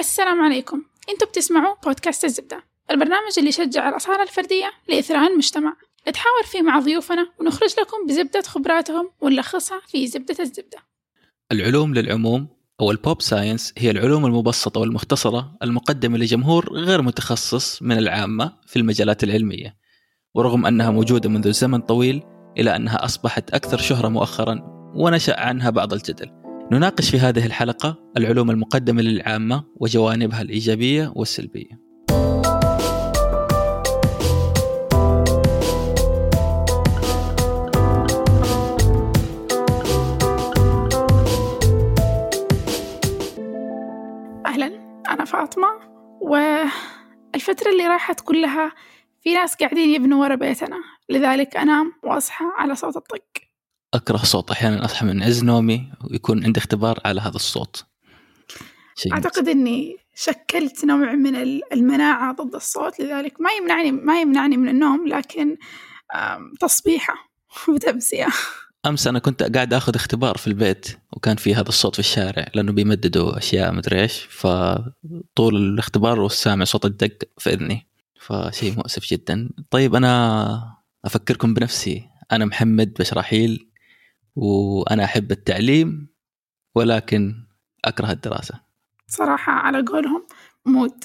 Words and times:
السلام 0.00 0.42
عليكم. 0.42 0.82
أنتوا 1.10 1.28
بتسمعوا 1.28 1.74
بودكاست 1.84 2.24
الزبدة 2.24 2.64
البرنامج 2.90 3.32
اللي 3.38 3.48
يشجع 3.48 3.88
الأصالة 3.88 4.22
الفردية 4.22 4.72
لإثراء 4.88 5.32
المجتمع. 5.32 5.76
نتحاور 6.08 6.42
فيه 6.44 6.62
مع 6.62 6.78
ضيوفنا 6.78 7.28
ونخرج 7.40 7.70
لكم 7.80 8.06
بزبدة 8.08 8.42
خبراتهم 8.42 9.10
ونلخصها 9.20 9.80
في 9.86 10.06
زبدة 10.06 10.36
الزبدة. 10.40 10.78
العلوم 11.52 11.94
للعموم 11.94 12.48
أو 12.80 12.90
ال 12.90 12.98
pop 12.98 13.22
science 13.22 13.74
هي 13.78 13.90
العلوم 13.90 14.26
المبسطة 14.26 14.80
والمختصرة 14.80 15.56
المقدمة 15.62 16.18
لجمهور 16.18 16.72
غير 16.72 17.02
متخصص 17.02 17.82
من 17.82 17.98
العامة 17.98 18.52
في 18.66 18.78
المجالات 18.78 19.24
العلمية. 19.24 19.76
ورغم 20.34 20.66
أنها 20.66 20.90
موجودة 20.90 21.28
منذ 21.28 21.52
زمن 21.52 21.80
طويل 21.80 22.22
إلا 22.58 22.76
أنها 22.76 23.04
أصبحت 23.04 23.50
أكثر 23.50 23.78
شهرة 23.78 24.08
مؤخرا 24.08 24.60
ونشأ 24.94 25.40
عنها 25.40 25.70
بعض 25.70 25.92
الجدل. 25.92 26.39
نناقش 26.72 27.10
في 27.10 27.18
هذه 27.18 27.46
الحلقة 27.46 28.12
العلوم 28.16 28.50
المقدمة 28.50 29.02
للعامة 29.02 29.64
وجوانبها 29.76 30.42
الإيجابية 30.42 31.12
والسلبية. 31.16 31.80
أهلا 44.46 45.02
أنا 45.08 45.24
فاطمة 45.24 45.68
والفترة 46.20 47.70
اللي 47.70 47.86
راحت 47.86 48.20
كلها 48.20 48.72
في 49.22 49.34
ناس 49.34 49.54
قاعدين 49.54 49.90
يبنوا 49.90 50.20
ورا 50.20 50.34
بيتنا 50.34 50.76
لذلك 51.08 51.56
أنام 51.56 51.92
وأصحى 52.02 52.44
على 52.58 52.74
صوت 52.74 52.96
الطق. 52.96 53.49
أكره 53.94 54.16
صوت 54.16 54.50
أحيانا 54.50 54.84
أصحى 54.84 55.06
من 55.06 55.22
عز 55.22 55.44
نومي 55.44 55.92
ويكون 56.10 56.44
عندي 56.44 56.60
اختبار 56.60 57.00
على 57.04 57.20
هذا 57.20 57.36
الصوت. 57.36 57.84
شيء 58.96 59.12
أعتقد 59.12 59.48
إني 59.48 59.96
شكلت 60.14 60.84
نوع 60.84 61.12
من 61.14 61.36
ال- 61.36 61.72
المناعة 61.72 62.32
ضد 62.34 62.54
الصوت 62.54 63.00
لذلك 63.00 63.40
ما 63.40 63.50
يمنعني 63.52 63.92
ما 63.92 64.20
يمنعني 64.20 64.56
من 64.56 64.68
النوم 64.68 65.08
لكن 65.08 65.56
آم، 66.14 66.52
تصبيحة 66.60 67.14
وتمسية. 67.68 68.26
أمس 68.86 69.06
أنا 69.06 69.18
كنت 69.18 69.42
قاعد 69.42 69.74
آخذ 69.74 69.94
اختبار 69.94 70.36
في 70.38 70.46
البيت 70.46 70.98
وكان 71.12 71.36
في 71.36 71.54
هذا 71.54 71.68
الصوت 71.68 71.92
في 71.94 71.98
الشارع 71.98 72.46
لأنه 72.54 72.72
بيمددوا 72.72 73.38
أشياء 73.38 73.72
مدري 73.72 74.00
إيش 74.02 74.26
فطول 74.30 75.56
الاختبار 75.56 76.20
والسامع 76.20 76.64
صوت 76.64 76.84
الدق 76.84 77.18
في 77.38 77.50
اذني 77.50 77.86
فشيء 78.20 78.76
مؤسف 78.76 79.06
جدا. 79.10 79.50
طيب 79.70 79.94
أنا 79.94 80.74
أفكركم 81.04 81.54
بنفسي. 81.54 82.04
أنا 82.32 82.44
محمد 82.44 82.94
بشراحيل. 83.00 83.69
وأنا 84.36 85.04
أحب 85.04 85.30
التعليم 85.30 86.08
ولكن 86.74 87.34
أكره 87.84 88.10
الدراسة. 88.10 88.60
صراحة 89.06 89.52
على 89.52 89.82
قولهم 89.82 90.26
مود 90.66 91.04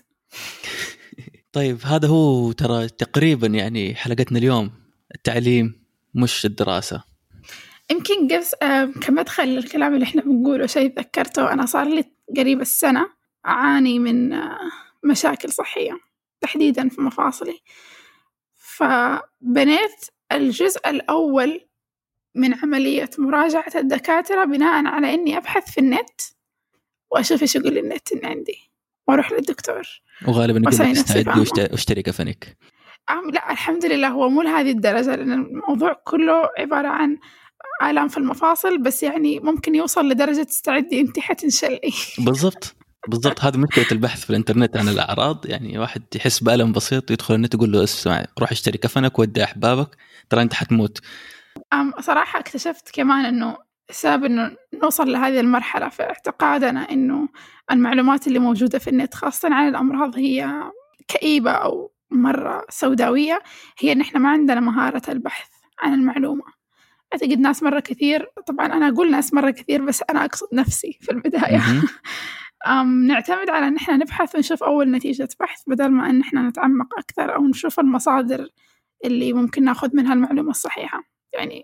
طيب 1.56 1.78
هذا 1.84 2.08
هو 2.08 2.52
ترى 2.52 2.90
تقريبا 2.90 3.48
يعني 3.48 3.96
حلقتنا 3.96 4.40
اليوم. 4.40 4.72
التعليم 5.16 5.86
مش 6.14 6.46
الدراسة. 6.46 7.04
يمكن 7.92 8.28
قبس 8.28 8.56
آه، 8.62 8.86
كمدخل 8.86 9.44
الكلام 9.44 9.94
اللي 9.94 10.04
إحنا 10.04 10.22
بنقوله 10.22 10.66
شيء 10.66 10.96
تذكرته 10.96 11.54
أنا 11.54 11.66
صار 11.66 11.88
لي 11.88 12.04
قريب 12.38 12.62
السنة 12.62 13.10
أعاني 13.46 14.00
من 14.00 14.34
آه، 14.34 14.58
مشاكل 15.04 15.52
صحية 15.52 16.00
تحديدا 16.42 16.90
في 16.90 17.02
مفاصلي. 17.02 17.60
فبنيت 18.56 20.06
الجزء 20.32 20.90
الأول 20.90 21.62
من 22.36 22.54
عملية 22.54 23.10
مراجعة 23.18 23.72
الدكاترة 23.76 24.46
بناء 24.46 24.86
على 24.86 25.14
إني 25.14 25.38
أبحث 25.38 25.72
في 25.72 25.78
النت 25.80 26.22
وأشوف 27.12 27.42
إيش 27.42 27.56
يقول 27.56 27.78
النت 27.78 28.12
إن 28.12 28.26
عندي 28.26 28.58
وأروح 29.08 29.32
للدكتور. 29.32 29.82
وغالبا 30.28 30.72
فاهمة. 30.72 31.40
واشت- 31.40 31.72
واشتري 31.72 32.02
كفنك 32.02 32.58
أم 33.10 33.30
لا 33.32 33.52
الحمد 33.52 33.86
لله 33.86 34.08
هو 34.08 34.30
مو 34.30 34.42
لهذه 34.42 34.72
الدرجة 34.72 35.16
لأن 35.16 35.34
الموضوع 35.34 35.94
كله 36.06 36.50
عبارة 36.60 36.88
عن 36.88 37.18
آلام 37.84 38.08
في 38.08 38.18
المفاصل 38.18 38.78
بس 38.78 39.04
يعني 39.04 39.40
ممكن 39.40 39.76
يوصل 39.76 40.10
لدرجة 40.10 40.48
استعدي 40.50 41.02
أنت 41.02 41.20
حتنشلي 41.20 41.80
بالضبط. 42.20 42.76
بالضبط. 43.08 43.42
هذا 43.42 43.58
مشكلة 43.58 43.86
البحث 43.92 44.24
في 44.24 44.30
الإنترنت 44.30 44.78
عن 44.78 44.90
الأعراض 44.90 45.46
يعني 45.46 45.78
واحد 45.80 46.04
يحس 46.16 46.40
بألم 46.44 46.72
بسيط 46.72 47.12
يدخل 47.12 47.36
النت 47.36 47.54
يقول 47.54 47.72
له 47.72 47.84
اسمع 47.84 48.26
روح 48.40 48.52
اشتري 48.52 48.78
كفنك 48.78 49.20
ودي 49.20 49.44
أحبابك 49.44 49.98
ترى 50.30 50.42
أنت 50.42 50.54
حتموت. 50.54 51.00
صراحة 52.00 52.40
اكتشفت 52.40 52.96
كمان 52.96 53.26
إنه 53.26 53.58
السبب 53.90 54.24
إنه 54.24 54.56
نوصل 54.84 55.12
لهذه 55.12 55.40
المرحلة 55.40 55.90
في 55.90 56.04
اعتقادنا 56.04 56.92
إنه 56.92 57.28
المعلومات 57.72 58.28
اللي 58.28 58.40
موجودة 58.40 58.80
في 58.80 58.90
النت 58.90 59.14
خاصة 59.14 59.54
عن 59.54 59.68
الأمراض 59.68 60.18
هي 60.18 60.64
كئيبة 61.08 61.52
أو 61.52 61.92
مرة 62.12 62.66
سوداوية 62.70 63.42
هي 63.80 63.92
إن 63.92 64.02
إحنا 64.02 64.20
ما 64.20 64.30
عندنا 64.30 64.60
مهارة 64.60 65.02
البحث 65.10 65.50
عن 65.80 65.94
المعلومة. 65.94 66.44
أعتقد 67.14 67.40
ناس 67.40 67.64
مرة 67.64 67.80
كثير 67.80 68.30
طبعا 68.48 68.66
أنا 68.66 68.88
أقول 68.88 69.12
ناس 69.12 69.34
مرة 69.34 69.52
كثير 69.52 69.86
بس 69.86 70.04
أنا 70.10 70.26
أقصد 70.26 70.48
نفسي 70.54 70.98
في 71.02 71.12
البداية. 71.12 71.62
أم 72.68 73.04
نعتمد 73.08 73.50
على 73.50 73.68
إن 73.68 73.76
إحنا 73.76 73.96
نبحث 73.96 74.36
ونشوف 74.36 74.64
أول 74.64 74.92
نتيجة 74.92 75.28
بحث 75.40 75.62
بدل 75.68 75.90
ما 75.90 76.10
إن 76.10 76.22
إحنا 76.22 76.50
نتعمق 76.50 77.00
أكثر 77.00 77.36
أو 77.36 77.48
نشوف 77.48 77.80
المصادر 77.80 78.50
اللي 79.06 79.34
ممكن 79.34 79.64
ناخذ 79.64 79.90
منها 79.94 80.14
المعلومة 80.14 80.50
الصحيحة. 80.50 81.15
يعني 81.36 81.64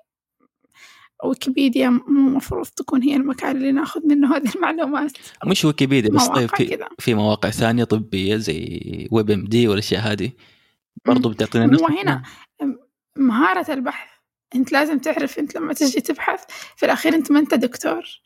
ويكيبيديا 1.23 1.89
مو 1.89 2.29
مفروض 2.29 2.65
تكون 2.65 3.03
هي 3.03 3.15
المكان 3.15 3.55
اللي 3.55 3.71
ناخذ 3.71 4.07
منه 4.07 4.35
هذه 4.35 4.51
المعلومات. 4.55 5.11
مش 5.45 5.65
ويكيبيديا 5.65 6.09
بس 6.09 6.27
طيب 6.27 6.49
في. 6.55 6.85
في 6.99 7.13
مواقع 7.13 7.49
ثانية 7.49 7.83
طبية 7.83 8.37
زي 8.37 9.07
ويب 9.11 9.31
إم 9.31 9.45
دي 9.45 9.67
والأشياء 9.67 10.01
هذه 10.01 10.31
برضو 11.05 11.29
بتعطينا 11.29 11.65
نفس 11.65 11.83
هنا 11.83 12.23
مهارة 13.15 13.73
البحث. 13.73 14.09
أنت 14.55 14.71
لازم 14.71 14.99
تعرف 14.99 15.39
أنت 15.39 15.55
لما 15.55 15.73
تجي 15.73 16.01
تبحث 16.01 16.43
في 16.75 16.85
الأخير 16.85 17.15
أنت 17.15 17.31
ما 17.31 17.39
أنت 17.39 17.53
دكتور. 17.53 18.21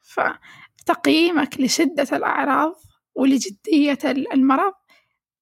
فتقييمك 0.00 1.60
لشدة 1.60 2.16
الأعراض 2.16 2.80
ولجدية 3.14 3.98
المرض 4.04 4.72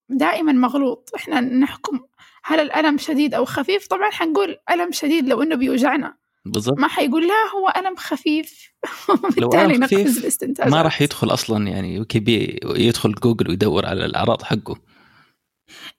دائما 0.08 0.52
مغلوط. 0.52 1.10
إحنا 1.16 1.40
نحكم 1.40 2.00
هل 2.44 2.60
الألم 2.60 2.98
شديد 2.98 3.34
أو 3.34 3.44
خفيف؟ 3.44 3.86
طبعا 3.86 4.10
حنقول 4.10 4.56
ألم 4.70 4.92
شديد 4.92 5.28
لو 5.28 5.42
إنه 5.42 5.54
بيوجعنا. 5.56 6.16
بالضبط. 6.44 6.78
ما 6.78 6.88
حيقول 6.88 7.28
لا 7.28 7.34
هو 7.54 7.72
ألم 7.76 7.96
خفيف. 7.96 8.72
خفيف 9.10 9.44
نقفز 9.44 10.18
الاستنتاج. 10.18 10.68
ما 10.68 10.82
راح 10.82 11.02
يدخل 11.02 11.32
أصلا 11.32 11.68
يعني 11.68 11.98
ويكيبي 11.98 12.60
يدخل 12.64 13.12
جوجل 13.12 13.48
ويدور 13.48 13.86
على 13.86 14.04
الأعراض 14.04 14.42
حقه. 14.42 14.76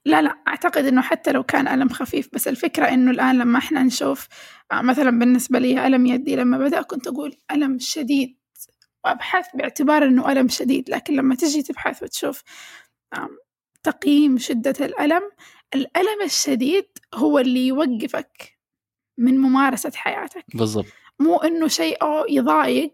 لا 0.05 0.21
لا 0.21 0.37
أعتقد 0.47 0.85
إنه 0.85 1.01
حتى 1.01 1.31
لو 1.31 1.43
كان 1.43 1.67
ألم 1.67 1.89
خفيف 1.89 2.29
بس 2.33 2.47
الفكرة 2.47 2.85
إنه 2.85 3.11
الآن 3.11 3.37
لما 3.37 3.59
إحنا 3.59 3.83
نشوف 3.83 4.27
آه، 4.71 4.81
مثلا 4.81 5.19
بالنسبة 5.19 5.59
لي 5.59 5.87
ألم 5.87 6.05
يدي 6.05 6.35
لما 6.35 6.57
بدأ 6.57 6.81
كنت 6.81 7.07
أقول 7.07 7.35
ألم 7.51 7.79
شديد 7.79 8.37
وأبحث 9.05 9.45
باعتبار 9.55 10.03
إنه 10.03 10.31
ألم 10.31 10.47
شديد 10.47 10.89
لكن 10.89 11.15
لما 11.15 11.35
تجي 11.35 11.63
تبحث 11.63 12.03
وتشوف 12.03 12.43
تقييم 13.83 14.37
شدة 14.37 14.85
الألم 14.85 15.21
الألم 15.75 16.21
الشديد 16.25 16.85
هو 17.15 17.39
اللي 17.39 17.67
يوقفك 17.67 18.57
من 19.17 19.37
ممارسة 19.37 19.91
حياتك. 19.95 20.45
بالضبط. 20.53 20.85
مو 21.19 21.37
إنه 21.37 21.67
شيء 21.67 22.01
أو 22.01 22.25
يضايق 22.29 22.93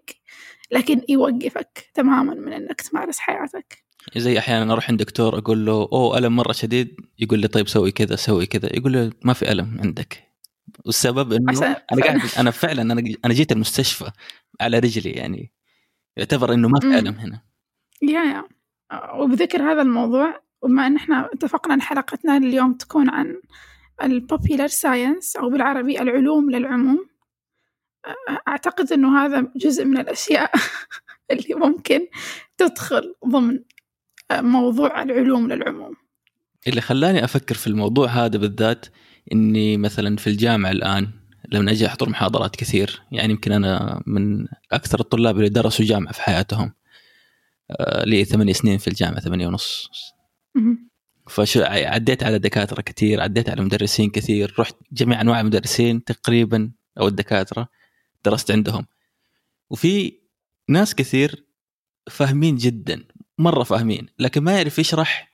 لكن 0.72 1.02
يوقفك 1.10 1.90
تماما 1.94 2.34
من 2.34 2.54
إنك 2.54 2.82
تمارس 2.82 3.20
حياتك. 3.20 3.84
زي 4.18 4.40
أحيانا 4.40 4.74
أروح 4.74 4.90
عند 4.90 5.00
دكتور 5.04 5.38
أقول 5.38 5.66
له 5.66 5.90
أوه 5.94 6.18
ألم 6.18 6.36
مرة 6.36 6.52
شديد؟ 6.52 6.96
يقول 7.20 7.40
لي 7.40 7.48
طيب 7.48 7.68
سوي 7.68 7.92
كذا 7.92 8.16
سوي 8.16 8.46
كذا. 8.46 8.76
يقول 8.78 8.92
لي 8.92 9.12
ما 9.26 9.34
في 9.34 9.52
ألم 9.52 9.78
عندك. 9.84 10.24
والسبب 10.86 11.34
إنه 11.34 11.52
عشان- 11.52 11.76
أنا 11.92 12.02
قاعد 12.04 12.22
أنا 12.38 12.52
فعلا 12.52 12.82
أنا 12.82 12.94
أنا 13.26 13.34
جيت 13.34 13.52
المستشفى 13.52 14.12
على 14.62 14.80
رجلي 14.80 15.10
يعني. 15.12 15.52
يعتبر 16.18 16.54
إنه 16.54 16.68
ما 16.68 16.80
في. 16.80 16.88
ألم 17.00 17.14
هنا. 17.16 17.42
yeah 18.02 18.20
yeah. 18.24 18.44
وبذكر 19.16 19.62
هذا 19.72 19.82
الموضوع 19.82 20.42
وبما 20.62 20.88
إن 20.88 20.96
إحنا 20.96 21.30
اتفقنا 21.34 21.74
إن 21.74 21.82
حلقتنا 21.82 22.38
اليوم 22.38 22.74
تكون 22.74 23.10
عن 23.10 23.42
ال 24.04 24.12
popular 24.12 24.68
science 24.68 25.36
أو 25.36 25.50
بالعربي 25.50 26.02
العلوم 26.02 26.52
للعموم 26.52 27.10
أعتقد 28.48 28.94
إنه 28.94 29.26
هذا 29.26 29.52
جزء 29.56 29.86
من 29.86 29.98
الأشياء 29.98 30.52
اللي 31.32 31.56
ممكن 31.56 32.08
تدخل 32.58 33.16
ضمن 33.28 33.60
موضوع 34.32 35.02
العلوم 35.04 35.52
للعموم. 35.52 35.94
اللي 36.68 36.82
خلاني 36.82 37.24
أفكر 37.24 37.56
في 37.56 37.68
الموضوع 37.68 38.08
هذا 38.08 38.38
بالذات 38.38 38.86
إني 39.34 39.78
مثلا 39.78 40.18
في 40.18 40.28
الجامعة 40.28 40.72
الآن 40.72 41.10
لما 41.52 41.72
أجي 41.72 41.88
أحضر 41.88 42.10
محاضرات 42.10 42.56
كثير 42.56 43.02
يعني 43.12 43.34
يمكن 43.34 43.52
أنا 43.52 44.04
من 44.06 44.48
أكثر 44.72 45.00
الطلاب 45.00 45.38
اللي 45.38 45.50
درسوا 45.50 45.86
جامعة 45.86 46.14
في 46.14 46.22
حياتهم 46.22 46.74
آه، 47.72 48.06
لي 48.06 48.26
ثمانية 48.26 48.54
سنين 48.54 48.78
في 48.78 48.88
الجامعة 48.88 49.20
ثمانية 49.20 49.48
ونص. 49.48 49.90
مهم. 50.56 50.90
فشو 51.28 51.62
عديت 51.64 52.24
على 52.24 52.40
دكاترة 52.40 52.82
كثير 52.82 53.22
عديت 53.22 53.50
على 53.50 53.62
مدرسين 53.62 54.10
كثير 54.10 54.56
رحت 54.60 54.76
جميع 54.92 55.22
أنواع 55.22 55.40
المدرسين 55.40 56.04
تقريبا 56.04 56.72
أو 57.00 57.08
الدكاترة 57.08 57.68
درست 58.26 58.52
عندهم 58.52 58.86
وفي 59.70 60.14
ناس 60.70 60.96
كثير 60.96 61.46
فاهمين 62.10 62.56
جدا 62.56 63.04
مرة 63.38 63.64
فاهمين 63.64 64.08
لكن 64.20 64.44
ما 64.44 64.52
يعرف 64.52 64.80
يشرح 64.80 65.32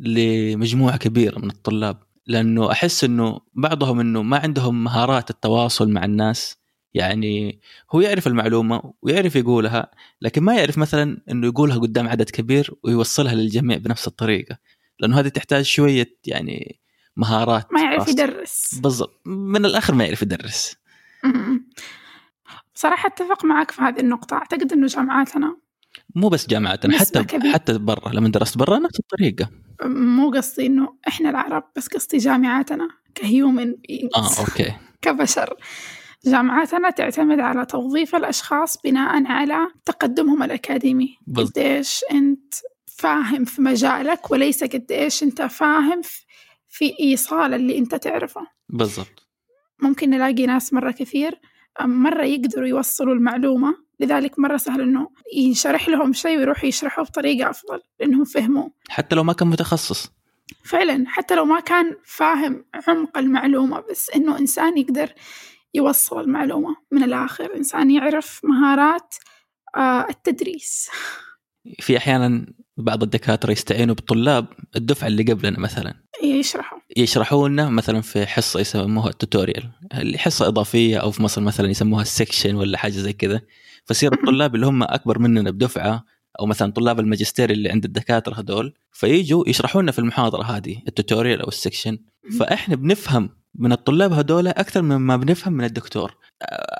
لمجموعة 0.00 0.96
كبيرة 0.96 1.38
من 1.38 1.50
الطلاب 1.50 2.02
لأنه 2.26 2.72
أحس 2.72 3.04
إنه 3.04 3.40
بعضهم 3.54 4.00
إنه 4.00 4.22
ما 4.22 4.38
عندهم 4.38 4.84
مهارات 4.84 5.30
التواصل 5.30 5.90
مع 5.90 6.04
الناس 6.04 6.59
يعني 6.94 7.60
هو 7.94 8.00
يعرف 8.00 8.26
المعلومة 8.26 8.94
ويعرف 9.02 9.36
يقولها 9.36 9.90
لكن 10.22 10.42
ما 10.42 10.54
يعرف 10.54 10.78
مثلا 10.78 11.22
إنه 11.30 11.46
يقولها 11.46 11.78
قدام 11.78 12.08
عدد 12.08 12.30
كبير 12.30 12.74
ويوصلها 12.82 13.34
للجميع 13.34 13.76
بنفس 13.76 14.06
الطريقة. 14.06 14.58
لأنه 14.98 15.20
هذه 15.20 15.28
تحتاج 15.28 15.64
شوية 15.64 16.18
يعني 16.26 16.80
مهارات 17.16 17.72
ما 17.72 17.82
يعرف. 17.82 18.08
يدرس. 18.08 18.74
بالضبط. 18.82 19.20
من 19.26 19.64
الآخر 19.64 19.94
ما 19.94 20.04
يعرف 20.04 20.22
يدرس. 20.22 20.76
م-م. 21.24 21.68
صراحة 22.74 23.06
أتفق 23.06 23.44
معك 23.44 23.70
في 23.70 23.82
هذه 23.82 24.00
النقطة. 24.00 24.34
أعتقد 24.34 24.72
أنه 24.72 24.86
جامعاتنا 24.86 25.56
مو 26.14 26.28
بس 26.28 26.46
جامعاتنا 26.46 26.98
حتى 26.98 27.24
كبيرة. 27.24 27.52
حتى 27.52 27.78
برا. 27.78 28.12
لما 28.12 28.28
درست 28.28 28.58
برا 28.58 28.78
نفس 28.78 29.00
الطريقة. 29.00 29.50
مو 29.84 30.30
قصدي 30.30 30.66
أنه 30.66 30.96
إحنا 31.08 31.30
العرب 31.30 31.64
بس 31.76 31.88
قصدي 31.88 32.18
جامعاتنا 32.18 32.88
كهيومن 33.14 33.74
آه 34.16 34.40
أوكي. 34.40 34.72
كبشر. 35.02 35.54
جامعاتنا 36.26 36.90
تعتمد 36.90 37.40
على 37.40 37.66
توظيف 37.66 38.14
الأشخاص 38.16 38.76
بناء 38.84 39.26
على 39.26 39.66
تقدمهم 39.84 40.42
الأكاديمي. 40.42 41.16
بالضبط. 41.26 41.58
قديش 41.58 42.00
أنت 42.12 42.54
فاهم 42.86 43.44
في 43.44 43.62
مجالك 43.62 44.30
وليس 44.30 44.64
قديش 44.64 45.22
أنت 45.22 45.42
فاهم 45.42 46.00
في- 46.68 46.94
إيصال 47.00 47.54
اللي 47.54 47.78
أنت 47.78 47.94
تعرفه. 47.94 48.46
بالضبط. 48.68 49.26
ممكن 49.82 50.10
نلاقي 50.10 50.46
ناس 50.46 50.72
مرة 50.72 50.90
كثير 50.90 51.40
مرة 51.80 52.22
يقدروا 52.24 52.66
يوصلوا 52.66 53.14
المعلومة 53.14 53.74
لذلك 54.00 54.38
مرة 54.38 54.56
سهل 54.56 54.80
إنه 54.80 55.10
ينشرح 55.36 55.88
لهم 55.88 56.12
شيء 56.12 56.38
ويروحوا 56.38 56.68
يشرحوه 56.68 57.04
بطريقة 57.04 57.50
أفضل 57.50 57.80
لأنهم 58.00 58.24
فهموا. 58.24 58.68
حتى 58.88 59.16
لو 59.16 59.24
ما 59.24 59.32
كان 59.32 59.48
متخصص. 59.48 60.10
فعلا 60.64 61.04
حتى 61.08 61.34
لو 61.34 61.44
ما 61.44 61.60
كان 61.60 61.96
فاهم 62.04 62.64
عمق 62.88 63.18
المعلومة 63.18 63.80
بس 63.90 64.10
إنه 64.10 64.38
إنسان 64.38 64.78
يقدر 64.78 65.12
يوصل 65.74 66.20
المعلومة 66.20 66.76
من 66.92 67.02
الآخر 67.02 67.56
إنسان 67.56 67.90
يعرف 67.90 68.40
مهارات 68.44 69.14
آه، 69.76 70.06
التدريس. 70.10 70.90
في 71.78 71.96
أحيانا 71.96 72.46
بعض 72.76 73.02
الدكاترة 73.02 73.52
يستعينوا 73.52 73.94
بالطلاب 73.94 74.46
الدفعة 74.76 75.06
اللي 75.06 75.22
قبلنا 75.22 75.58
مثلا. 75.58 75.94
يشرحوا. 76.22 76.78
يشرحوا 76.96 77.48
لنا 77.48 77.68
مثلا 77.68 78.00
في 78.00 78.26
حصة 78.26 78.60
يسموها 78.60 79.08
ال 79.08 79.14
tutorial. 79.14 79.70
اللي 79.94 80.18
حصة 80.18 80.48
إضافية 80.48 80.98
أو 80.98 81.10
في 81.10 81.22
مصر 81.22 81.40
مثلا 81.40 81.70
يسموها 81.70 82.02
ال 82.02 82.08
section 82.08 82.54
ولا 82.54 82.78
حاجة 82.78 82.92
زي 82.92 83.12
كذا. 83.12 83.40
فيصير 83.84 84.12
الطلاب 84.12 84.54
اللي 84.54 84.66
هم 84.66 84.82
أكبر 84.82 85.18
مننا 85.18 85.50
بدفعة 85.50 86.04
أو 86.40 86.46
مثلا 86.46 86.72
طلاب 86.72 87.00
الماجستير 87.00 87.50
اللي 87.50 87.70
عند 87.70 87.84
الدكاترة 87.84 88.40
هذول 88.40 88.74
فيجوا 88.92 89.48
يشرحوا 89.48 89.82
لنا 89.82 89.92
في 89.92 89.98
المحاضرة 89.98 90.42
هذه 90.42 90.82
ال 90.88 90.94
tutorial 90.94 91.40
أو 91.40 91.48
ال 91.48 91.54
section 91.54 91.98
فإحنا 92.38 92.76
بنفهم 92.76 93.39
من 93.54 93.72
الطلاب 93.72 94.12
هذول 94.12 94.48
أكثر 94.48 94.82
مما 94.82 95.16
بنفهم 95.16 95.52
من 95.52 95.64
الدكتور. 95.64 96.16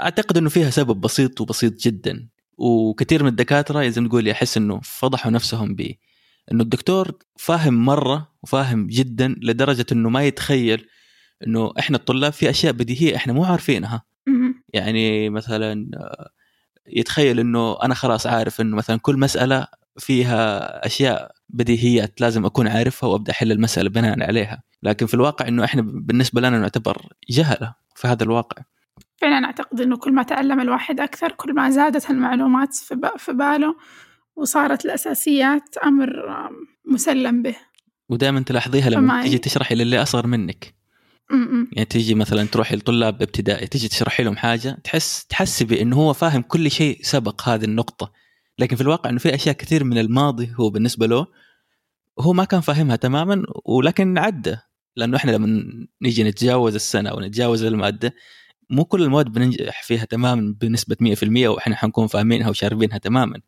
أعتقد 0.00 0.38
إنه 0.38 0.49
فيها 0.49 0.70
سبب 0.70 1.00
بسيط 1.00 1.40
وبسيط 1.40 1.81
جدا 1.81 2.28
وكثير 2.58 3.22
من 3.22 3.28
الدكاترة 3.28 3.78
ما 3.78 4.08
تقول 4.08 4.28
يحس 4.28 4.56
إنه 4.56 4.81
فضحوا 4.82 5.32
نفسهم 5.32 5.75
به 5.75 5.94
إنه 6.52 6.62
الدكتور 6.62 7.12
فاهم 7.37 7.75
مرة 7.84 8.32
وفاهم 8.43 8.87
جدا 8.87 9.34
لدرجة 9.43 9.87
إنه 9.93 10.08
ما 10.11 10.25
يتخيل 10.25 10.87
إنه 11.46 11.72
إحنا 11.78 11.96
الطلاب 11.96 12.32
في 12.32 12.50
أشياء 12.50 12.72
بديهية 12.72 13.17
إحنا 13.17 13.32
مو 13.32 13.44
عارفينها. 13.44 14.02
يعني 14.75 15.31
مثلا 15.31 15.90
يتخيل 16.87 17.40
إنه 17.40 17.82
أنا 17.82 17.94
خلاص 17.94 18.26
عارف 18.26 18.61
إنه 18.61 18.76
مثلا 18.76 18.99
كل 18.99 19.17
مسألة 19.17 19.67
فيها 19.99 20.87
أشياء 20.87 21.32
بديهيات 21.52 22.20
لازم 22.20 22.44
أكون 22.44 22.69
عارفها 22.69 23.08
وأبدأ 23.08 23.32
أحل 23.32 23.52
المسألة 23.52 23.91
بناء 23.91 24.23
عليها. 24.23 24.62
لكن 24.82 25.06
في 25.06 25.14
الواقع 25.14 25.49
إنه 25.49 25.64
إحنا 25.64 25.82
بالنسبة 25.82 26.41
لنا 26.41 26.58
نعتبر 26.58 27.02
جهلة 27.31 27.75
في 27.97 28.08
هذا 28.08 28.23
الواقع. 28.25 28.62
فعلا 29.20 29.47
أعتقد 29.47 29.81
إنه 29.81 29.97
كل 29.97 30.12
ما 30.14 30.23
تعلم 30.23 30.61
الواحد 30.61 31.00
أكثر 31.00 31.32
كل 31.32 31.55
ما 31.55 31.70
زادت 31.70 32.11
المعلومات 32.11 32.75
في 33.19 33.32
باله 33.32 33.76
وصارت 34.37 34.85
الأساسيات 34.85 35.76
أمر 35.85 36.29
آم، 36.29 36.52
مسلم 36.94 37.43
به. 37.43 37.56
ودائما 38.08 38.41
تلاحظيها 38.41 38.91
لما 38.91 39.12
فما- 39.12 39.23
تيجي 39.23 39.38
تشرحي 39.38 39.75
للي 39.75 40.03
أصغر 40.03 40.26
منك. 40.26 40.75
م-م. 41.31 41.69
يعني 41.73 41.85
تيجي 41.85 42.14
مثلا 42.14 42.44
تروحي 42.44 42.76
لطلاب 42.76 43.23
ابتدائي 43.23 43.67
تيجي 43.67 43.88
تشرحي 43.88 44.23
لهم 44.23 44.37
حاجة 44.37 44.79
تحس 44.85 45.26
تحسبي 45.26 45.82
انه 45.82 45.96
هو 45.96 46.12
فاهم 46.12 46.43
كل 46.43 46.70
شيء 46.70 46.99
سبق 47.03 47.49
هذه 47.49 47.64
النقطة. 47.64 48.12
لكن 48.58 48.76
في 48.76 48.82
الواقع 48.82 49.11
إنه 49.11 49.19
في 49.19 49.35
أشياء 49.35 49.55
كثير 49.55 49.85
من 49.85 49.99
الماضي 49.99 50.53
هو 50.61 50.70
بالنسبة 50.70 51.06
له 51.06 51.26
هو 52.20 52.32
ما 52.32 52.44
كان 52.44 52.61
فاهمها 52.61 52.96
تماما 52.96 53.43
ولكن 53.64 54.19
عدى. 54.19 54.56
لأنه 54.96 55.17
إحنا 55.17 55.31
لما 55.31 55.64
نيجي 56.02 56.25
نتجاوز 56.25 56.75
السنة 56.75 57.11
أو 57.11 57.20
نتجاوز 57.20 57.64
المادة 57.64 58.14
مو 58.70 58.84
كل 58.84 59.02
المواد 59.02 59.26
بننجح 59.32 59.82
فيها 59.82 60.05
تماما 60.05 60.55
بنسبة 60.61 60.96
100% 61.00 61.49
وإحنا 61.49 61.76
حنكون 61.76 62.06
فاهمينها 62.06 62.50
وشاربينها 62.50 62.99
تماما. 62.99 63.40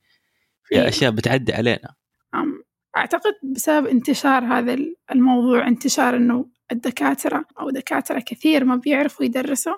في 0.64 0.74
أيوة. 0.76 0.88
أشياء 0.88 1.10
بتعدي 1.10 1.52
علينا. 1.54 1.94
أم، 2.34 2.62
أعتقد 2.96 3.34
بسبب 3.54 3.86
انتشار 3.86 4.44
هذا 4.44 4.74
ال- 4.74 4.96
الموضوع 5.12 5.68
انتشار 5.68 6.16
إنه 6.16 6.46
الدكاترة 6.72 7.44
أو 7.60 7.70
دكاترة 7.70 8.20
كثير 8.26 8.64
ما 8.64 8.76
بيعرفوا 8.76 9.24
يدرسوا 9.24 9.74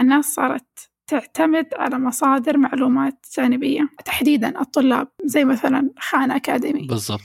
الناس 0.00 0.24
صارت 0.24 0.90
تعتمد 1.06 1.66
على 1.74 1.98
مصادر 1.98 2.56
معلومات 2.58 3.26
جانبية. 3.36 3.88
تحديدا 4.04 4.60
الطلاب 4.60 5.08
زي 5.24 5.44
مثلا 5.44 5.90
خان 5.98 6.30
أكاديمي. 6.30 6.86
بالضبط. 6.86 7.20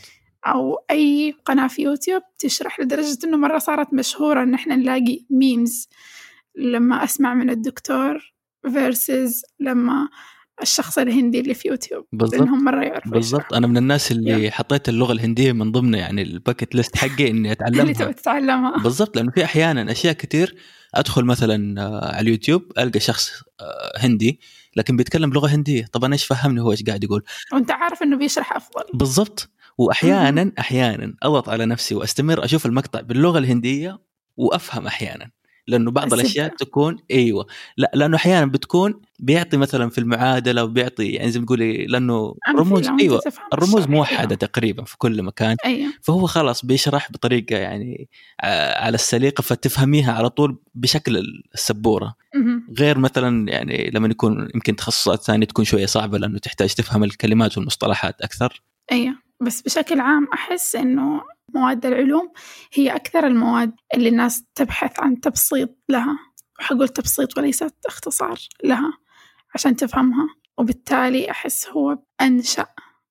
أو 0.48 0.76
أي 0.92 1.36
قناة 1.46 1.68
في 1.68 1.82
يوتيوب 1.82 2.22
تشرح 2.40 2.80
لدرجة 2.80 3.18
إنه 3.24 3.38
مرة 3.38 3.58
صارت 3.60 3.94
مشهورة 3.94 4.44
إن 4.44 4.54
إحنا 4.54 4.76
نلاقي 4.76 5.20
memes 5.30 5.90
لما 6.56 7.04
أسمع 7.04 7.34
من 7.34 7.50
الدكتور 7.50 8.34
versus 8.68 9.42
لما 9.60 10.10
الشخص 10.62 10.98
الهندي 10.98 11.40
اللي 11.40 11.54
في 11.54 11.68
يوتيوب 11.68 12.06
بالضبط. 12.14 12.40
لأنهم 12.40 12.64
مرة 12.64 12.84
يعرفوا 12.84 13.12
بالضبط. 13.12 13.54
أنا 13.54 13.68
من 13.68 13.78
الناس 13.78 14.12
اللي 14.12 14.44
yeah. 14.44 14.52
حطيت 14.52 14.90
اللغة 14.90 15.12
الهندية 15.12 15.52
من 15.52 15.72
ضمن 15.72 15.94
يعني 15.94 16.22
ال 16.22 16.29
bucket 16.29 16.76
list 16.76 16.98
حقي 16.98 17.30
إني 17.30 17.30
اللي 17.40 17.52
أتعلمها. 17.52 17.94
تبغى 17.94 18.14
تتعلمها. 18.14 18.78
بالضبط. 18.84 19.16
لأنه 19.16 19.32
في 19.32 19.44
أحيانا 19.44 19.92
أشياء 19.92 20.14
كثير 20.14 20.56
أدخل 20.96 21.26
مثلا 21.26 21.82
آه، 21.82 22.06
على 22.16 22.20
اليوتيوب 22.22 22.72
ألقى 22.78 23.00
شخص 23.00 23.32
آه، 23.60 23.92
هندي 23.98 24.40
لكن 24.76 24.98
بيتكلم 24.98 25.30
بلغة 25.30 25.48
هندية. 25.48 25.86
طب 25.94 26.04
أنا 26.06 26.14
إيش 26.14 26.26
فهمني 26.26 26.62
هو 26.62 26.72
إيش 26.72 26.84
قاعد 26.84 27.04
يقول؟ 27.04 27.24
وأنت 27.54 27.72
عارف 27.72 28.04
إنه 28.04 28.18
بيشرح 28.18 28.56
أفضل. 28.56 28.84
بالضبط. 28.94 29.50
واحيانا 29.78 30.52
أحيانا 30.60 31.14
أضغط 31.24 31.50
على 31.50 31.66
نفسي 31.66 31.96
وأستمر 31.96 32.46
أشوف 32.46 32.66
المقطع 32.66 33.02
باللغة 33.02 33.38
الهندية 33.40 34.00
وأفهم 34.38 34.88
أحيانا 34.88 35.30
لأنه 35.68 35.92
بعض. 35.92 36.14
الأشياء 36.14 36.56
تكون 36.56 36.98
أيوه. 37.12 37.46
لا 37.78 37.92
لأنه 37.94 38.18
أحيانا 38.18 38.46
بتكون 38.46 39.02
بيعطي 39.20 39.58
مثلا 39.58 39.90
في 39.90 39.98
المعادلة 39.98 40.64
وبيعطي 40.64 41.10
يعني 41.10 41.32
زي 41.32 41.40
ما 41.40 41.46
تقولي 41.46 41.86
لأنه 41.86 42.36
رموز 42.58 42.88
أيوه 43.02 43.22
الرموز. 43.54 43.88
موحده 43.88 44.36
تقريبا 44.36 44.84
في 44.84 44.98
كل 44.98 45.24
مكان. 45.24 45.56
أيوه. 45.66 45.94
فهو 46.02 46.28
خلاص 46.28 46.66
بيشرح 46.66 47.12
بطريقة 47.12 47.56
يعني 47.58 48.10
ع- 48.44 48.84
على 48.86 48.96
السليقة 48.96 49.42
فتفهميها 49.42 50.14
على 50.14 50.30
طول 50.30 50.58
بشكل 50.76 51.24
السبورة. 51.54 52.16
غير 52.80 52.98
مثلا 52.98 53.50
يعني 53.52 53.92
لما 53.94 54.08
يكون 54.08 54.50
يمكن 54.56 54.76
تخصصات 54.76 55.24
ثانية 55.24 55.46
تكون 55.46 55.66
شوية 55.66 55.86
صعبة 55.86 56.18
لأنه 56.18 56.40
تحتاج 56.40 56.74
تفهم 56.74 57.04
الكلمات 57.04 57.58
والمصطلحات 57.58 58.22
أكثر. 58.22 58.62
أيوه. 58.92 59.23
بس 59.44 59.62
بشكل 59.62 60.00
عام 60.00 60.28
أحس 60.34 60.76
إنه 60.76 61.22
مواد 61.56 61.86
العلوم 61.86 62.32
هي 62.74 62.96
أكثر 62.96 63.28
المواد 63.28 63.76
اللي 63.94 64.10
الناس 64.10 64.44
تبحث 64.56 65.00
عن 65.00 65.20
تبسيط 65.20 65.78
لها. 65.90 66.20
وحقول 66.60 66.90
تبسيط 66.90 67.38
وليست 67.38 67.76
اختصار 67.86 68.40
لها 68.64 68.94
عشان 69.56 69.76
تفهمها. 69.76 70.28
وبالتالي 70.58 71.32
أحس 71.32 71.70
هو 71.70 71.98
أنشأ 72.22 72.68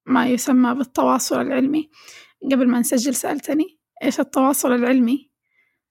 ما 0.07 0.27
يسمى 0.27 0.75
بالتواصل 0.75 1.41
العلمي. 1.41 1.91
قبل 2.53 2.69
ما 2.69 2.81
نسجل 2.81 3.15
سألتني 3.15 3.79
إيش 4.03 4.21
التواصل 4.21 4.73
العلمي؟ 4.73 5.33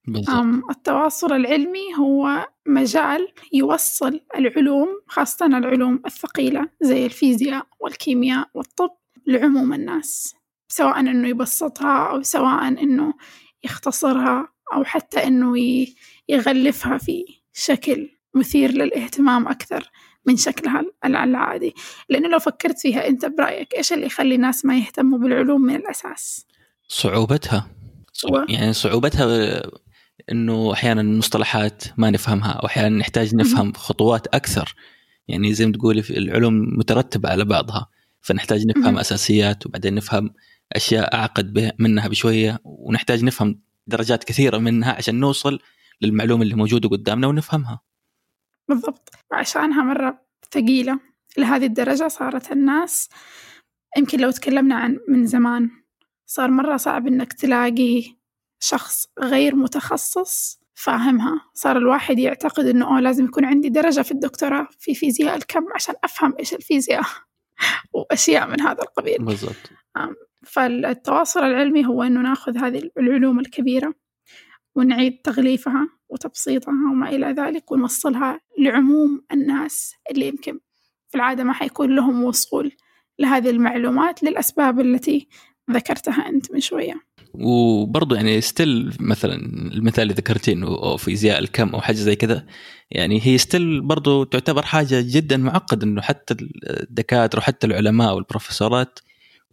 بالضبط. 0.08 0.30
أم 0.30 0.64
التواصل 0.70 1.34
العلمي 1.34 1.96
هو 2.00 2.48
مجال 2.68 3.28
يوصل 3.54 4.20
العلوم 4.36 4.88
خاصة 5.08 5.46
العلوم 5.46 6.02
الثقيلة 6.06 6.70
زي 6.82 7.06
الفيزياء 7.06 7.68
والكيمياء 7.80 8.50
والطب 8.54 8.90
لعموم 9.28 9.74
الناس 9.74 10.36
سواء 10.68 11.00
إنه 11.00 11.28
يبسطها 11.28 12.10
أو 12.10 12.22
سواء 12.22 12.68
إنه 12.68 13.14
يختصرها 13.64 14.48
أو 14.74 14.84
حتى 14.84 15.24
إنه 15.24 15.54
يغلفها 16.30 16.98
في 16.98 17.26
شكل 17.54 18.10
مثير 18.36 18.72
للاهتمام 18.72 19.48
أكثر 19.48 19.92
من 20.26 20.38
شكلها 20.38 20.80
ال- 21.06 21.16
العادي. 21.16 21.74
لأنه 22.10 22.28
لو 22.30 22.40
فكرت 22.40 22.80
فيها 22.80 23.08
أنت 23.08 23.26
برأيك 23.26 23.74
إيش 23.78 23.94
اللي 23.94 24.06
يخلي 24.06 24.36
الناس 24.36 24.66
ما 24.66 24.78
يهتموا 24.78 25.20
بالعلوم 25.20 25.62
من 25.62 25.76
الأساس؟ 25.76 26.46
صعوبتها. 26.88 27.68
و- 28.32 28.46
يعني 28.50 28.74
صعوبتها 28.74 29.62
إنه 30.32 30.74
أحيانا 30.74 31.02
المصطلحات 31.02 31.84
ما 31.98 32.10
نفهمها 32.10 32.52
أو 32.52 32.66
أحيانا 32.68 32.98
نحتاج 32.98 33.36
نفهم 33.36 33.74
خطوات 33.74 34.28
أكثر. 34.28 34.76
يعني 35.28 35.54
زي 35.54 35.66
ما 35.66 35.72
تقولي 35.72 36.04
العلوم 36.10 36.54
مترتبة 36.78 37.30
على 37.30 37.46
بعضها. 37.46 37.90
فنحتاج 38.22 38.66
نفهم. 38.68 38.98
أساسيات 38.98 39.66
وبعدين 39.66 39.96
نفهم 39.96 40.34
أشياء 40.74 41.16
أعقد 41.16 41.74
منها 41.80 42.08
بشوية 42.08 42.60
ونحتاج 42.64 43.24
نفهم 43.24 43.62
درجات 43.88 44.24
كثيرة 44.24 44.58
منها 44.58 44.94
عشان 44.94 45.20
نوصل 45.20 45.60
للمعلومة 46.02 46.44
اللي 46.44 46.56
موجودة 46.56 46.90
قدامنا 46.90 47.28
ونفهمها. 47.28 47.82
بالضبط. 48.70 49.10
وعشانها 49.32 49.84
مرة 49.84 50.22
ثقيلة 50.52 51.00
لهذه 51.38 51.66
الدرجة 51.66 52.08
صارت 52.08 52.52
الناس 52.52 53.10
يمكن 53.98 54.20
لو 54.20 54.32
تكلمنا 54.32 54.76
عن 54.76 55.00
من 55.08 55.26
زمان 55.26 55.70
صار 56.26 56.52
مرة 56.52 56.78
صعب 56.78 57.08
إنك 57.08 57.34
تلاقي 57.34 58.04
شخص 58.60 59.08
غير 59.20 59.56
متخصص 59.56 60.62
فاهمها. 60.74 61.42
صار 61.54 61.78
الواحد 61.78 62.20
يعتقد 62.20 62.66
إنه 62.66 62.86
أوه 62.86 63.00
لازم 63.00 63.26
يكون 63.26 63.46
عندي 63.46 63.70
درجة 63.70 64.02
في 64.02 64.12
الدكتوراه 64.12 64.68
في 64.80 64.96
فيزياء 64.96 65.36
الكم 65.36 65.64
عشان 65.76 65.96
أفهم 66.04 66.34
إيش 66.40 66.54
الفيزياء. 66.54 67.04
وأشياء 67.94 68.48
من 68.48 68.62
هذا 68.62 68.84
القبيل. 68.84 69.18
بالضبط. 69.26 69.72
فالتواصل 70.46 71.40
العلمي 71.40 71.86
هو 71.86 72.04
إنه 72.04 72.22
ناخذ 72.22 72.58
هذه 72.58 72.92
العلوم 72.98 73.40
الكبيرة 73.40 73.94
ونعيد 74.76 75.22
تغليفها 75.24 75.90
وتبسيطها 76.10 76.92
وما 76.92 77.10
إلى 77.10 77.28
ذلك 77.28 77.72
ونوصلها 77.72 78.40
لعموم 78.60 79.26
الناس 79.32 79.96
اللي 80.12 80.28
يمكن 80.28 80.60
في 81.10 81.16
العادة 81.16 81.44
ما 81.44 81.54
حيكون 81.54 81.96
لهم 81.96 82.24
وصول 82.24 82.72
لهذه 83.20 83.50
المعلومات 83.50 84.24
للأسباب 84.24 84.80
التي 84.80 85.28
ذكرتها 85.72 86.30
أنت 86.30 86.52
من 86.52 86.60
شوية. 86.60 87.02
وبرضه 87.34 88.16
يعني 88.16 88.42
still 88.42 88.94
مثلا 89.00 89.36
المثال 89.74 90.04
اللي 90.04 90.14
ذكرتيه 90.14 90.54
إنه 90.54 90.96
فيزياء 90.98 91.40
الكم 91.40 91.70
أو 91.70 91.82
حاجة 91.82 91.96
زي 91.96 92.16
كذا 92.16 92.46
يعني 92.92 93.20
هي 93.24 93.38
still 93.38 93.82
برضه 93.82 94.26
تعتبر 94.26 94.62
حاجة 94.62 95.04
جدا 95.08 95.38
معقدة 95.38 95.88
إنه 95.88 96.02
حتى 96.02 96.36
الدكاترة 96.70 97.40
وحتى 97.40 97.68
العلماء 97.68 98.16
والبروفيسورات 98.16 99.00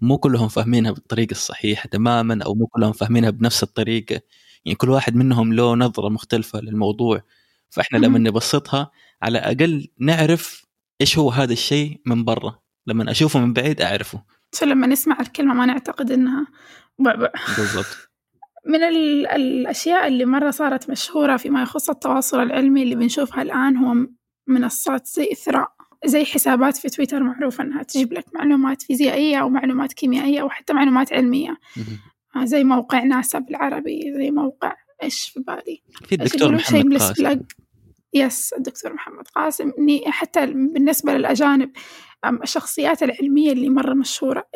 مو 0.01 0.19
كلهم 0.19 0.49
فاهمينها 0.49 0.91
بالطريقة 0.91 1.33
الصحيحة 1.33 1.89
تماما 1.89 2.45
أو 2.45 2.55
مو 2.55 2.67
كلهم 2.67 2.93
فاهمينها 2.93 3.31
بنفس 3.31 3.63
الطريقة. 3.63 4.21
يعني 4.65 4.77
كل 4.77 4.91
واحد 4.91 5.17
منهم 5.17 5.53
له 5.53 5.75
نظرة 5.75 6.09
مختلفة 6.09 6.61
للموضوع. 6.61 7.23
فإحنا 7.71 7.99
لما. 7.99 8.19
نبسطها 8.19 8.91
على 9.23 9.39
الأقل 9.39 9.89
نعرف 9.99 10.67
إيش 11.01 11.19
هو 11.19 11.31
هذا 11.31 11.53
الشيء 11.53 12.01
من 12.07 12.25
برا. 12.25 12.59
لما 12.87 13.11
أشوفه 13.11 13.41
من 13.41 13.53
بعيد 13.53 13.81
أعرفه. 13.81 14.23
فلما 14.53 14.87
نسمع 14.87 15.21
الكلمة 15.21 15.55
ما 15.55 15.67
نعتقد 15.67 16.11
إنها 16.11 16.47
بعبع 16.99 17.31
بالضبط. 17.59 17.87
من 18.67 18.83
ال- 18.83 19.27
الأشياء 19.27 20.07
اللي 20.09 20.25
مرة 20.25 20.51
صارت 20.51 20.91
مشهورة 20.91 21.37
فيما 21.37 21.63
يخص 21.63 21.91
التواصل 21.91 22.43
العلمي 22.43 22.83
اللي 22.83 22.95
بنشوفها 22.95 23.43
الآن 23.43 23.77
هو 23.77 23.95
منصات 24.47 25.07
زي 25.07 25.29
إثراء 25.33 25.69
زي 26.05 26.25
حسابات 26.25 26.77
في 26.77 26.89
تويتر 26.89 27.23
معروفة 27.23 27.65
إنها 27.65 27.83
تجيب 27.83 28.13
لك 28.13 28.25
معلومات 28.35 28.83
فيزيائية 28.83 29.37
أو 29.37 29.49
معلومات 29.49 29.93
كيميائية 29.93 30.41
أو 30.41 30.49
حتى 30.51 30.73
معلومات 30.73 31.13
علمية. 31.13 31.57
آه، 32.37 32.45
زي 32.45 32.65
موقع 32.65 33.05
ناسا 33.05 33.39
بالعربي 33.39 34.13
زي 34.17 34.31
موقع 34.31 34.77
إيش 35.03 35.29
في 35.35 35.41
بالي؟ 35.41 35.83
في 36.09 36.15
الدكتور 36.15 36.53
محمد 36.53 36.93
قاسم. 36.99 37.41
yes 38.15 38.53
الدكتور 38.53 38.93
محمد 38.93 39.29
قاسم. 39.29 39.73
إني 39.79 40.13
حتى 40.13 40.47
بالنسبة 40.47 41.13
للأجانب 41.13 41.73
الشخصيات 42.43 43.03
العلمية 43.03 43.53
اللي 43.53 43.69
مرة 43.69 43.95
مشهورة 43.95 44.49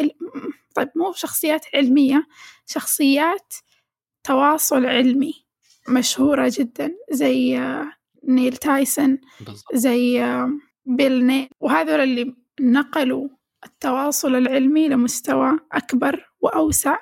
طيب 0.74 0.88
مو 0.96 1.12
شخصيات 1.12 1.66
علمية 1.74 2.26
شخصيات 2.66 3.54
تواصل 4.24 4.86
علمي 4.86 5.32
مشهورة 5.88 6.52
جدا 6.54 6.94
زي 7.10 7.58
آه، 7.58 7.92
نيل 8.28 8.56
تايسون 8.56 9.18
زي 9.74 10.24
آه، 10.24 10.50
بيل 10.86 11.26
ناي 11.26 11.48
وهذول 11.60 12.00
اللي 12.00 12.34
نقلوا 12.60 13.28
التواصل 13.64 14.34
العلمي 14.34 14.88
لمستوى 14.88 15.58
أكبر 15.72 16.32
وأوسع 16.40 16.98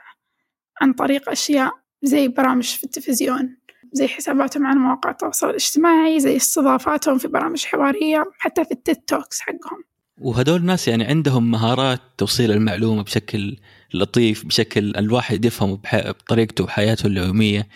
عن 0.80 0.92
طريق 0.92 1.28
أشياء 1.30 1.72
زي 2.02 2.28
برامج 2.28 2.64
في 2.64 2.84
التلفزيون. 2.84 3.56
زي 3.92 4.08
حساباتهم 4.08 4.66
على 4.66 4.78
مواقع 4.78 5.10
التواصل 5.10 5.50
الاجتماعي 5.50 6.20
زي 6.20 6.36
استضافاتهم 6.36 7.18
في 7.18 7.28
برامج 7.28 7.64
حوارية 7.64 8.24
حتى 8.38 8.64
في 8.64 8.70
التيد 8.70 8.96
توكس 8.96 9.40
حقهم. 9.40 9.84
وهدول 10.18 10.60
الناس 10.60 10.88
يعني 10.88 11.04
عندهم 11.04 11.50
مهارات 11.50 12.00
توصيل 12.18 12.50
المعلومة 12.52 13.02
بشكل 13.02 13.56
لطيف 13.94 14.46
بشكل 14.46 14.96
الواحد 14.96 15.44
يفهمه 15.44 15.76
بح- 15.76 16.10
بطريقته 16.10 16.64
بحياته 16.64 17.06
اليومية. 17.06 17.68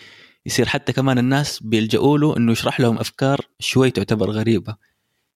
يصير 0.45 0.65
حتى 0.65 0.93
كمان 0.93 1.17
الناس 1.17 1.63
بيلجأوا 1.63 2.17
له 2.17 2.37
إنه 2.37 2.51
يشرح 2.51 2.79
لهم 2.79 2.97
أفكار 2.97 3.41
شوي 3.59 3.91
تعتبر 3.91 4.29
غريبة. 4.31 4.75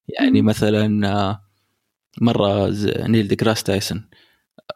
يعني. 0.08 0.42
مثلا 0.42 1.08
آه، 1.08 1.40
مرة 2.20 2.68
نيل 3.08 3.28
ديجراس 3.28 3.62
تايسون 3.62 4.08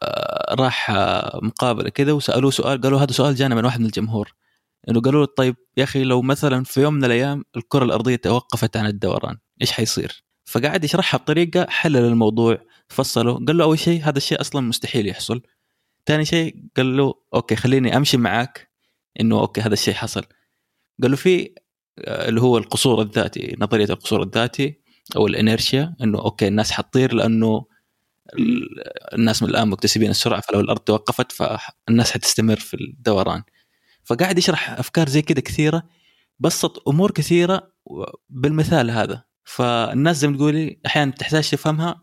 آه، 0.03 0.55
راح 0.55 0.91
آه، 0.91 1.39
مقابلة 1.43 1.89
كذا 1.89 2.11
وسألوه 2.11 2.51
سؤال 2.51 2.81
قالوا 2.81 2.99
هذا 2.99 3.11
سؤال 3.11 3.35
جانا 3.35 3.55
من 3.55 3.65
واحد 3.65 3.79
من 3.79 3.85
الجمهور. 3.85 4.33
إنه 4.89 5.01
قالوا 5.01 5.25
له 5.25 5.33
طيب 5.37 5.55
يا 5.77 5.83
أخي 5.83 6.03
لو 6.03 6.21
مثلا 6.21 6.63
في 6.63 6.81
يوم 6.81 6.93
من 6.93 7.05
الأيام 7.05 7.43
الكرة 7.57 7.83
الأرضية 7.85 8.15
توقفت 8.15 8.77
عن 8.77 8.85
الدوران 8.85 9.37
إيش 9.61 9.71
حيصير؟ 9.71 10.23
فقعد 10.45 10.83
يشرحها 10.83 11.17
بطريقة 11.17 11.65
حلل 11.69 11.97
الموضوع 12.05 12.57
فصله 12.89 13.45
قال 13.45 13.57
له 13.57 13.63
أول 13.63 13.79
شيء 13.79 14.01
هذا 14.03 14.17
الشيء 14.17 14.41
أصلا 14.41 14.61
مستحيل 14.61 15.07
يحصل. 15.07 15.41
ثاني 16.05 16.25
شيء 16.25 16.55
قال 16.77 16.97
له 16.97 17.13
okay 17.33 17.55
خليني 17.55 17.97
أمشي 17.97 18.17
معاك 18.17 18.71
إنه 19.21 19.39
okay 19.39 19.61
هذا 19.61 19.73
الشيء 19.73 19.93
حصل. 19.93 20.21
قال 21.01 21.11
له 21.11 21.17
في 21.17 21.53
آه، 21.99 22.29
اللي 22.29 22.41
هو 22.41 22.57
القصور 22.57 23.01
الذاتي 23.01 23.55
نظرية 23.59 23.85
القصور 23.85 24.23
الذاتي 24.23 24.81
أو 25.15 25.27
ال 25.27 25.36
inertia 25.36 25.95
إنه 26.03 26.19
okay 26.19 26.47
الناس 26.47 26.71
حتطير 26.71 27.13
لأنه 27.13 27.65
ال- 28.39 29.13
الناس 29.13 29.43
من 29.43 29.49
الآن 29.49 29.67
مكتسبين 29.67 30.09
السرعة 30.09 30.41
فلو 30.41 30.59
الأرض 30.59 30.79
توقفت 30.79 31.31
فالناس 31.31 32.11
حتستمر 32.11 32.55
في 32.55 32.73
الدوران. 32.73 33.43
فقاعد 34.05 34.37
يشرح 34.37 34.69
أفكار 34.71 35.09
زي 35.09 35.21
كده 35.21 35.41
كثيرة 35.41 35.83
بسط 36.39 36.87
أمور 36.89 37.11
كثيرة 37.11 37.71
بالمثال 38.29 38.91
هذا. 38.91 39.23
فالناس 39.43 40.17
زي 40.17 40.27
ما 40.27 40.37
تقولي 40.37 40.79
أحيانا 40.85 41.11
تحتاج 41.11 41.49
تفهمها 41.49 42.01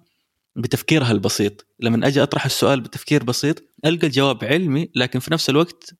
بتفكيرها 0.57 1.13
البسيط. 1.13 1.67
لما 1.81 2.07
أجي 2.07 2.23
أطرح 2.23 2.45
السؤال 2.45 2.81
بتفكير 2.81 3.25
بسيط 3.25 3.63
ألقى 3.85 4.07
الجواب 4.07 4.45
علمي 4.45 4.91
لكن 4.95 5.19
في 5.19 5.33
نفس 5.33 5.51
الوقت 5.51 5.95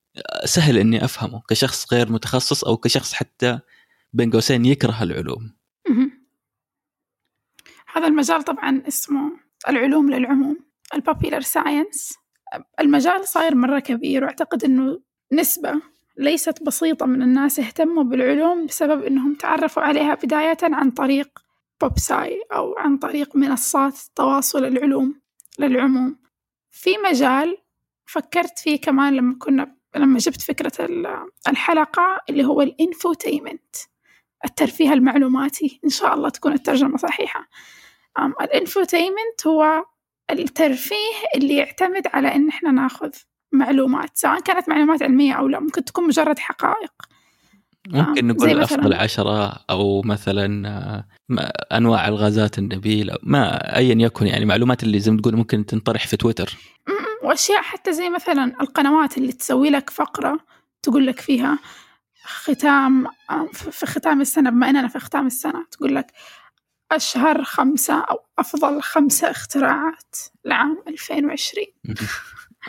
سهل 0.45 0.77
إني 0.77 1.05
أفهمه 1.05 1.41
كشخص 1.49 1.93
غير 1.93 2.11
متخصص 2.11 2.63
أو 2.63 2.77
كشخص 2.77 3.13
حتى 3.13 3.59
بين 4.13 4.31
قوسين 4.31 4.65
يكره 4.65 5.03
العلوم. 5.03 5.53
هذا 7.95 8.07
المجال 8.07 8.43
طبعا 8.43 8.83
اسمه 8.87 9.31
العلوم 9.69 10.11
للعموم 10.11 10.65
ال 10.93 10.99
popular 10.99 11.41
science 11.41 12.13
المجال 12.79 13.27
صاير 13.27 13.55
مرة 13.55 13.79
كبير 13.79 14.23
وأعتقد 14.23 14.63
أنه 14.63 15.01
نسبة 15.33 15.81
ليست 16.17 16.63
بسيطة 16.63 17.05
من 17.05 17.21
الناس 17.21 17.59
اهتموا 17.59 18.03
بالعلوم 18.03 18.65
بسبب 18.65 19.03
أنهم 19.03 19.33
تعرفوا 19.33 19.83
عليها 19.83 20.15
بداية 20.15 20.57
عن 20.63 20.91
طريق 20.91 21.39
pop 21.81 21.97
sci 21.99 22.41
أو 22.53 22.75
عن 22.77 22.97
طريق 22.97 23.35
منصات 23.35 23.97
تواصل 24.15 24.65
العلوم 24.65 25.21
للعموم. 25.59 26.17
في 26.71 26.89
مجال 27.09 27.57
فكرت 28.05 28.59
فيه 28.59 28.81
كمان 28.81 29.13
لما 29.15 29.35
كنا 29.39 29.75
لما 29.95 30.17
جبت 30.19 30.41
فكرة 30.41 30.71
ال- 30.85 31.27
الحلقة 31.47 32.21
اللي 32.29 32.45
هو 32.45 32.61
ال 32.61 32.70
infotainment 32.70 33.75
الترفيه 34.45 34.93
المعلوماتي. 34.93 35.79
إن 35.85 35.89
شاء 35.89 36.13
الله 36.13 36.29
تكون 36.29 36.53
الترجمة 36.53 36.97
صحيحة. 36.97 37.47
الإنفوتيمنت 38.41 39.47
هو 39.47 39.85
الترفيه 40.31 41.13
اللي 41.35 41.55
يعتمد 41.55 42.07
على 42.07 42.35
إن 42.35 42.47
إحنا 42.47 42.71
ناخذ 42.71 43.11
معلومات 43.53 44.09
سواء 44.13 44.39
كانت 44.39 44.69
معلومات 44.69 45.03
علمية 45.03 45.33
أو 45.33 45.47
لا 45.47 45.59
ممكن 45.59 45.85
تكون 45.85 46.07
مجرد 46.07 46.39
حقائق. 46.39 46.91
ممكن 47.87 48.29
آه، 48.29 48.33
نقول 48.33 48.59
افضل 48.59 48.93
عشرة 48.93 49.65
أو 49.69 50.01
مثلا 50.01 50.67
آه، 50.67 51.05
أنواع 51.77 52.07
الغازات 52.07 52.57
النبيلة 52.57 53.15
ما 53.23 53.75
ايا 53.77 53.95
يكن 53.99 54.27
يعني 54.27 54.45
معلومات 54.45 54.83
اللي 54.83 54.99
زي 54.99 55.11
ما 55.11 55.21
تقول 55.21 55.35
ممكن 55.35 55.65
تنطرح 55.65 56.07
في 56.07 56.17
تويتر. 56.17 56.57
وأشياء 57.23 57.61
حتى 57.61 57.93
زي 57.93 58.09
مثلا 58.09 58.43
القنوات 58.61 59.17
اللي 59.17 59.31
تسوي 59.31 59.69
لك 59.69 59.89
فقرة 59.89 60.39
تقول 60.81 61.07
لك 61.07 61.19
فيها 61.19 61.59
ختام 62.23 63.07
آه، 63.29 63.47
في 63.53 63.85
ختام 63.85 64.21
السنة 64.21 64.49
بما 64.49 64.69
أننا 64.69 64.87
في 64.87 64.99
ختام 64.99 65.27
السنة 65.27 65.65
تقول 65.71 65.95
لك 65.95 66.11
أشهر 66.91 67.43
خمسة 67.43 67.99
أو 67.99 68.19
أفضل 68.39 68.81
خمسة 68.81 69.31
اختراعات 69.31 70.15
لعام 70.45 70.83
2020 70.87 71.65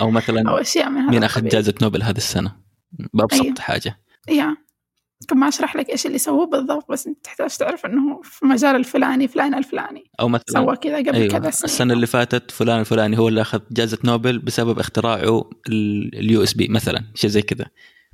أو 0.01 0.11
مثلا 0.11 0.51
أو 0.51 0.57
أشياء 0.57 0.91
من 0.91 1.01
هذا 1.01 1.11
مين 1.11 1.25
أخذ. 1.25 1.49
جائزة 1.49 1.75
نوبل 1.83 2.03
هذه 2.03 2.17
السنة 2.17 2.57
بأبسط 2.93 3.43
أيوه. 3.43 3.55
حاجة 3.59 4.01
يا 4.29 4.57
كم 5.29 5.41
ما 5.41 5.49
أشرح 5.49 5.77
لك 5.77 5.91
إيش 5.91 6.07
اللي 6.07 6.19
سووه 6.19 6.47
بالضبط 6.47 6.91
بس 6.91 7.07
أنت 7.07 7.25
تحتاج 7.25 7.57
تعرف 7.57 7.87
إنه 7.87 8.21
في 8.23 8.47
مجال 8.47 8.77
الفلاني 8.77 9.29
فلان 9.29 9.55
الفلاني 9.55 10.11
أو 10.21 10.29
مثلا 10.29 10.45
سوى 10.49 10.77
كذا 10.77 10.99
قبل 10.99 11.15
أيوه 11.15 11.29
كذا 11.29 11.51
سنين 11.51 11.65
السنة 11.65 11.95
اللي 11.95 12.07
فاتت 12.07 12.51
فلان 12.51 12.81
الفلاني 12.81 13.19
هو 13.19 13.29
اللي 13.29 13.41
أخذ 13.41 13.61
جائزة 13.71 13.99
نوبل 14.05 14.39
بسبب 14.39 14.79
اختراعه 14.79 15.51
ال 15.69 16.43
USB 16.43 16.69
مثلا 16.69 17.05
شيء 17.15 17.31
زي 17.31 17.43
كذا 17.43 17.67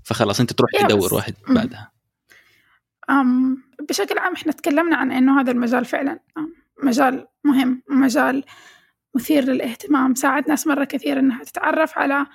فخلاص 0.05 0.41
أنت 0.41 0.53
تروح 0.53 0.71
تدور. 0.81 1.15
واحد. 1.15 1.35
بعدها 1.49 1.93
أم 3.11 3.63
بشكل 3.89 4.19
عام 4.19 4.33
إحنا 4.33 4.53
تكلمنا 4.53 4.97
عن 4.97 5.13
إنه 5.13 5.41
هذا 5.41 5.51
المجال 5.53 5.85
فعلا 5.85 6.21
مجال 6.83 7.27
مهم 7.45 7.83
مجال 7.91 8.45
مثير 9.15 9.45
للاهتمام 9.45 10.15
ساعد 10.15 10.49
ناس 10.49 10.67
مرة 10.67 10.85
كثير 10.85 11.19
إنها 11.19 11.45
تتعرف 11.45 11.99
على 11.99 12.27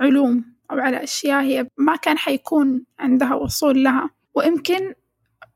علوم 0.00 0.44
أو 0.70 0.78
على 0.78 1.02
أشياء 1.02 1.42
هي 1.42 1.68
ما 1.76 1.96
كان 1.96 2.18
حيكون 2.18 2.84
عندها 2.98 3.34
وصول 3.34 3.84
لها. 3.84 4.10
ويمكن 4.34 4.94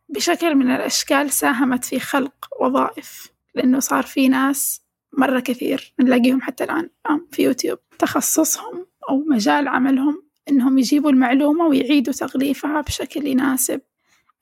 بشكل 0.09 0.55
من 0.55 0.71
الأشكال 0.71 1.31
ساهمت 1.31 1.85
في 1.85 2.01
خلق 2.01 2.49
وظائف 2.61 3.29
لأنه 3.55 3.79
صار 3.79 4.03
في 4.03 4.29
ناس 4.29 4.83
مرة 5.19 5.41
كثير 5.41 5.95
نلاقيهم 6.01 6.41
حتى 6.41 6.65
الآن 6.65 6.89
في 7.33 7.43
يوتيوب. 7.43 7.79
تخصصهم 7.99 8.87
أو 9.11 9.25
مجال 9.29 9.69
عملهم 9.69 10.23
إنهم 10.49 10.79
يجيبوا 10.79 11.11
المعلومة 11.11 11.67
ويعيدوا 11.67 12.15
تغليفها 12.15 12.81
بشكل 12.81 13.27
يناسب 13.27 13.81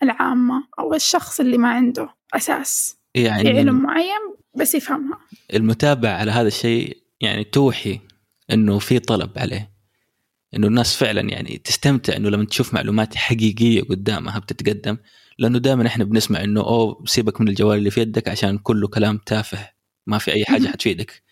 العامة 0.02 0.64
أو 0.78 0.94
الشخص 0.94 1.40
اللي 1.40 1.58
ما 1.58 1.68
عنده 1.68 2.14
أساس 2.34 2.98
يعني 3.14 3.42
في 3.42 3.58
علم 3.58 3.74
معين. 3.74 4.39
بس 4.54 4.74
يفهمها. 4.74 5.18
المتابعة 5.54 6.12
على 6.12 6.30
هذا 6.30 6.48
الشيء 6.48 6.98
يعني 7.20 7.44
توحي 7.44 8.00
إنه 8.52 8.78
في 8.78 8.98
طلب 8.98 9.30
عليه. 9.36 9.70
إنه 10.56 10.66
الناس 10.66 10.96
فعلا 10.96 11.20
يعني 11.20 11.58
تستمتع 11.58 12.16
إنه 12.16 12.28
لما 12.28 12.44
تشوف 12.44 12.74
معلومات 12.74 13.14
حقيقية 13.14 13.82
قدامها 13.82 14.38
بتتقدم 14.38 14.96
لأنه 15.38 15.58
دائما 15.58 15.86
إحنا 15.86 16.04
بنسمع 16.04 16.44
إنه 16.44 16.60
أوه 16.60 17.04
سيبك 17.06 17.40
من 17.40 17.48
الجوال 17.48 17.78
اللي 17.78 17.90
في 17.90 18.00
يدك 18.00 18.28
عشان 18.28 18.58
كله 18.58 18.88
كلام 18.88 19.18
تافه 19.18 19.68
ما 20.06 20.18
في 20.18 20.32
أي 20.32 20.44
حاجة 20.44 20.68
حتفيدك. 20.68 21.22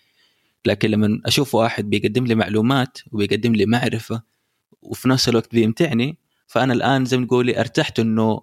لكن 0.66 0.90
لما 0.90 1.20
أشوف 1.26 1.54
واحد 1.54 1.90
بيقدم 1.90 2.26
لي 2.26 2.34
معلومات 2.34 2.98
وبيقدم 3.12 3.54
لي 3.54 3.66
معرفة 3.66 4.22
وفي 4.82 5.08
نفس 5.08 5.28
الوقت 5.28 5.54
بيمتعني 5.54 6.18
فأنا 6.46 6.72
الآن 6.72 7.04
زي 7.04 7.16
ما 7.16 7.26
تقولي 7.26 7.60
ارتحت 7.60 8.00
إنه 8.00 8.40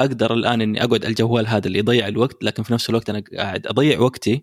أقدر 0.00 0.34
الآن 0.34 0.60
إني 0.60 0.84
أقعد 0.84 1.04
على 1.04 1.10
الجوال 1.10 1.46
هذا 1.46 1.66
اللي 1.66 1.78
يضيع 1.78 2.08
الوقت 2.08 2.44
لكن 2.44 2.62
في 2.62 2.72
نفس 2.72 2.90
الوقت 2.90 3.10
أنا 3.10 3.22
قاعد 3.36 3.66
أضيع 3.66 4.00
وقتي 4.00 4.42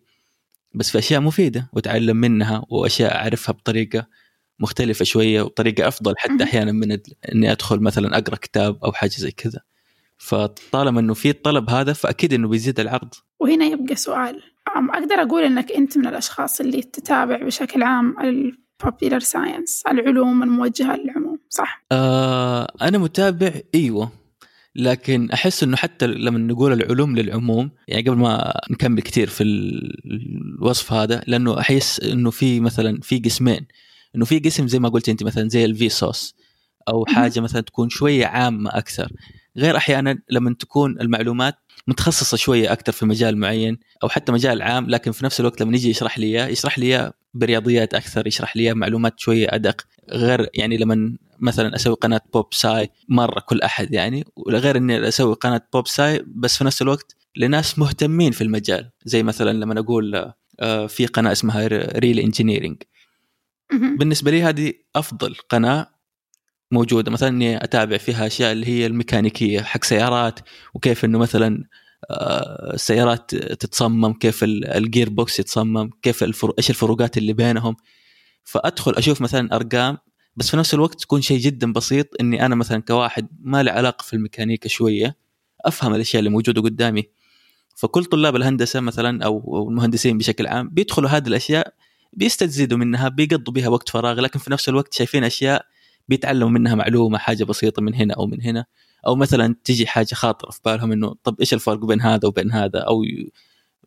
بس 0.73 0.91
في 0.91 0.97
أشياء 0.97 1.21
مفيدة 1.21 1.69
وأتعلم 1.73 2.17
منها 2.17 2.65
وأشياء 2.69 3.15
أعرفها 3.15 3.53
بطريقة 3.53 4.07
مختلفة 4.59 5.05
شوية 5.05 5.41
وطريقة 5.41 5.87
أفضل 5.87 6.13
حتى 6.17 6.43
أحيانا 6.43 6.71
من 6.71 6.97
إني 7.33 7.51
أدخل 7.51 7.79
مثلا 7.79 8.17
أقرأ 8.17 8.35
كتاب 8.35 8.85
أو 8.85 8.91
حاجة 8.91 9.11
زي 9.17 9.31
كذا. 9.31 9.59
فطالما 10.17 10.99
إنه 10.99 11.13
في 11.13 11.29
الطلب 11.29 11.69
هذا 11.69 11.93
فأكيد 11.93 12.33
إنه 12.33 12.47
بيزيد 12.47 12.79
العرض. 12.79 13.13
وهنا 13.39 13.65
يبقى 13.65 13.95
سؤال. 13.95 14.41
أقدر 14.67 15.15
أقول 15.15 15.43
إنك 15.43 15.71
أنت 15.71 15.97
من 15.97 16.07
الأشخاص 16.07 16.61
اللي 16.61 16.81
تتابع 16.81 17.37
بشكل 17.37 17.83
عام 17.83 18.15
popular 18.83 19.21
science 19.23 19.89
العلوم 19.91 20.43
الموجهة 20.43 20.95
للعموم 20.95 21.39
صح؟ 21.49 21.85
آه 21.91 22.67
أنا 22.81 22.97
متابع 22.97 23.51
أيوة. 23.75 24.11
لكن 24.77 25.31
أحس 25.31 25.63
إنه 25.63 25.77
حتى 25.77 26.07
لما 26.07 26.37
نقول 26.37 26.73
العلوم 26.73 27.15
للعموم 27.15 27.71
يعني 27.87 28.09
قبل 28.09 28.17
ما 28.17 28.53
نكمل 28.71 29.01
كثير 29.01 29.27
في 29.27 29.43
الوصف 29.43 30.93
هذا 30.93 31.23
لأنه 31.27 31.59
أحس 31.59 31.99
إنه 31.99 32.31
في 32.31 32.59
مثلا 32.59 32.99
في 33.01 33.19
قسمين. 33.19 33.67
إنه 34.15 34.25
في 34.25 34.39
قسم 34.39 34.67
زي 34.67 34.79
ما 34.79 34.89
قلت 34.89 35.09
أنت 35.09 35.23
مثلا 35.23 35.49
زي 35.49 35.65
الفيسوس 35.65 36.35
أو 36.87 37.05
حاجة 37.05 37.39
مثلا 37.39 37.61
تكون 37.61 37.89
شوية 37.89 38.25
عامة 38.25 38.69
أكثر. 38.73 39.11
غير 39.57 39.77
أحيانا 39.77 40.19
لما 40.29 40.55
تكون 40.59 41.01
المعلومات 41.01 41.55
متخصصة 41.87 42.37
شوية 42.37 42.71
أكثر 42.71 42.91
في 42.91 43.05
مجال 43.05 43.37
معين 43.37 43.77
أو 44.03 44.09
حتى 44.09 44.31
مجال 44.31 44.61
عام 44.61 44.89
لكن 44.89 45.11
في 45.11 45.25
نفس 45.25 45.39
الوقت 45.39 45.61
لما 45.61 45.75
يجي 45.75 45.89
يشرح 45.89 46.19
لي 46.19 46.25
إياه 46.25 46.47
يشرح 46.47 46.79
لي 46.79 46.85
إياه 46.85 47.13
برياضيات 47.33 47.93
أكثر 47.93 48.27
يشرح 48.27 48.57
لي 48.57 48.73
معلومات 48.73 49.19
شوية 49.19 49.47
أدق 49.49 49.81
غير 50.09 50.49
يعني 50.53 50.77
لما 50.77 51.17
مثلا 51.39 51.75
أسوي 51.75 51.95
قناة 51.95 52.21
pop 52.33 52.53
sci 52.53 52.89
مرة 53.09 53.39
كل 53.39 53.61
أحد 53.61 53.93
يعني 53.93 54.25
غير 54.47 54.77
إني 54.77 55.07
أسوي 55.07 55.35
قناة 55.35 55.61
pop 55.73 55.87
sci 55.87 56.23
بس 56.27 56.57
في 56.57 56.63
نفس 56.63 56.81
الوقت 56.81 57.15
لناس 57.35 57.79
مهتمين 57.79 58.31
في 58.31 58.41
المجال. 58.41 58.91
زي 59.05 59.23
مثلا 59.23 59.51
لما 59.51 59.79
أقول 59.79 60.33
آه، 60.59 60.87
في 60.87 61.05
قناة 61.05 61.31
اسمها 61.31 61.67
Real 61.99 62.19
Engineering 62.19 62.83
بالنسبة 63.71 64.31
لي 64.31 64.43
هذه 64.43 64.73
أفضل 64.95 65.35
قناة 65.49 65.96
موجودة. 66.71 67.11
مثلا 67.11 67.29
إني 67.29 67.63
أتابع 67.63 67.97
فيها 67.97 68.27
أشياء 68.27 68.51
اللي 68.51 68.67
هي 68.67 68.85
الميكانيكية 68.85 69.61
حق 69.61 69.83
سيارات 69.83 70.39
وكيف 70.73 71.05
إنه 71.05 71.17
مثلا 71.19 71.63
السيارات 72.73 73.35
تتصمم 73.35 74.13
كيف 74.13 74.43
ال 74.43 75.09
gearbox 75.09 75.39
يتصمم 75.39 75.89
كيف 76.01 76.23
الفرو... 76.23 76.53
إيش 76.57 76.69
الفروقات 76.69 77.17
اللي 77.17 77.33
بينهم. 77.33 77.75
فأدخل 78.43 78.95
أشوف 78.95 79.21
مثلا 79.21 79.55
أرقام 79.55 79.97
بس 80.35 80.49
في 80.51 80.57
نفس 80.57 80.73
الوقت 80.73 81.01
تكون 81.01 81.21
شيء 81.21 81.39
جدا 81.39 81.73
بسيط 81.73 82.07
إني 82.21 82.45
أنا 82.45 82.55
مثلا 82.55 82.81
كواحد 82.81 83.27
ما 83.41 83.63
له 83.63 83.71
علاقة 83.71 84.03
في 84.03 84.13
الميكانيكا 84.13 84.69
شوية 84.69 85.17
أفهم 85.65 85.95
الأشياء 85.95 86.19
اللي 86.19 86.29
موجودة 86.29 86.61
قدامي. 86.61 87.03
فكل 87.75 88.05
طلاب 88.05 88.35
الهندسة 88.35 88.79
مثلا 88.79 89.25
أو 89.25 89.67
المهندسين 89.69 90.17
بشكل 90.17 90.47
عام 90.47 90.69
بيدخلوا 90.69 91.09
هذه 91.09 91.27
الأشياء 91.27 91.73
بيستزيدوا 92.13 92.77
منها 92.77 93.09
بيقضوا 93.09 93.53
بها 93.53 93.67
وقت 93.67 93.89
فراغ 93.89 94.19
لكن 94.19 94.39
في 94.39 94.51
نفس 94.51 94.69
الوقت 94.69 94.93
شايفين 94.93 95.23
أشياء 95.23 95.65
بيتعلموا 96.07 96.49
منها 96.49 96.75
معلومة 96.75 97.17
حاجة 97.17 97.43
بسيطة 97.43 97.81
من 97.81 97.95
هنا 97.95 98.13
أو 98.13 98.27
من 98.27 98.41
هنا 98.41 98.65
أو 99.07 99.15
مثلا 99.15 99.55
تجي 99.63 99.87
حاجة 99.87 100.13
خاطرة 100.13 100.51
في 100.51 100.59
بالهم 100.65 100.91
إنه 100.91 101.15
طب 101.23 101.39
إيش 101.39 101.53
الفرق 101.53 101.85
بين 101.85 102.01
هذا 102.01 102.27
وبين 102.27 102.51
هذا؟ 102.51 102.79
أو 102.79 103.03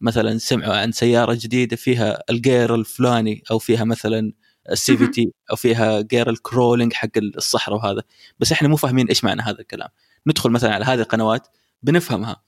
مثلا 0.01 0.39
سمعوا 0.39 0.77
عن 0.77 0.93
سيارة 0.93 1.39
جديدة 1.41 1.77
فيها 1.77 2.23
الجير 2.31 2.75
الفلاني 2.75 3.43
أو 3.51 3.59
فيها 3.59 3.85
مثلا 3.85 4.33
ال 4.71 4.97
CVT 4.97 5.33
أو 5.51 5.57
فيها 5.57 6.01
جير 6.01 6.31
ال 6.31 6.38
crawling 6.38 6.93
حق 6.93 7.09
الصحراء 7.19 7.79
وهذا. 7.79 8.03
بس 8.39 8.53
إحنا 8.53 8.69
مو 8.69 8.77
فاهمين 8.77 9.07
إيش 9.09 9.25
معنى 9.25 9.43
هذا 9.43 9.61
الكلام. 9.61 9.89
ندخل 10.27 10.51
مثلا 10.51 10.75
على 10.75 10.85
هذه 10.85 11.01
القنوات 11.01 11.49
بنفهمها. 11.83 12.43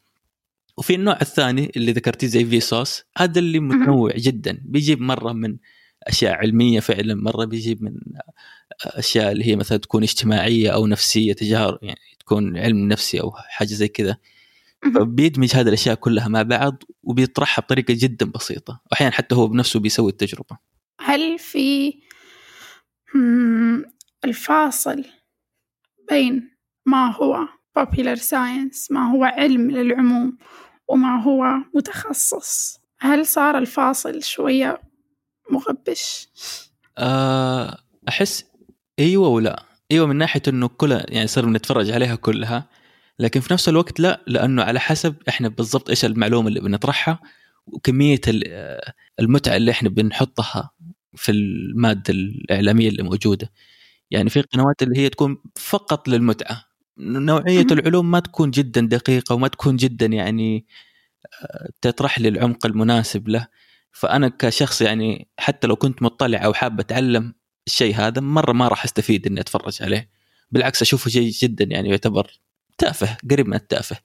وفي 0.77 0.95
النوع 0.95 1.19
الثاني 1.23 1.73
اللي 1.77 1.93
ذكرتيه 1.93 2.27
زي 2.27 2.45
Vsauce 2.45 3.05
هذا 3.17 3.39
اللي 3.39 3.61
متنوع 3.61 4.13
جدا. 4.17 4.59
بيجيب 4.65 5.01
مرة 5.01 5.33
من 5.33 5.57
أشياء 6.03 6.33
علمية 6.33 6.81
فعلا 6.81 7.15
مرة 7.15 7.45
بيجيب 7.45 7.83
من 7.83 7.95
أشياء 8.85 9.33
اللي 9.33 9.45
هي 9.47 9.57
مثلا 9.57 9.79
تكون 9.79 10.03
اجتماعية 10.03 10.71
أو 10.71 10.87
نفسية 10.87 11.33
تجار 11.33 11.79
يعني 11.83 12.01
تكون 12.21 12.59
علم 12.59 12.89
نفسي 12.89 13.21
أو 13.21 13.33
حاجة 13.33 13.69
زي 13.69 13.89
كذا. 13.89 14.17
فبيدمج 14.95 15.55
هذه 15.55 15.69
الأشياء 15.69 15.95
كلها 15.95 16.29
مع 16.29 16.43
بعض 16.43 16.83
وبيطرحها 17.03 17.63
بطريقة 17.63 17.95
جدا 17.99 18.27
بسيطة 18.27 18.81
واحيانا 18.91 19.13
حتى 19.13 19.35
هو 19.35 19.47
بنفسه 19.47 19.81
بيسوي 19.81 20.11
التجربة. 20.11 20.59
هل 21.01 21.39
في 21.39 21.95
الفاصل 24.25 25.05
بين 26.11 26.51
ما 26.87 27.17
هو 27.17 27.49
popular 27.79 28.19
science 28.19 28.91
ما 28.91 29.11
هو 29.13 29.25
علم 29.25 29.71
للعموم 29.71 30.39
وما 30.89 31.23
هو 31.23 31.45
متخصص؟ 31.75 32.81
هل 32.99 33.27
صار 33.27 33.59
الفاصل 33.59 34.23
شوية 34.23 34.81
مغبش؟ 35.51 36.29
آه، 36.99 37.79
أحس 38.09 38.45
أيوة 38.99 39.29
ولا. 39.29 39.67
إيوه 39.91 40.07
من 40.07 40.17
ناحية 40.17 40.43
إنه 40.49 40.69
كلها 40.69 41.07
يعني 41.09 41.27
صرنا 41.27 41.59
نتفرج 41.59 41.91
عليها 41.91 42.15
كلها 42.15 42.69
لكن 43.19 43.41
في 43.41 43.53
نفس 43.53 43.69
الوقت 43.69 44.01
لا 44.01 44.25
لأنه 44.27 44.63
على 44.63 44.81
حسب 44.81 45.15
إحنا 45.29 45.49
بالضبط 45.49 45.89
إيش 45.91 46.05
المعلومة 46.05 46.49
اللي 46.49 46.61
بنطرحها 46.61 47.21
وكمية 47.67 48.21
المتعة 49.21 49.57
اللي 49.57 49.71
إحنا 49.71 49.89
بنحطها 49.89 50.71
في 51.15 51.33
المادة 51.33 52.15
الإعلامية 52.15 52.89
اللي 52.89 53.03
موجودة. 53.03 53.53
يعني 54.11 54.31
في 54.31 54.41
قنوات 54.41 54.83
اللي 54.83 54.99
هي 54.99 55.09
تكون 55.09 55.39
فقط 55.57 56.09
للمتعة. 56.09 56.65
نوعية 56.99 57.67
العلوم 57.71 58.11
ما 58.11 58.21
تكون 58.21 58.51
جدا 58.51 58.81
دقيقة 58.81 59.35
وما 59.35 59.49
تكون 59.49 59.77
جدا 59.77 60.07
يعني 60.07 60.67
آه، 61.43 61.69
تطرح 61.81 62.19
لي 62.21 62.29
العمق 62.29 62.67
المناسب 62.67 63.29
له. 63.29 63.47
فأنا 63.93 64.29
كشخص 64.29 64.83
يعني 64.83 65.29
حتى 65.39 65.67
لو 65.67 65.77
كنت 65.77 66.03
مطلع 66.03 66.45
أو 66.45 66.55
حاب 66.55 66.81
أتعلم 66.81 67.35
الشيء 67.67 67.95
هذا 67.95 68.21
مرة 68.21 68.53
ما 68.53 68.69
راح 68.69 68.85
أستفيد 68.85 69.27
إني 69.27 69.41
أتفرج 69.41 69.83
عليه. 69.83 70.11
بالعكس 70.51 70.83
أشوفه 70.83 71.11
شيء 71.11 71.31
جدا 71.31 71.65
يعني 71.65 71.89
يعتبر 71.89 72.31
تافه 72.79 73.17
قريب 73.31 73.49
من 73.49 73.55
التافه. 73.55 73.97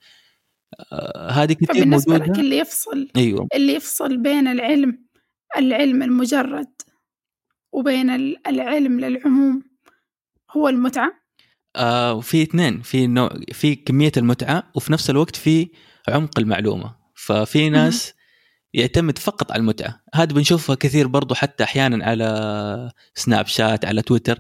آه 0.91 1.31
هذه 1.31 1.53
كثير 1.53 1.67
بالنسبة 1.83 2.13
موجودة. 2.13 2.33
لك 2.33 2.39
اللي 2.39 2.57
يفصل 2.57 3.09
أيوه. 3.15 3.47
اللي 3.55 3.73
يفصل 3.73 4.17
بين 4.17 4.47
العلم 4.47 5.05
العلم 5.57 6.03
المجرد 6.03 6.81
وبين 7.71 8.09
العلم 8.47 8.99
للعموم 8.99 9.63
هو 10.51 10.69
المتعة؟ 10.69 11.11
آه 11.75 12.13
وفي 12.13 12.41
اثنين. 12.41 12.81
في 12.81 13.07
نوع 13.07 13.29
في 13.51 13.75
كمية 13.75 14.11
المتعة 14.17 14.71
وفي 14.75 14.93
نفس 14.93 15.09
الوقت 15.09 15.35
في 15.35 15.69
عمق 16.07 16.39
المعلومة. 16.39 16.95
ففي 17.15 17.69
ناس 17.69 18.13
يعتمد 18.77 19.17
فقط 19.17 19.51
على 19.51 19.59
المتعة. 19.59 20.01
هذا 20.15 20.33
بنشوفها 20.33 20.75
كثير 20.75 21.07
برضو 21.07 21.35
حتى 21.35 21.63
أحيانا 21.63 22.05
على 22.05 22.91
سناب 23.15 23.47
شات 23.47 23.85
على 23.85 24.01
تويتر. 24.01 24.39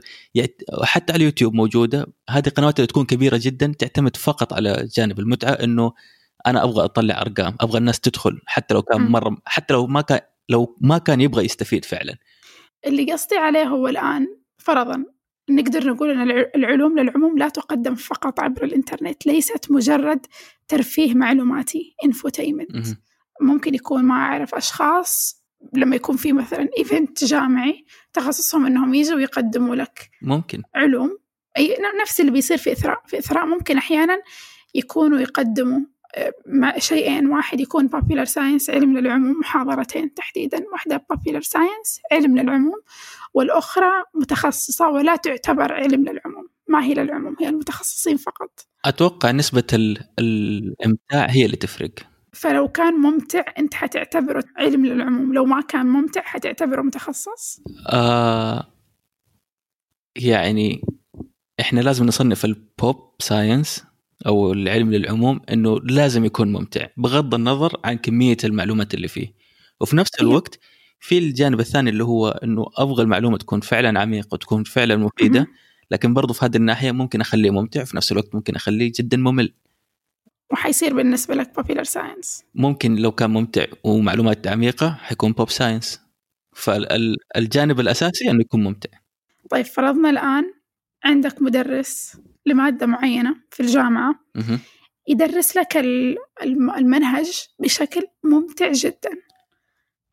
حتى 0.83 1.13
على 1.13 1.19
اليوتيوب 1.19 1.53
موجودة. 1.53 2.07
هذه 2.29 2.49
قنوات 2.49 2.79
اللي 2.79 2.87
تكون 2.87 3.05
كبيرة 3.05 3.39
جدا 3.41 3.73
تعتمد 3.79 4.15
فقط 4.15 4.53
على 4.53 4.87
جانب 4.97 5.19
المتعة 5.19 5.51
إنه 5.51 5.93
أنا 6.47 6.63
أبغى 6.63 6.83
أطلع 6.83 7.21
أرقام 7.21 7.55
أبغى 7.61 7.77
الناس 7.77 7.99
تدخل 7.99 8.39
حتى 8.45 8.73
لو 8.73 8.81
كان 8.81 9.01
مرة 9.01 9.37
حتى 9.45 9.73
لو 9.73 9.87
ما 9.87 10.01
كان 10.01 10.19
لو 10.49 10.77
ما 10.81 10.97
كان 10.97 11.21
يبغى 11.21 11.45
يستفيد 11.45 11.85
فعلا. 11.85 12.17
اللي 12.87 13.11
قصدي 13.11 13.35
عليه 13.35 13.63
هو 13.63 13.87
الآن 13.87 14.27
فرضا 14.57 15.05
نقدر 15.49 15.87
نقول 15.87 16.11
إن 16.11 16.45
العلوم 16.55 16.99
للعموم 16.99 17.37
لا 17.37 17.49
تقدم 17.49 17.95
فقط 17.95 18.39
عبر 18.39 18.63
الإنترنت 18.63 19.27
ليست 19.27 19.71
مجرد 19.71 20.25
ترفيه 20.67 21.13
معلوماتي 21.13 21.95
infotainment 22.05 22.87
ممكن 23.41 23.75
يكون 23.75 24.03
ما 24.03 24.13
أعرف 24.15 24.55
أشخاص 24.55 25.43
لما 25.73 25.95
يكون 25.95 26.17
في 26.17 26.33
مثلا 26.33 26.69
event 26.77 27.23
جامعي 27.23 27.85
تخصصهم 28.13 28.65
إنهم 28.65 28.93
يجوا 28.93 29.15
ويقدموا 29.15 29.75
لك 29.75 30.09
ممكن. 30.21 30.63
علوم. 30.75 31.17
أي 31.57 31.77
نفس 32.01 32.19
اللي 32.19 32.31
بيصير 32.31 32.57
في 32.57 32.71
إثراء 32.71 33.01
في 33.07 33.19
إثراء 33.19 33.45
ممكن 33.45 33.77
أحيانا 33.77 34.21
يكونوا 34.75 35.19
يقدموا 35.19 35.79
آه، 36.15 36.79
شيئين. 36.79 37.27
واحد 37.29 37.59
يكون 37.59 37.89
popular 37.89 38.25
science 38.27 38.69
علم 38.69 38.97
للعموم 38.97 39.39
محاضرتين 39.39 40.13
تحديدا. 40.13 40.65
واحدة 40.71 41.05
popular 41.13 41.41
science 41.43 42.01
علم 42.11 42.37
للعموم. 42.37 42.81
والأخرى 43.33 43.91
متخصصة 44.13 44.89
ولا 44.89 45.15
تعتبر 45.15 45.73
علم 45.73 46.01
للعموم. 46.03 46.47
ما 46.67 46.83
هي 46.83 46.93
للعموم 46.93 47.35
هي 47.39 47.49
المتخصصين 47.49 48.17
فقط. 48.17 48.67
أتوقع 48.85 49.31
نسبة 49.31 49.63
ال- 49.73 50.03
الإمتاع 50.19 51.25
هي 51.29 51.45
اللي 51.45 51.57
تفرق. 51.57 51.91
فلو 52.33 52.67
كان 52.67 52.93
ممتع 52.93 53.43
أنت 53.59 53.73
حتعتبره 53.73 54.43
علم 54.57 54.85
للعموم 54.85 55.33
لو 55.33 55.45
ما 55.45 55.61
كان 55.61 55.85
ممتع 55.85 56.21
حتعتبره 56.21 56.81
متخصص 56.81 57.61
آه 57.89 58.67
يعني 60.15 60.81
إحنا 61.59 61.79
لازم 61.79 62.05
نصنف 62.05 62.45
ال 62.45 62.62
pop 62.62 63.13
science 63.19 63.83
أو 64.25 64.53
العلم 64.53 64.91
للعموم 64.91 65.41
إنه 65.51 65.79
لازم 65.79 66.25
يكون 66.25 66.51
ممتع 66.51 66.87
بغض 66.97 67.33
النظر 67.33 67.79
عن 67.85 67.97
كمية 67.97 68.37
المعلومات 68.43 68.93
اللي 68.93 69.07
فيه 69.07 69.33
وفي 69.81 69.95
نفس 69.95 70.11
أيوة. 70.19 70.31
الوقت 70.31 70.59
في 70.99 71.17
الجانب 71.17 71.59
الثاني 71.59 71.89
اللي 71.89 72.03
هو 72.03 72.29
إنه 72.29 72.65
أبغى 72.77 73.03
المعلومه 73.03 73.37
تكون 73.37 73.59
فعلا 73.59 73.99
عميقة 73.99 74.27
وتكون 74.33 74.63
فعلا 74.63 74.95
مفيدة. 74.95 75.47
لكن 75.91 76.13
برضو 76.13 76.33
في 76.33 76.45
هذه 76.45 76.55
الناحية 76.55 76.91
ممكن 76.91 77.21
أخليه 77.21 77.51
ممتع 77.51 77.83
في 77.83 77.97
نفس 77.97 78.11
الوقت 78.11 78.35
ممكن 78.35 78.55
أخليه 78.55 78.91
جدا 78.95 79.17
ممل 79.17 79.53
وحيصير 80.51 80.93
بالنسبة 80.95 81.35
لك 81.35 81.51
popular 81.61 81.85
science. 81.85 82.43
ممكن 82.55 82.95
لو 82.95 83.11
كان 83.11 83.29
ممتع 83.29 83.65
ومعلومات 83.83 84.47
عميقة 84.47 84.91
حيكون 85.01 85.31
pop 85.31 85.49
science 85.49 86.01
فالجانب 86.55 87.79
الأساسي 87.79 88.29
إنه 88.31 88.41
يكون 88.41 88.63
ممتع. 88.63 88.89
طيب 89.49 89.65
فرضنا 89.65 90.09
الآن 90.09 90.53
عندك 91.03 91.41
مدرس 91.41 92.17
لمادة 92.45 92.85
معينة 92.85 93.35
في 93.51 93.59
الجامعة. 93.59 94.15
يدرس 95.07 95.57
لك 95.57 95.77
ال- 95.77 96.17
الم- 96.43 96.71
المنهج 96.71 97.31
بشكل 97.59 98.07
ممتع 98.23 98.71
جدا. 98.71 99.09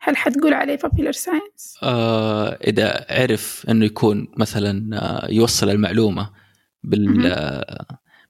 هل 0.00 0.16
حتقول 0.16 0.54
عليه 0.54 0.76
popular 0.78 1.12
science؟ 1.12 1.78
آه 1.82 2.48
إذا 2.66 3.06
عرف 3.10 3.66
إنه 3.68 3.84
يكون 3.84 4.28
مثلا 4.36 4.98
آه، 4.98 5.30
يوصل 5.30 5.70
المعلومة 5.70 6.30
بال 6.82 7.26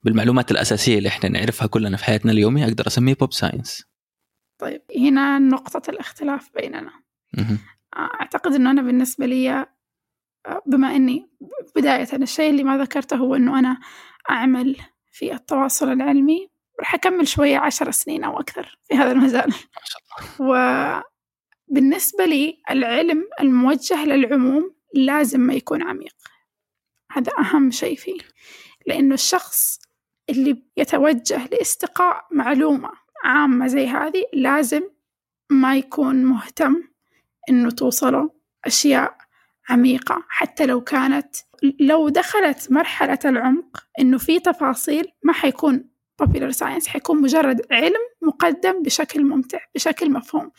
بالمعلومات 0.05 0.51
الأساسية 0.51 0.99
اللي 0.99 1.09
إحنا 1.09 1.29
نعرفها 1.29 1.67
كلنا 1.67 1.97
في 1.97 2.05
حياتنا 2.05 2.33
اليومية 2.33 2.64
أقدر 2.64 2.87
أسميه 2.87 3.14
بوب 3.14 3.33
ساينس 3.33 3.85
طيب 4.59 4.83
هنا 4.99 5.38
نقطة 5.38 5.90
الاختلاف 5.90 6.51
بيننا. 6.55 6.93
أعتقد 7.97 8.55
أنه 8.55 8.71
أنا 8.71 8.83
بالنسبة 8.83 9.27
لي 9.27 9.67
آه، 10.47 10.62
بما 10.67 10.97
أني 10.97 11.31
بداية 11.77 12.09
الشيء 12.12 12.51
اللي 12.51 12.64
ما 12.64 12.79
ذكرته 12.79 13.17
هو 13.17 13.35
أنه 13.35 13.59
أنا 13.59 13.81
أعمل 14.31 14.77
في 15.12 15.33
التواصل 15.35 15.93
العلمي 15.93 16.49
راح 16.81 16.95
أكمل 16.95 17.29
شوية 17.29 17.59
عشر 17.59 17.90
سنين 17.90 18.25
أو 18.25 18.40
أكثر 18.40 18.79
في 18.85 18.95
هذا 18.95 19.12
المجال. 19.12 19.49
ما 19.77 19.83
شاء 19.85 20.03
الله. 20.40 21.03
وبالنسبة 21.71 22.25
لي 22.25 22.62
العلم 22.71 23.25
الموجه 23.40 24.05
للعموم 24.05 24.75
لازم 24.95 25.40
ما 25.40 25.55
يكون 25.55 25.83
عميق. 25.83 26.14
هذا 27.12 27.33
أهم 27.38 27.71
شيء 27.71 27.97
فيه. 27.97 28.19
لأنه 28.87 29.14
الشخص 29.14 29.79
اللي 30.31 30.63
يتوجه 30.77 31.47
لاستقاء 31.47 32.27
معلومة 32.31 32.91
عامة 33.25 33.67
زي 33.67 33.87
هذه 33.87 34.25
لازم 34.33 34.83
ما 35.51 35.77
يكون 35.77 36.25
مهتم 36.25 36.83
إنه 37.49 37.71
توصله 37.71 38.31
أشياء 38.65 39.17
عميقة. 39.69 40.25
حتى 40.29 40.67
لو 40.67 40.81
كانت 40.81 41.37
لو 41.81 42.09
دخلت 42.09 42.73
مرحلة 42.73 43.19
العمق 43.25 43.85
إنه 44.01 44.19
في 44.19 44.41
تفاصيل 44.41 45.13
ما 45.23 45.33
حيكون 45.33 45.89
popular 46.23 46.53
science 46.53 46.87
حيكون 46.87 47.23
مجرد 47.23 47.67
علم 47.71 48.01
مقدم 48.23 48.83
بشكل 48.83 49.25
ممتع 49.25 49.59
بشكل 49.75 50.11
مفهوم. 50.11 50.51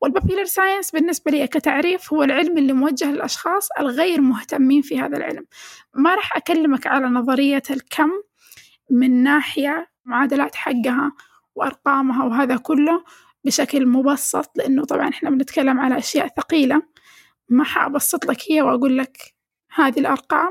وال 0.00 0.10
popular 0.10 0.44
science 0.44 0.90
بالنسبة 0.90 1.30
لي 1.30 1.46
كتعريف 1.46 2.12
هو 2.12 2.22
العلم 2.22 2.58
اللي 2.58 2.72
موجه 2.72 3.12
للأشخاص 3.12 3.68
الغير 3.80 4.20
مهتمين 4.20 4.82
في 4.82 5.00
هذا 5.00 5.16
العلم. 5.16 5.46
ما 5.94 6.14
راح 6.14 6.36
أكلمك 6.36 6.86
على 6.86 7.06
نظرية 7.06 7.62
الكم 7.70 8.10
من 8.90 9.22
ناحية 9.22 9.90
معادلات 10.04 10.54
حقها 10.54 11.12
وأرقامها 11.54 12.24
وهذا 12.24 12.56
كله 12.56 13.04
بشكل 13.44 13.86
مبسط 13.86 14.50
لأنه 14.56 14.84
طبعا 14.84 15.08
إحنا 15.08 15.30
بنتكلم 15.30 15.80
على 15.80 15.98
أشياء 15.98 16.28
ثقيلة 16.28 16.82
ما 17.48 17.64
حأبسط 17.64 18.24
لك 18.24 18.38
هي 18.50 18.62
وأقول 18.62 18.98
لك 18.98 19.34
هذه 19.74 20.00
الأرقام 20.00 20.50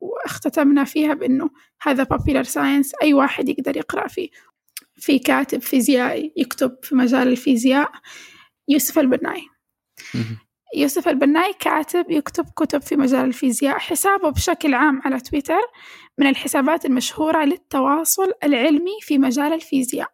واختتمنا 0.00 0.84
فيها 0.84 1.14
بأنه 1.14 1.50
هذا 1.82 2.04
popular 2.04 2.46
science 2.46 2.90
أي 3.02 3.14
واحد 3.14 3.48
يقدر 3.48 3.76
يقرأ 3.76 4.08
فيه 4.08 4.28
في 4.96 5.18
كاتب 5.18 5.60
فيزيائي 5.60 6.32
يكتب 6.36 6.76
في 6.82 6.94
مجال 6.94 7.28
الفيزياء 7.28 7.92
يوسف 8.68 8.98
البناي. 8.98 9.42
يوسف 10.74 11.08
البناي 11.08 11.52
كاتب 11.52 12.10
يكتب 12.10 12.44
كتب 12.56 12.82
في 12.82 12.96
مجال 12.96 13.24
الفيزياء 13.24 13.78
حسابه 13.78 14.30
بشكل 14.30 14.74
عام 14.74 15.02
على 15.04 15.20
تويتر 15.20 15.60
من 16.18 16.26
الحسابات 16.26 16.84
المشهورة 16.84 17.44
للتواصل 17.44 18.32
العلمي 18.44 19.00
في 19.00 19.18
مجال 19.18 19.52
الفيزياء. 19.52 20.08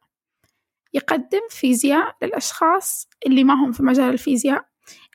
يقدم 0.94 1.40
فيزياء 1.50 2.16
للأشخاص 2.22 3.08
اللي 3.26 3.44
ما 3.44 3.54
هم 3.54 3.72
في 3.72 3.82
مجال 3.82 4.12
الفيزياء 4.12 4.64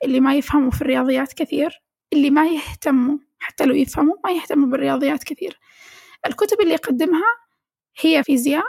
اللي 0.03 0.19
ما 0.19 0.36
يفهموا 0.36 0.71
في 0.71 0.81
الرياضيات 0.81 1.34
كثير 1.34 1.84
اللي 2.13 2.29
ما 2.29 2.47
يهتموا 2.47 3.17
حتى 3.39 3.65
لو 3.65 3.75
يفهموا 3.75 4.15
ما 4.25 4.31
يهتموا 4.31 4.67
بالرياضيات 4.67 5.23
كثير. 5.23 5.60
الكتب 6.27 6.62
اللي 6.62 6.73
يقدمها 6.73 7.36
هي 8.01 8.23
فيزياء 8.23 8.65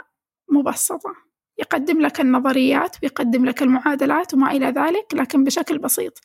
مبسطة. 0.51 1.13
يقدم 1.59 2.01
لك 2.01 2.21
النظريات 2.21 2.95
ويقدم 3.03 3.45
لك 3.45 3.61
المعادلات 3.61 4.33
وما 4.33 4.51
إلى 4.51 4.65
ذلك 4.65 5.05
لكن 5.13 5.43
بشكل 5.43 5.77
بسيط. 5.77 6.19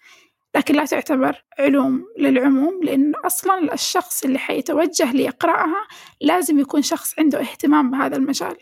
لكن 0.56 0.74
لا 0.74 0.84
تعتبر 0.84 1.44
علوم 1.58 2.04
للعموم 2.18 2.84
لأن 2.84 3.12
أصلا 3.14 3.74
الشخص 3.74 4.24
اللي 4.24 4.38
حيتوجه 4.38 5.12
ليقرأها 5.12 5.86
لازم 6.20 6.58
يكون 6.58 6.82
شخص 6.82 7.18
عنده 7.18 7.40
اهتمام 7.40 7.90
بهذا 7.90 8.16
المجال. 8.16 8.56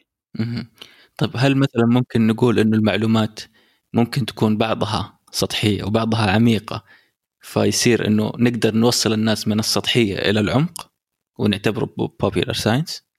طيب 1.18 1.30
هل 1.36 1.56
مثلا 1.56 1.86
ممكن 1.86 2.26
نقول 2.26 2.58
إنه 2.58 2.76
المعلومات 2.76 3.40
ممكن 3.94 4.26
تكون 4.26 4.56
بعضها 4.56 5.18
سطحية 5.32 5.84
وبعضها 5.84 6.30
عميقة 6.30 6.84
فيصير 7.40 8.06
إنه 8.06 8.32
نقدر 8.38 8.74
نوصل 8.74 9.12
الناس 9.12 9.48
من 9.48 9.58
السطحية 9.58 10.18
إلى 10.30 10.40
العمق 10.40 10.90
ونعتبره 11.38 11.88
popular 12.20 12.52
science 12.52 13.10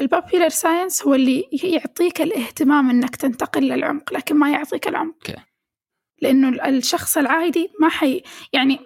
ال 0.00 0.06
popular 0.06 0.48
science 0.48 1.02
هو 1.02 1.14
اللي 1.14 1.44
يعطيك 1.62 2.20
الاهتمام 2.20 2.90
إنك 2.90 3.16
تنتقل 3.16 3.62
للعمق 3.62 4.12
لكن 4.12 4.36
ما 4.36 4.50
يعطيك 4.50 4.88
العمق 4.88 5.14
okay. 5.14 5.42
لأنه 6.22 6.48
ال- 6.48 6.60
الشخص 6.60 7.18
العادي 7.18 7.68
ما 7.80 7.88
حي 7.88 8.22
يعني 8.52 8.78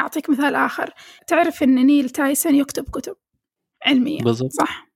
أعطيك 0.00 0.30
مثال 0.30 0.54
آخر. 0.54 0.90
تعرف 1.26 1.62
إن 1.62 1.74
نيل 1.86 2.10
تايسون 2.10 2.54
يكتب 2.54 2.84
كتب 2.90 3.16
علمية 3.86 4.22
بالضبط. 4.22 4.52
صح؟ 4.52 4.90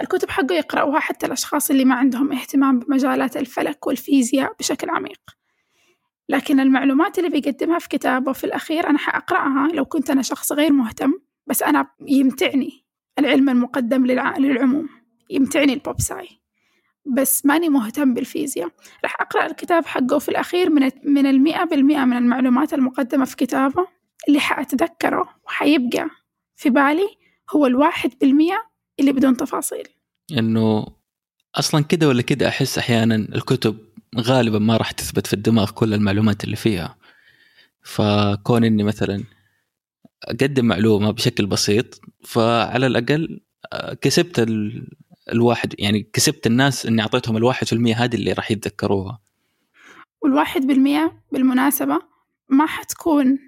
الكتب 0.00 0.30
حقه 0.30 0.54
يقرأوها 0.54 1.00
حتى 1.00 1.26
الأشخاص 1.26 1.70
اللي 1.70 1.84
ما 1.84 1.94
عندهم 1.94 2.32
اهتمام 2.32 2.78
بمجالات 2.78 3.36
الفلك 3.36 3.86
والفيزياء 3.86 4.52
بشكل 4.58 4.90
عميق. 4.90 5.20
لكن 6.28 6.60
المعلومات 6.60 7.18
اللي 7.18 7.30
بيقدمها 7.30 7.78
في 7.78 7.88
كتابه 7.88 8.32
في 8.32 8.44
الأخير 8.44 8.90
أنا 8.90 8.98
حأقرأها 8.98 9.68
لو 9.74 9.84
كنت 9.84 10.10
أنا 10.10 10.22
شخص 10.22 10.52
غير 10.52 10.72
مهتم 10.72 11.12
بس 11.46 11.62
أنا 11.62 11.86
يمتعني 12.08 12.84
العلم 13.18 13.48
المقدم 13.48 14.06
للع... 14.06 14.36
للعموم. 14.38 14.88
يمتعني 15.30 15.72
ال 15.72 15.79
pop 15.79 16.00
sci. 16.00 16.28
بس 17.06 17.46
ماني 17.46 17.68
مهتم 17.68 18.14
بالفيزياء. 18.14 18.68
راح 19.04 19.20
أقرأ 19.20 19.46
الكتاب 19.46 19.86
حقه 19.86 20.18
في 20.18 20.28
الأخير 20.28 20.70
من 20.70 20.90
من 21.04 21.26
المئة 21.26 21.64
بالمئة 21.64 22.04
من 22.04 22.16
المعلومات 22.16 22.74
المقدمة 22.74 23.24
في 23.24 23.36
كتابه. 23.36 23.86
اللي 24.28 24.40
حأتذكره 24.40 25.28
وحيبقى 25.46 26.10
في 26.56 26.70
بالي 26.70 27.08
هو 27.56 27.66
الواحد 27.66 28.10
بالمئة 28.20 28.58
اللي 29.00 29.12
بدون 29.12 29.36
تفاصيل. 29.36 29.88
إنه 30.38 30.86
أصلا 31.54 31.84
كده 31.84 32.08
ولا 32.08 32.22
كده 32.22 32.48
أحس 32.48 32.78
أحيانا 32.78 33.14
الكتب 33.14 33.76
غالبا 34.18 34.58
ما 34.58 34.76
راح 34.76 34.90
تثبت 34.90 35.26
في 35.26 35.32
الدماغ 35.32 35.70
كل 35.70 35.94
المعلومات 35.94 36.44
اللي 36.44 36.56
فيها. 36.56 36.96
فكون 37.82 38.64
إني 38.64 38.82
مثلا 38.82 39.24
أقدم 40.24 40.64
معلومة 40.64 41.10
بشكل 41.10 41.46
بسيط 41.46 42.00
فعلى 42.24 42.86
الأقل 42.86 43.40
آه، 43.72 43.94
كسبت. 43.94 44.48
الواحد 45.32 45.74
يعني 45.78 46.10
كسبت 46.12 46.46
الناس 46.46 46.86
إني 46.86 47.02
أعطيتهم 47.02 47.36
الواحد 47.36 47.66
في 47.66 47.72
المية 47.72 47.94
هذه 48.04 48.14
اللي 48.14 48.32
راح 48.32 48.50
يتذكروها. 48.50 49.20
والواحد 50.22 50.66
بالمئة 50.66 51.22
بالمناسبة 51.32 51.98
ما 52.48 52.66
حتكون 52.66 53.38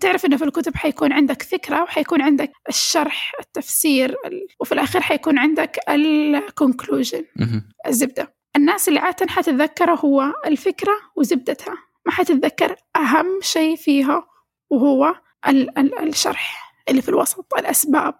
تعرف 0.00 0.24
إنه 0.26 0.36
في 0.36 0.44
الكتب 0.44 0.76
حيكون 0.76 1.12
عندك 1.12 1.42
فكرة 1.42 1.82
وحيكون 1.82 2.22
عندك 2.22 2.52
الشرح 2.68 3.32
التفسير 3.40 4.10
ال... 4.10 4.46
وفي 4.60 4.72
الآخر 4.72 5.00
حيكون 5.00 5.38
عندك 5.38 5.78
الكونكلوجن 5.88 7.24
مهم. 7.36 7.68
الزبدة. 7.86 8.34
الناس 8.56 8.88
اللي 8.88 9.00
عادة 9.00 9.26
حتتذكره 9.26 9.94
هو 9.94 10.32
الفكرة 10.46 10.92
وزبدتها. 11.16 11.74
ما 12.06 12.12
حتتذكر 12.12 12.76
أهم 12.96 13.40
شيء 13.42 13.76
فيها 13.76 14.26
وهو 14.70 15.14
ال 15.48 15.78
ال 15.78 16.08
الشرح 16.08 16.74
اللي 16.88 17.02
في 17.02 17.08
الوسط 17.08 17.54
الأسباب. 17.58 18.14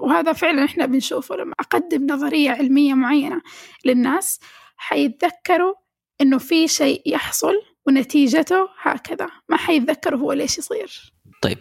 وهذا 0.00 0.32
فعلا 0.32 0.64
إحنا 0.64 0.86
بنشوفه 0.86 1.36
لما 1.36 1.52
أقدم 1.60 2.06
نظرية 2.06 2.50
علمية 2.50 2.94
معينة 2.94 3.42
للناس 3.84 4.40
حيتذكروا 4.76 5.74
إنه 6.20 6.38
في 6.38 6.68
شيء 6.68 7.02
يحصل 7.06 7.54
ونتيجته 7.86 8.68
هكذا 8.82 9.28
ما 9.48 9.56
حيتذكروا 9.56 10.20
هو 10.20 10.32
ليش 10.32 10.58
يصير. 10.58 11.12
طيب 11.42 11.58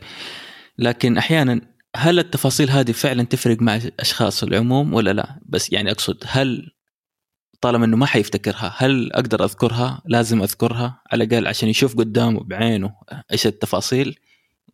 لكن 0.77 1.17
أحيانا 1.17 1.61
هل 1.95 2.19
التفاصيل 2.19 2.69
هذه 2.69 2.91
فعلا 2.91 3.23
تفرق 3.23 3.61
مع 3.61 3.79
أشخاص 3.99 4.43
العموم 4.43 4.93
ولا 4.93 5.13
لا؟ 5.13 5.39
بس 5.45 5.71
يعني 5.71 5.91
أقصد 5.91 6.23
هل 6.25 6.71
طالما 7.61 7.85
إنه 7.85 7.97
ما 7.97 8.05
حيفتكرها 8.05 8.75
هل 8.77 9.13
أقدر 9.13 9.43
أذكرها؟ 9.43 10.01
لازم 10.05 10.41
أذكرها 10.41 11.01
على 11.11 11.23
الأقل 11.23 11.47
عشان 11.47 11.69
يشوف 11.69 11.95
قدامه 11.95 12.43
بعينه 12.43 12.95
إيش 13.31 13.47
التفاصيل 13.47 14.19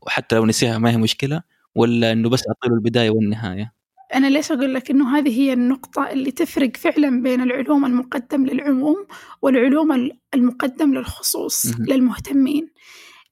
وحتى 0.02 0.36
لو 0.36 0.46
نسيها 0.46 0.78
ما 0.78 0.92
هي 0.92 0.98
مشكلة. 0.98 1.42
ولا 1.76 2.12
إنه 2.12 2.30
بس 2.30 2.44
أعطي 2.48 2.70
له 2.70 2.76
البداية 2.76 3.10
والنهاية؟ 3.10 3.74
أنا 4.14 4.28
ليش 4.28 4.52
أقول 4.52 4.74
لك 4.74 4.92
إنه 4.92 5.18
هذه 5.18 5.40
هي 5.40 5.54
النقطة 5.54 6.10
اللي 6.10 6.32
تفرق 6.32 6.78
فعلا 6.78 7.22
بين 7.22 7.42
العلوم 7.42 7.86
المقدم 7.86 8.46
للعموم 8.46 9.08
والعلوم 9.42 10.12
المقدم 10.34 10.94
للخصوص 10.94 11.66
مهم. 11.66 11.86
للمهتمين؟ 11.86 12.70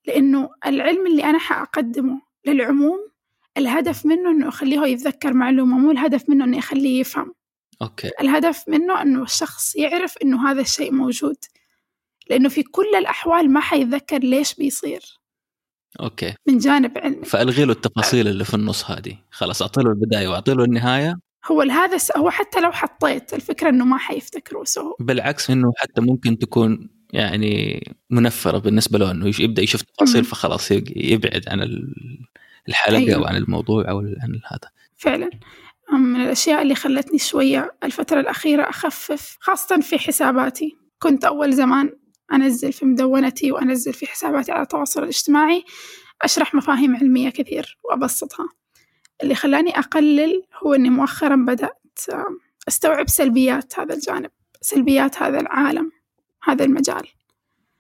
لأنه 0.08 0.50
العلم 0.66 1.08
اللي 1.08 1.24
أنا 1.24 1.40
حأقدمه 1.40 2.22
للعموم 2.46 3.10
الهدف 3.58 4.06
منه 4.06 4.32
إنه 4.32 4.48
أخليه 4.48 4.82
يتذكر 4.88 5.34
معلومة 5.34 5.78
مو 5.78 5.92
الهدف 5.92 6.30
منه 6.30 6.46
إنه 6.46 6.58
يخليه 6.58 7.00
يفهم. 7.00 7.34
أوكي. 7.82 8.12
الهدف 8.22 8.64
منه 8.68 9.02
إنه 9.02 9.24
الشخص 9.24 9.76
يعرف 9.76 10.18
إنه 10.18 10.52
هذا 10.52 10.62
الشيء 10.62 10.94
موجود. 10.94 11.36
لأنه 12.30 12.50
في 12.50 12.64
كل 12.64 12.96
الأحوال 12.98 13.54
ما 13.54 13.60
حيتذكر 13.60 14.20
ليش 14.20 14.56
بيصير. 14.56 15.19
okay. 16.00 16.34
من 16.48 16.58
جانب 16.58 16.98
علمي 16.98 17.26
فألغي 17.26 17.66
له 17.66 17.72
التفاصيل 17.72 18.28
اللي 18.28 18.46
في 18.46 18.54
النص 18.54 18.92
هذه. 18.92 19.18
خلاص 19.32 19.62
أعطي 19.62 19.82
له 19.84 19.90
البداية 19.90 20.28
وأعطي 20.28 20.54
له 20.54 20.64
النهاية. 20.64 21.16
هو 21.52 21.62
هذا 21.62 21.98
هو 22.18 22.30
حتى 22.30 22.60
لو 22.60 22.72
حطيت 22.72 23.34
الفكرة 23.34 23.70
إنه 23.70 23.86
ما 23.86 23.98
حيفتكروا 23.98 24.66
so 24.66 24.96
بالعكس 25.00 25.50
إنه 25.50 25.72
حتى 25.78 26.02
ممكن 26.02 26.38
تكون 26.38 26.90
يعني 27.14 27.84
منفرة 28.10 28.58
بالنسبة 28.58 29.00
له 29.00 29.12
إنه 29.12 29.32
يبدأ 29.40 29.62
يشوف 29.62 29.82
تفاصيل. 29.82 30.24
فخلاص 30.24 30.72
يبعد 30.96 31.44
عن 31.48 31.62
ال- 31.62 31.94
الحلقة 32.70 32.98
أيوة. 32.98 33.16
أو 33.16 33.26
عن 33.26 33.36
الموضوع 33.36 33.90
أو 33.90 34.00
عن 34.00 34.40
هذا. 34.52 34.70
فعلا. 34.98 35.30
من 35.94 36.22
الأشياء 36.22 36.62
اللي 36.62 36.76
خلتني 36.76 37.20
شوية 37.20 37.76
الفترة 37.84 38.20
الأخيرة 38.20 38.70
أخفف 38.70 39.38
خاصة 39.40 39.82
في 39.82 40.00
حساباتي. 40.00 40.78
كنت 41.00 41.26
أول 41.26 41.54
زمان 41.54 41.94
أنزل 42.34 42.74
في 42.74 42.86
مدونتي 42.86 43.52
وأنزل 43.52 43.94
في 43.94 44.08
حساباتي 44.08 44.52
على 44.52 44.62
التواصل 44.62 45.04
الاجتماعي 45.04 45.64
أشرح 46.22 46.56
مفاهيم 46.56 46.96
علمية 46.96 47.30
كثير 47.30 47.78
وأبسطها. 47.84 48.50
اللي 49.24 49.36
خلاني 49.36 49.80
أقلل 49.80 50.44
هو 50.64 50.74
أني 50.74 50.90
مؤخرا 50.90 51.36
بدأت 51.36 52.00
أستوعب 52.68 53.10
سلبيات 53.10 53.80
هذا 53.80 53.94
الجانب 53.94 54.32
سلبيات 54.62 55.22
هذا 55.22 55.40
العالم 55.40 55.92
هذا 56.44 56.66
المجال. 56.66 57.08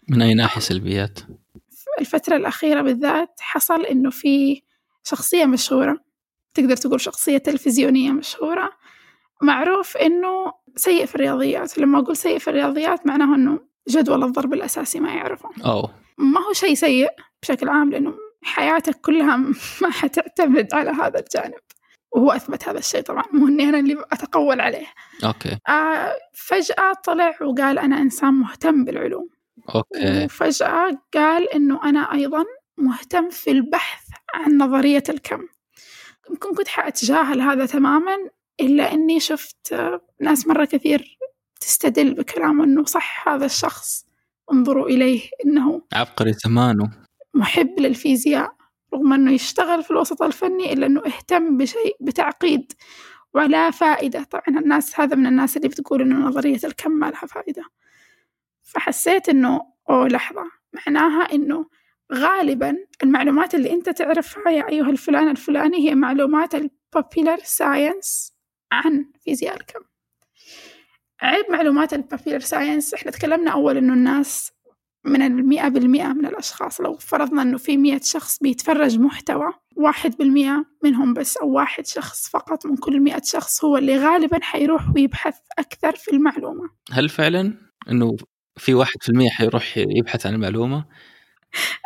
من 0.10 0.22
أي 0.22 0.34
ناحية 0.34 0.62
سلبيات؟ 0.62 1.20
الفترة 2.00 2.36
الأخيرة 2.36 2.82
بالذات 2.82 3.40
حصل 3.40 3.86
إنه 3.86 4.10
في 4.10 4.62
شخصية 5.04 5.46
مشهورة 5.46 5.98
تقدر 6.54 6.76
تقول 6.76 7.02
شخصية 7.02 7.38
تلفزيونية 7.38 8.12
مشهورة 8.12 8.72
معروف 9.42 9.98
إنه 9.98 10.54
سيء 10.76 11.06
في 11.06 11.16
الرياضيات. 11.16 11.78
لما 11.78 12.00
أقول 12.00 12.18
سيء 12.18 12.40
في 12.40 12.48
الرياضيات 12.50 13.08
معناه 13.08 13.36
إنه 13.36 13.60
جدول 13.88 14.24
الضرب 14.24 14.54
الأساسي 14.54 15.00
ما 15.00 15.13
يعرفه 15.13 15.50
أوه. 15.65 15.94
ما 16.18 16.42
هو 16.42 16.54
شيء 16.54 16.74
سيء 16.74 17.10
بشكل 17.42 17.70
عام 17.70 17.92
لأنه 17.92 18.13
حياتك 18.42 18.96
كلها 19.02 19.38
ما 19.82 19.89
حتعتمد 19.92 20.74
على 20.74 20.89
هذا 20.89 21.20
الجانب. 21.20 21.60
وهو 22.12 22.32
أثبت 22.32 22.68
هذا 22.68 22.80
الشيء 22.80 23.02
طبعا 23.02 23.24
مو 23.34 23.48
إني 23.48 23.70
أنا 23.70 23.80
اللي 23.80 24.04
أتقول 24.12 24.62
عليه. 24.62 24.88
okay. 25.26 25.58
آه 25.70 26.15
فجأة 26.34 26.94
طلع 27.04 27.36
وقال 27.42 27.80
أنا 27.80 27.98
إنسان 27.98 28.34
مهتم 28.34 28.86
بالعلوم. 28.86 29.30
okay. 29.76 30.26
وفجأة 30.26 31.02
قال 31.13 31.54
إنه 31.54 31.84
أنا 31.84 32.13
أيضا 32.13 32.46
مهتم 32.78 33.30
في 33.30 33.52
البحث 33.52 34.04
عن 34.34 34.58
نظرية 34.58 35.04
الكم. 35.10 35.48
يمكن 36.30 36.56
كنت 36.56 36.68
حأتجاهل 36.68 37.42
هذا 37.42 37.65
تماما 37.65 38.15
إلا 38.60 38.94
إني 38.94 39.20
شفت 39.20 39.76
ناس 40.22 40.48
مرة 40.48 40.65
كثير 40.65 41.18
تستدل 41.60 42.13
بكلامه 42.13 42.63
إنه 42.63 42.84
صح 42.84 43.30
هذا 43.30 43.45
الشخص 43.45 44.06
انظروا 44.52 44.88
إليه 44.88 45.22
إنه 45.45 45.82
عبقري 45.93 46.34
زمانه. 46.34 46.91
محب 47.34 47.80
للفيزياء 47.80 48.56
رغم 48.93 49.13
أنه 49.13 49.32
يشتغل 49.32 49.84
في 49.84 49.91
الوسط 49.91 50.22
الفني 50.22 50.74
إلا 50.74 50.86
أنه 50.86 51.02
اهتم 51.06 51.58
بشيء 51.58 51.98
بتعقيد 52.02 52.74
ولا 53.34 53.72
فائدة. 53.72 54.24
طبعا 54.24 54.60
الناس 54.60 55.00
هذا 55.00 55.15
من 55.15 55.26
الناس 55.26 55.58
اللي 55.58 55.67
بتقول 55.67 56.02
أنه 56.02 56.28
نظرية 56.28 56.60
الكم 56.63 56.91
ما 56.91 57.06
لها 57.06 57.26
فائدة. 57.26 57.63
فحسيت 58.63 59.30
أنه 59.30 59.62
أوه 59.89 60.08
لحظة. 60.08 60.43
معناها 60.74 61.34
أنه 61.34 61.65
غالبا 62.13 62.78
المعلومات 63.04 63.56
اللي 63.56 63.74
أنت 63.74 63.89
تعرفها 63.89 64.52
يا 64.52 64.69
أيها 64.69 64.89
الفلان 64.89 65.28
الفلاني 65.30 65.89
هي 65.89 65.95
معلومات 65.95 66.56
ال 66.56 66.66
popular 66.66 67.39
science 67.43 68.34
عن 68.72 69.06
فيزياء 69.24 69.56
الكم. 69.56 69.88
عيب 71.21 71.45
معلومات 71.49 71.93
ال 71.93 71.99
popular 71.99 72.39
science 72.39 72.93
إحنا 72.93 73.12
تكلمنا 73.12 73.51
أول 73.51 73.77
أنه 73.77 73.93
الناس 73.93 74.51
من 75.05 75.21
المئة 75.21 75.67
بالمئة 75.67 76.08
من 76.08 76.25
الأشخاص 76.25 76.82
لو 76.82 76.97
فرضنا 76.97 77.41
أنه 77.41 77.58
في 77.58 77.77
مئة 77.77 78.01
شخص 78.03 78.39
بيتفرج 78.39 78.99
محتوى 78.99 79.53
واحد 79.75 80.17
بالمئة 80.17 80.65
منهم 80.84 81.13
بس 81.13 81.38
أو 81.38 81.49
واحد 81.49 81.86
شخص 81.86 82.29
فقط 82.29 82.65
من 82.65 82.77
كل 82.77 82.99
مئة 82.99 83.21
شخص 83.23 83.63
هو 83.65 83.77
اللي 83.77 83.97
غالبا 83.97 84.39
حيروح 84.41 84.84
ويبحث 84.95 85.36
أكثر 85.60 85.95
في 85.95 86.12
المعلومة. 86.12 86.69
هل 86.91 87.10
فعلا 87.10 87.53
إنه 87.91 88.15
في 88.58 88.73
واحد 88.73 88.95
في 89.01 89.10
المية 89.10 89.29
حيروح 89.29 89.77
يبحث 89.77 90.25
عن 90.25 90.34
المعلومة؟ 90.34 90.86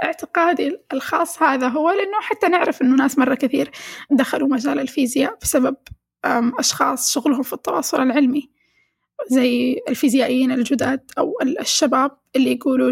اعتقادي 0.04 0.78
الخاص 0.94 1.44
هذا 1.44 1.68
هو 1.68 1.90
لأنه 1.90 2.22
حتى 2.22 2.48
نعرف 2.48 2.82
أنه 2.82 2.96
ناس 2.96 3.18
مرة 3.18 3.36
كثير 3.36 3.72
دخلوا 4.12 4.48
مجال 4.48 4.80
الفيزياء 4.80 5.38
بسبب 5.42 5.76
أشخاص 6.60 7.14
شغلهم 7.14 7.44
في 7.44 7.54
التواصل 7.54 8.02
العلمي. 8.02 8.50
زي 9.32 9.82
الفيزيائيين 9.90 10.52
الجداد 10.52 11.00
أو 11.18 11.34
ال- 11.42 11.60
الشباب 11.60 12.12
اللي 12.36 12.52
يقولوا 12.52 12.92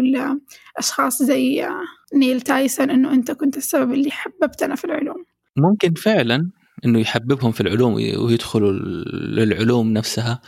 لأشخاص 0.76 1.22
زي 1.22 1.66
نيل 2.14 2.40
تايسون 2.40 2.90
أنه 2.90 3.12
أنت 3.12 3.30
كنت 3.30 3.56
السبب 3.56 3.92
اللي 3.92 4.10
حببتنا 4.10 4.74
في 4.74 4.84
العلوم. 4.84 5.24
ممكن 5.56 5.94
فعلا 5.94 6.50
إنه 6.84 7.00
يحببهم 7.00 7.52
في 7.52 7.60
العلوم 7.60 7.94
ويدخلوا 7.94 8.72
للعلوم 9.12 9.92
نفسها 9.92 10.40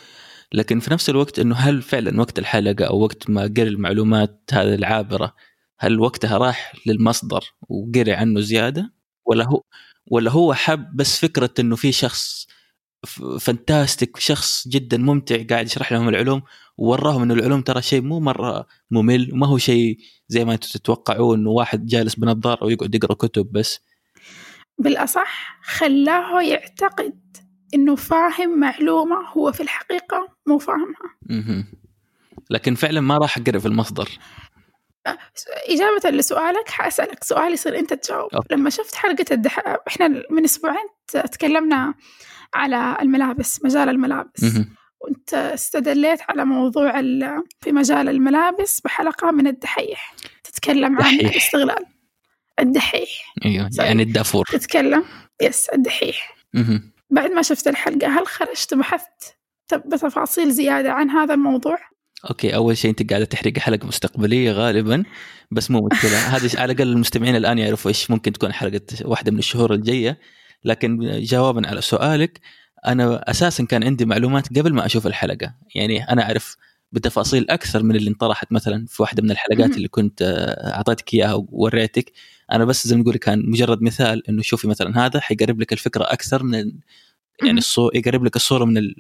لكن 0.53 0.81
في 0.81 0.91
نفس 0.93 1.11
الوقت 1.11 1.39
إنه 1.39 1.55
هل 1.55 1.83
فعلا 1.83 2.21
وقت 2.21 2.39
الحلقة 2.39 2.85
أو 2.85 3.01
وقت 3.03 3.31
ما 3.31 3.43
قري 3.43 3.69
المعلومات 3.69 4.41
هذه 4.53 4.75
العابرة 4.75 5.35
هل 5.79 6.01
وقتها 6.01 6.39
راح 6.39 6.73
للمصدر 6.87 7.41
وقري 7.69 8.13
عنه 8.13 8.41
زيادة؟ 8.41 8.93
ولا 9.27 9.45
هو 9.45 9.63
ولا 10.11 10.31
هو 10.31 10.55
حب 10.55 10.97
بس 10.97 11.19
فكرة 11.21 11.51
إنه 11.61 11.77
في 11.77 11.93
شخص 11.93 12.47
فانتاستيك 13.41 14.19
شخص 14.19 14.69
جدا 14.69 14.97
ممتع 14.97 15.43
قاعد 15.51 15.67
يشرح 15.67 15.93
لهم 15.93 16.09
العلوم 16.09 16.43
ووراهم 16.79 17.23
إنه 17.23 17.35
العلوم 17.35 17.61
ترى 17.61 17.83
شيء 17.83 18.01
مو 18.01 18.21
مرة 18.21 18.67
ممل 18.91 19.33
وما 19.33 19.47
هو 19.47 19.59
شيء 19.59 19.99
زي 20.29 20.45
ما 20.45 20.53
أنتم 20.55 20.69
تتوقعوا 20.69 21.37
إنه 21.37 21.51
واحد 21.51 21.87
جالس 21.87 22.15
بنظاره 22.15 22.65
ويقعد 22.65 22.95
يقرأ 22.95 23.15
كتب 23.15 23.53
بس 23.53 23.81
بالأصح 24.79 25.59
خلاه 25.63 26.43
يعتقد 26.43 27.37
أنه 27.75 27.97
فاهم 27.97 28.61
معلومة 28.61 29.17
هو 29.17 29.53
في 29.53 29.63
الحقيقة 29.63 30.29
مو 30.47 30.59
فاهمها. 30.59 31.65
لكن 32.51 32.75
فعلا 32.75 33.01
ما 33.01 33.19
راح 33.19 33.39
أقرأ 33.39 33.59
في 33.59 33.67
المصدر 33.67 34.09
إجابة 35.69 36.11
لسؤالك 36.11 36.69
حأسألك 36.69 37.25
سؤال 37.25 37.53
يصير 37.53 37.79
أنت 37.79 37.93
تجاوب 37.93 38.35
okay. 38.35 38.55
لما 38.55 38.71
شفت 38.71 38.95
حلقة 38.95 39.25
الدح... 39.31 39.59
إحنا 39.89 40.09
من 40.09 40.45
أسبوعين 40.45 40.89
تكلمنا 41.09 41.95
على 42.55 42.97
الملابس 43.03 43.65
مجال 43.65 43.89
الملابس. 43.89 44.45
وأنت 45.01 45.35
استدليت 45.35 46.21
على 46.29 46.45
موضوع 46.45 47.01
ال... 47.01 47.43
في 47.61 47.73
مجال 47.73 48.09
الملابس 48.09 48.81
بحلقة 48.81 49.31
من 49.31 49.47
الدحيح 49.47 50.15
تتكلم 50.45 51.03
عن. 51.03 51.15
الاستغلال 51.15 51.85
الدحيح 52.61 53.35
أيوه. 53.45 53.71
يعني 53.79 54.03
الدافور 54.03 54.45
تتكلم 54.53 55.05
yes 55.43 55.69
الدحيح. 55.69 56.37
بعد 57.11 57.31
ما 57.31 57.43
شفت 57.43 57.69
الحلقة 57.69 58.19
هل 58.19 58.27
خرجت 58.27 58.75
بحثت 58.75 59.37
بتفاصيل 59.75 60.51
زيادة 60.51 60.93
عن 60.93 61.11
هذا 61.11 61.35
الموضوع؟ 61.35 61.79
أوكي 62.31 62.55
أول 62.55 62.77
شيء 62.77 62.91
أنت 62.91 63.11
قاعدة 63.11 63.25
تحرق 63.25 63.59
حلقة 63.59 63.87
مستقبلية 63.87 64.53
غالبا 64.53 65.05
بس 65.51 65.71
مو 65.71 65.89
مشكلة 65.93 66.19
هذه 66.37 66.51
على 66.61 66.73
الأقل 66.73 66.89
المستمعين 66.89 67.37
الآن 67.37 67.59
يعرفوا 67.59 67.91
إيش 67.91 68.11
ممكن 68.11 68.33
تكون 68.33 68.53
حلقة 68.53 68.81
واحدة 69.05 69.33
من 69.33 69.39
الشهور 69.39 69.75
الجاية 69.75 70.19
لكن 70.65 71.21
جوابا 71.23 71.69
على 71.69 71.81
سؤالك 71.81 72.41
أنا 72.87 73.31
أساسا 73.31 73.65
كان 73.65 73.85
عندي 73.85 74.05
معلومات 74.05 74.59
قبل 74.59 74.73
ما 74.73 74.87
أشوف 74.87 75.07
الحلقة. 75.07 75.55
يعني 75.75 76.09
أنا 76.09 76.23
أعرف 76.23 76.57
بتفاصيل 76.93 77.51
أكثر 77.51 77.83
من 77.83 77.97
اللي 77.97 78.11
انطرحت 78.11 78.53
مثلا 78.53 78.87
في 78.87 79.03
واحدة 79.03 79.23
من 79.23 79.31
الحلقات. 79.31 79.77
اللي 79.77 79.89
كنت 79.89 80.23
آه، 80.23 80.75
أعطيتك 80.77 81.15
إياها 81.15 81.35
ووريتك. 81.35 82.13
أنا 82.53 82.65
بس 82.65 82.87
زي 82.87 82.97
ما 82.97 83.03
نقول 83.03 83.17
كان 83.17 83.51
مجرد 83.51 83.83
مثال 83.83 84.29
إنه 84.29 84.43
شوفي 84.43 84.69
مثلا 84.69 85.07
هذا 85.07 85.21
حيقرب 85.21 85.61
لك 85.61 85.73
الفكرة 85.73 86.05
أكثر 86.05 86.43
من 86.43 86.73
يعني. 87.43 87.59
الصور 87.59 87.97
يقرب 87.97 88.25
لك 88.25 88.37
الصورة 88.37 88.65
من 88.65 88.95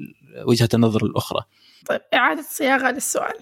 وجهة 0.47 0.69
النظر 0.75 1.05
الأخرى. 1.05 1.41
طيب 1.87 2.01
إعادة 2.15 2.43
صياغة 2.43 2.91
للسؤال. 2.91 3.35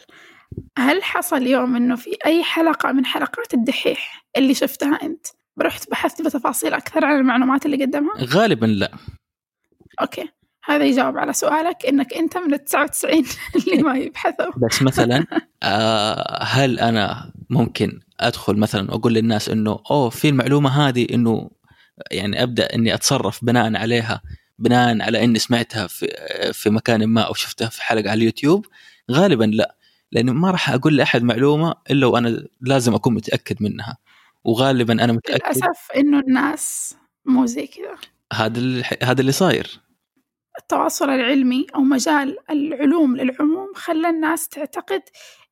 هل 0.79 1.03
حصل 1.03 1.47
يوم 1.47 1.77
إنه 1.77 1.97
في 1.97 2.11
أي 2.27 2.43
حلقة 2.45 2.93
من 2.93 3.07
حلقات 3.07 3.55
الدحيح 3.55 4.27
اللي 4.37 4.55
شفتها 4.55 4.99
أنت؟ 5.03 5.27
رحت 5.61 5.91
بحثت 5.91 6.23
بتفاصيل 6.23 6.75
أكثر 6.75 7.05
عن 7.05 7.19
المعلومات 7.19 7.67
اللي 7.67 7.85
قدمها؟ 7.85 8.13
غالبا 8.25 8.67
لا. 8.67 8.93
أوكي. 10.01 10.29
هذا 10.65 10.85
يجاوب 10.85 11.19
على 11.19 11.33
سؤالك 11.33 11.87
إنك 11.87 12.15
أنت 12.15 12.37
من 12.37 12.55
ال 12.55 12.65
99 12.65 13.25
اللي 13.57 13.83
ما 13.83 13.95
يبحثوا. 13.95 14.53
بس 14.57 14.83
مثلا 14.83 15.27
آه، 15.63 16.45
هل 16.45 16.81
أنا 16.81 17.33
ممكن 17.51 18.01
أدخل 18.21 18.57
مثلا 18.57 18.91
وأقول 18.91 19.15
للناس 19.15 19.49
إنه 19.49 19.81
أوه 19.91 20.11
في 20.11 20.29
المعلومة 20.29 20.89
هذه 20.89 21.07
إنه 21.15 21.51
يعني 22.11 22.43
أبدأ 22.43 22.75
إني 22.75 22.95
أتصرف 22.95 23.45
بناء 23.45 23.77
عليها 23.77 24.23
بناء 24.59 25.03
على 25.03 25.25
إني 25.25 25.39
سمعتها 25.39 25.87
في 25.87 26.07
في 26.53 26.71
مكان 26.71 27.05
ما 27.07 27.21
أو 27.21 27.35
شفتها 27.35 27.69
في 27.69 27.83
حلقة 27.83 28.11
على 28.11 28.19
اليوتيوب 28.19 28.67
غالبا 29.11 29.45
لا. 29.45 29.77
لأنه 30.13 30.33
ما 30.33 30.51
راح 30.51 30.71
أقول 30.71 30.97
لأحد 30.97 31.23
معلومة 31.23 31.75
إلا 31.91 32.07
وأنا 32.07 32.47
لازم 32.61 32.95
أكون 32.95 33.15
متأكد 33.15 33.63
منها. 33.63 33.97
وغالبا 34.45 34.93
أنا 34.93 35.13
متأكد 35.13 35.57
للأسف 35.57 35.91
إنه 35.97 36.19
الناس 36.19 36.97
مو 37.25 37.47
زي 37.47 37.67
كذا. 37.67 37.97
هذا 38.33 38.59
اللي 38.59 38.85
هذا 39.03 39.21
اللي 39.21 39.33
صاير. 39.33 39.81
التواصل 40.59 41.11
العلمي 41.11 41.67
أو 41.75 41.81
مجال 41.81 42.37
العلوم 42.51 43.17
للعموم 43.17 43.73
خلى 43.75 44.09
الناس 44.09 44.49
تعتقد 44.49 45.03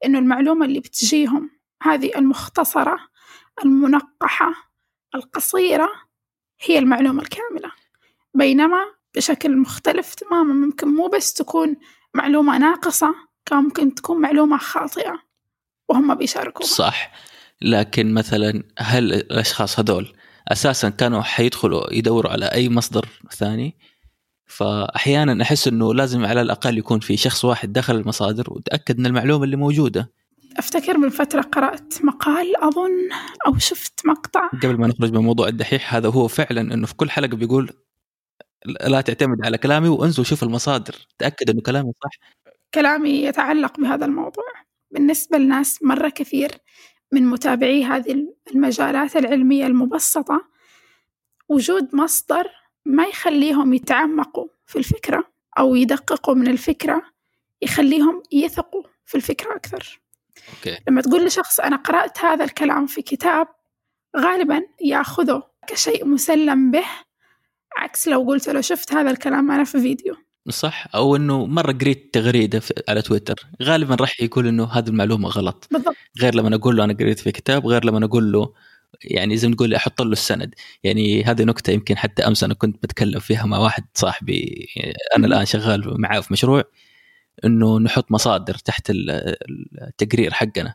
إنه 0.04 0.18
المعلومة 0.18 0.66
اللي 0.66 0.80
بتجيهم 0.80 1.50
هذه 1.82 2.10
المختصرة 2.16 2.98
المنقحة 3.64 4.54
القصيرة 5.14 5.88
هي 6.60 6.78
المعلومة 6.78 7.22
الكاملة. 7.22 7.72
بينما 8.34 8.84
بشكل 9.16 9.56
مختلف 9.56 10.14
تماما 10.14 10.54
ممكن 10.54 10.88
مو 10.88 11.08
بس 11.08 11.32
تكون 11.32 11.76
معلومة 12.14 12.58
ناقصة 12.58 13.14
كان 13.46 13.58
ممكن 13.58 13.94
تكون 13.94 14.20
معلومة 14.20 14.58
خاطئة 14.58 15.22
وهم 15.88 16.14
بيشاركوها. 16.14 16.68
صح. 16.68 17.12
لكن 17.62 18.14
مثلا 18.14 18.62
هل 18.78 19.12
الأشخاص 19.12 19.78
هذول 19.78 20.14
أساسا 20.48 20.88
كانوا 20.88 21.22
حيدخلوا 21.22 21.94
يدوروا 21.94 22.32
على 22.32 22.46
أي 22.46 22.68
مصدر 22.68 23.08
ثاني؟ 23.30 23.76
فاحيانا 24.46 25.42
أحس 25.42 25.68
إنه 25.68 25.94
لازم 25.94 26.24
على 26.24 26.40
الأقل 26.42 26.78
يكون 26.78 27.00
في 27.00 27.16
شخص 27.16 27.44
واحد 27.44 27.72
دخل 27.72 27.96
المصادر 27.96 28.44
وتأكد 28.48 28.98
من 28.98 29.06
المعلومة 29.06 29.44
اللي 29.44 29.56
موجودة. 29.56 30.12
أفتكر 30.56 30.98
من 30.98 31.08
فترة 31.08 31.40
قرأت 31.40 32.04
مقال 32.04 32.56
أظن 32.56 33.08
أو 33.46 33.58
شفت 33.58 34.06
مقطع. 34.06 34.48
قبل 34.48 34.78
ما 34.78 34.86
نخرج 34.86 35.12
من 35.12 35.20
موضوع 35.20 35.48
الدحيح 35.48 35.94
هذا 35.94 36.08
هو 36.08 36.28
فعلا 36.28 36.60
إنه 36.74 36.86
في 36.86 36.94
كل 36.94 37.10
حلقة 37.10 37.36
بيقول 37.36 37.72
لا 38.86 39.00
تعتمد 39.00 39.44
على 39.44 39.58
كلامي 39.58 39.88
وانزل 39.88 40.26
شوف 40.26 40.42
المصادر 40.42 40.94
تأكد 41.18 41.50
إنه 41.50 41.60
كلامي 41.60 41.92
صح. 42.04 42.10
كلامي 42.74 43.10
يتعلق 43.10 43.80
بهذا 43.80 44.04
الموضوع. 44.04 44.44
بالنسبة 44.90 45.38
لناس 45.38 45.82
مرة 45.82 46.08
كثير 46.08 46.50
من 47.12 47.26
متابعي 47.26 47.84
هذه 47.84 48.26
المجالات 48.54 49.16
العلمية 49.16 49.66
المبسطة 49.66 50.44
وجود 51.48 51.94
مصدر 51.94 52.50
ما 52.84 53.04
يخليهم 53.04 53.74
يتعمقوا 53.74 54.48
في 54.66 54.78
الفكرة 54.78 55.24
أو 55.58 55.74
يدققوا 55.74 56.34
من 56.34 56.48
الفكرة 56.48 57.02
يخليهم 57.62 58.22
يثقوا 58.32 58.82
في 59.06 59.14
الفكرة 59.14 59.56
أكثر. 59.56 60.00
أوكي. 60.56 60.78
لما 60.88 61.00
تقول 61.00 61.24
لشخص 61.24 61.60
أنا 61.60 61.76
قرأت 61.76 62.18
هذا 62.18 62.44
الكلام 62.44 62.86
في 62.86 63.02
كتاب 63.02 63.48
غالبا 64.16 64.62
يأخذه 64.80 65.42
كشيء 65.66 66.04
مسلم 66.06 66.70
به 66.70 66.86
عكس 67.76 68.08
لو 68.08 68.22
قلت 68.22 68.48
له 68.48 68.60
شفت 68.60 68.92
هذا 68.92 69.10
الكلام 69.10 69.50
أنا 69.50 69.64
في 69.64 69.80
فيديو. 69.80 70.16
صح؟ 70.48 70.86
أو 70.94 71.16
إنه 71.16 71.46
مرة 71.46 71.72
قريت 71.72 72.14
تغريدة 72.14 72.62
على 72.88 73.02
تويتر. 73.02 73.46
غالبا 73.62 73.94
راح 73.94 74.20
يقول 74.20 74.46
إنه 74.46 74.64
هذه 74.64 74.88
المعلومة 74.88 75.28
غلط. 75.28 75.68
بالضبط. 75.72 75.96
غير 76.20 76.34
لما 76.34 76.54
أقول 76.56 76.76
له 76.76 76.84
أنا 76.84 76.92
قريت 76.92 77.18
في 77.18 77.32
كتاب 77.32 77.66
غير 77.66 77.84
لما 77.84 78.04
أقول 78.04 78.32
له 78.32 78.52
يعني 79.04 79.36
زي 79.36 79.48
ما 79.48 79.54
تقول 79.54 79.74
أحط 79.74 80.02
له 80.02 80.12
السند. 80.12 80.54
يعني 80.84 81.24
هذه 81.24 81.42
نكته 81.44 81.70
يمكن 81.70 81.96
حتى 81.98 82.26
أمس 82.26 82.44
أنا 82.44 82.54
كنت 82.54 82.82
بتكلم 82.82 83.20
فيها 83.20 83.46
مع 83.46 83.58
واحد 83.58 83.84
صاحبي 83.94 84.66
أنا 85.16 85.26
الآن 85.26 85.46
شغال 85.46 86.00
معاه 86.00 86.20
في 86.20 86.32
مشروع 86.32 86.64
إنه 87.44 87.78
نحط 87.78 88.12
مصادر 88.12 88.54
تحت 88.54 88.90
ال- 88.90 89.36
التقرير 89.82 90.32
حقنا. 90.32 90.74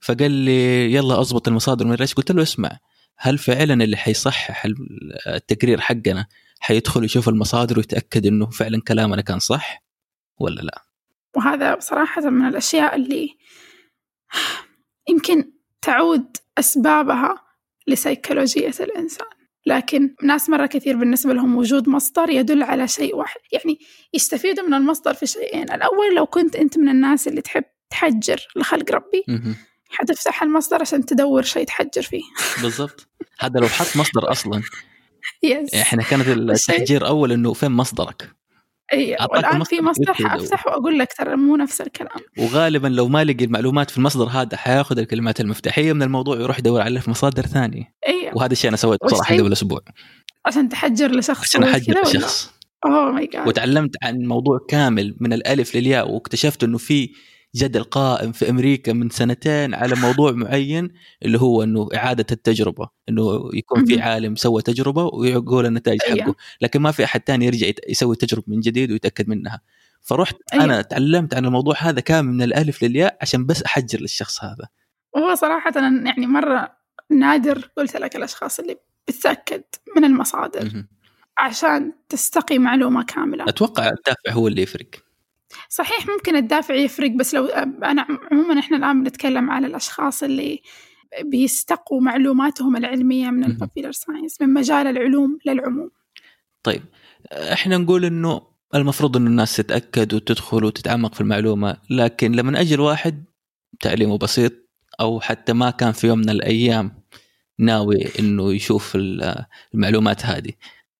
فقال 0.00 0.30
لي 0.30 0.92
يلا 0.94 1.20
أضبط 1.20 1.48
المصادر 1.48 1.86
من 1.86 1.96
إيش. 2.00 2.14
قلت 2.14 2.32
له 2.32 2.42
اسمع 2.42 2.78
هل 3.18 3.38
فعلا 3.38 3.84
اللي 3.84 3.96
حيصحح 3.96 4.66
التقرير 5.26 5.80
حقنا 5.80 6.26
حيدخل 6.60 7.04
يشوف 7.04 7.28
المصادر 7.28 7.78
ويتأكد 7.78 8.26
إنه 8.26 8.50
فعلا 8.50 8.82
كلامنا 8.88 9.22
كان 9.22 9.38
صح 9.38 9.84
ولا 10.38 10.60
لا؟ 10.60 10.82
وهذا 11.36 11.74
بصراحة 11.74 12.30
من 12.30 12.48
الأشياء 12.48 12.96
اللي 12.96 13.28
يمكن 15.08 15.52
تعود 15.82 16.36
أسبابها 16.58 17.34
لسيكولوجية 17.86 18.74
الإنسان. 18.80 19.26
لكن 19.66 20.14
ناس 20.22 20.50
مرة 20.50 20.66
كثير 20.66 20.96
بالنسبة 20.96 21.32
لهم 21.32 21.56
وجود 21.56 21.88
مصدر 21.88 22.30
يدل 22.30 22.62
على 22.62 22.88
شيء 22.88 23.16
واحد. 23.16 23.40
يعني 23.52 23.78
يستفيدوا 24.14 24.66
من 24.66 24.74
المصدر 24.74 25.14
في 25.14 25.26
شيئين. 25.26 25.72
الأول 25.72 26.14
لو 26.16 26.26
كنت 26.26 26.56
أنت 26.56 26.78
من 26.78 26.88
الناس 26.88 27.28
اللي 27.28 27.40
تحب 27.40 27.64
تحجر 27.90 28.46
لخلق 28.56 28.92
ربي. 28.92 29.24
حتفتح 29.88 30.42
المصدر 30.42 30.80
عشان 30.80 31.06
تدور 31.06 31.42
شيء 31.42 31.64
تحجر 31.64 32.02
فيه. 32.02 32.22
بالضبط. 32.62 33.08
هذا 33.38 33.60
لو 33.60 33.68
حط 33.68 33.96
مصدر 33.96 34.30
أصلا 34.30 34.62
يس 35.52 35.74
إحنا 35.74 36.02
كانت 36.02 36.28
التحجير 36.28 37.06
أول 37.06 37.32
إنه 37.32 37.52
فين 37.52 37.72
مصدرك. 37.72 38.30
والآن 39.30 39.54
المصدر 39.54 39.76
في 39.76 39.82
مصدر. 39.82 40.14
حأفتح 40.14 40.66
وأقول 40.66 40.98
لك 40.98 41.12
ترى 41.18 41.36
مو 41.36 41.56
نفس 41.56 41.80
الكلام. 41.80 42.18
وغالبا 42.38 42.88
لو 42.88 43.08
ما 43.08 43.24
لقي 43.24 43.44
المعلومات 43.44 43.90
في 43.90 43.98
المصدر 43.98 44.24
هذا 44.24 44.56
حياخذ 44.56 44.98
الكلمات 44.98 45.40
المفتاحية 45.40 45.92
من 45.92 46.02
الموضوع 46.02 46.36
ويروح 46.36 46.58
يدور 46.58 46.80
عليها 46.80 47.00
في 47.00 47.10
مصادر 47.10 47.46
ثانية. 47.46 47.94
أي. 48.08 48.30
وهذا 48.34 48.52
الشيء 48.52 48.68
أنا 48.68 48.76
سويته 48.76 49.08
صراحة 49.08 49.36
قبل 49.36 49.52
أسبوع. 49.52 49.80
عشان 50.46 50.68
تحجر 50.68 51.10
لشخص 51.10 51.42
عشان 51.48 51.62
أحجر؟ 51.62 52.02
الشخص 52.02 52.52
اوه 52.84 53.12
ماي 53.12 53.26
جاد 53.26 53.48
وتعلمت 53.48 53.96
عن 54.02 54.18
موضوع 54.18 54.58
كامل 54.68 55.16
من 55.20 55.32
الألف 55.32 55.76
للياء 55.76 56.10
واكتشفت 56.10 56.64
إنه 56.64 56.78
في 56.78 57.10
جدل 57.54 57.82
قائم 57.82 58.32
في 58.32 58.50
أمريكا 58.50 58.92
من 58.92 59.10
سنتين 59.10 59.74
على 59.74 59.94
موضوع 59.94 60.32
معين 60.32 60.92
اللي 61.22 61.40
هو 61.40 61.62
إنه 61.62 61.88
إعادة 61.94 62.26
التجربة 62.32 62.88
إنه 63.08 63.50
يكون 63.54 63.84
في. 63.84 64.00
عالم 64.00 64.36
سوى 64.36 64.62
تجربة 64.62 65.04
ويقول 65.04 65.66
النتائج 65.66 66.00
أيوة. 66.08 66.24
حقه 66.24 66.34
لكن 66.60 66.80
ما 66.80 66.90
في 66.90 67.04
أحد 67.04 67.22
ثاني 67.26 67.46
يرجع 67.46 67.66
يسوي 67.88 68.16
تجربة 68.16 68.44
من 68.46 68.60
جديد 68.60 68.92
ويتأكد 68.92 69.28
منها 69.28 69.60
فرحت 70.02 70.36
أيوة. 70.52 70.64
أنا 70.64 70.82
تعلمت 70.82 71.34
عن 71.34 71.44
الموضوع 71.44 71.74
هذا 71.78 72.00
كامل 72.00 72.32
من 72.32 72.42
الألف 72.42 72.82
للياء 72.82 73.18
عشان 73.20 73.46
بس 73.46 73.62
أحجر 73.62 74.00
للشخص 74.00 74.44
هذا 74.44 74.68
وهو 75.14 75.34
صراحة 75.34 75.72
أنا 75.76 76.06
يعني 76.06 76.26
مرة 76.26 76.76
نادر 77.10 77.70
قلت 77.76 77.96
لك 77.96 78.16
الأشخاص 78.16 78.60
اللي 78.60 78.76
بتتأكد 79.08 79.62
من 79.96 80.04
المصادر. 80.04 80.84
عشان 81.38 81.92
تستقي 82.08 82.58
معلومة 82.58 83.04
كاملة 83.04 83.44
أتوقع 83.48 83.88
الدافع 83.88 84.30
هو 84.30 84.48
اللي 84.48 84.62
يفرق 84.62 84.86
صحيح 85.68 86.06
ممكن 86.08 86.36
الدافع 86.36 86.74
يفرق 86.74 87.10
بس 87.10 87.34
لو 87.34 87.46
أنا 87.46 88.06
عموما 88.32 88.58
إحنا 88.60 88.76
الآن 88.76 89.02
بنتكلم 89.02 89.50
على 89.50 89.66
الأشخاص 89.66 90.22
اللي 90.22 90.60
بيستقوا 91.24 92.00
معلوماتهم 92.00 92.76
العلمية 92.76 93.30
من. 93.30 93.44
ال 93.44 93.50
popular 93.50 93.92
science 93.92 94.40
من 94.42 94.54
مجال 94.54 94.86
العلوم 94.86 95.38
للعموم. 95.46 95.90
طيب 96.62 96.82
إحنا 97.32 97.76
نقول 97.78 98.04
إنه 98.04 98.40
المفروض 98.74 99.16
إنه 99.16 99.30
الناس 99.30 99.56
تتأكد 99.56 100.14
وتدخل 100.14 100.64
وتتعمق 100.64 101.14
في 101.14 101.20
المعلومة 101.20 101.76
لكن 101.90 102.32
لما 102.32 102.60
أجي 102.60 102.74
الواحد 102.74 103.24
تعليمه 103.80 104.18
بسيط 104.18 104.52
أو 105.00 105.20
حتى 105.20 105.52
ما 105.52 105.70
كان 105.70 105.92
في 105.92 106.06
يوم 106.06 106.18
من 106.18 106.30
الأيام 106.30 107.02
ناوي 107.58 108.04
إنه 108.18 108.52
يشوف 108.54 108.96
ال- 108.96 109.44
المعلومات 109.74 110.26
هذه. 110.26 110.52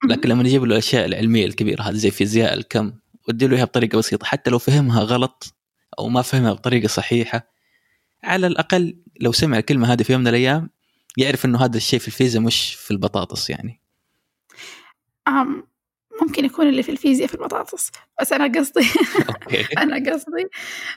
لكن 0.08 0.28
لما 0.28 0.42
نجيب 0.42 0.64
له 0.64 0.72
الاشياء 0.72 1.06
العلمية 1.06 1.46
الكبيرة 1.46 1.82
هذه 1.82 1.94
زي 1.94 2.10
فيزياء 2.10 2.54
الكم 2.54 2.92
ودي 3.28 3.46
له 3.46 3.56
إياها 3.56 3.64
بطريقة 3.64 3.98
بسيطة 3.98 4.26
حتى 4.26 4.50
لو 4.50 4.58
فهمها 4.58 5.02
غلط 5.02 5.54
أو 5.98 6.08
ما 6.08 6.22
فهمها 6.22 6.52
بطريقة 6.52 6.88
صحيحة 6.88 7.50
على 8.24 8.46
الأقل 8.46 8.96
لو 9.20 9.32
سمع 9.32 9.58
الكلمة 9.58 9.92
هذه 9.92 10.02
في 10.02 10.12
يوم 10.12 10.20
من 10.20 10.28
الأيام 10.28 10.70
يعرف 11.16 11.44
إنه 11.44 11.64
هذا 11.64 11.76
الشيء 11.76 11.98
في 11.98 12.08
الفيزياء 12.08 12.42
مش 12.42 12.74
في 12.74 12.90
البطاطس 12.90 13.50
يعني. 13.50 13.80
أم 15.28 15.66
ممكن 16.22 16.44
يكون 16.44 16.68
اللي 16.68 16.82
في 16.82 16.92
الفيزياء 16.92 17.28
في 17.28 17.34
البطاطس 17.34 17.90
بس 18.20 18.32
أنا 18.32 18.58
قصدي 18.58 18.86
أنا 19.82 20.12
قصدي 20.12 20.48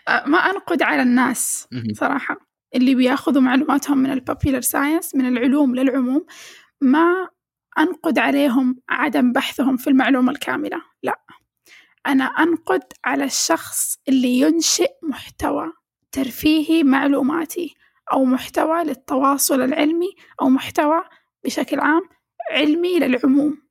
ما 0.07 0.37
أنقد 0.37 0.81
على 0.81 1.01
الناس 1.01 1.67
مهم. 1.71 1.93
صراحة 1.93 2.37
اللي 2.75 2.95
بياخذوا 2.95 3.41
معلوماتهم 3.41 3.97
من 3.97 4.11
ال 4.11 4.17
popular 4.17 4.61
science 4.61 5.15
من 5.15 5.27
العلوم 5.27 5.75
للعموم 5.75 6.25
ما 6.81 7.27
أنقد 7.79 8.19
عليهم 8.19 8.81
عدم 8.89 9.31
بحثهم 9.31 9.77
في 9.77 9.89
المعلومة 9.89 10.31
الكاملة 10.31 10.81
لا. 11.03 11.19
أنا 12.07 12.23
أنقد 12.23 12.83
على 13.05 13.23
الشخص 13.23 13.99
اللي 14.09 14.39
ينشئ 14.39 14.91
محتوى 15.03 15.73
ترفيهي 16.11 16.83
معلوماتي 16.83 17.75
أو 18.13 18.25
محتوى 18.25 18.83
للتواصل 18.83 19.61
العلمي 19.61 20.09
أو 20.41 20.49
محتوى 20.49 21.03
بشكل 21.43 21.79
عام 21.79 22.01
علمي 22.51 22.99
للعموم. 22.99 23.61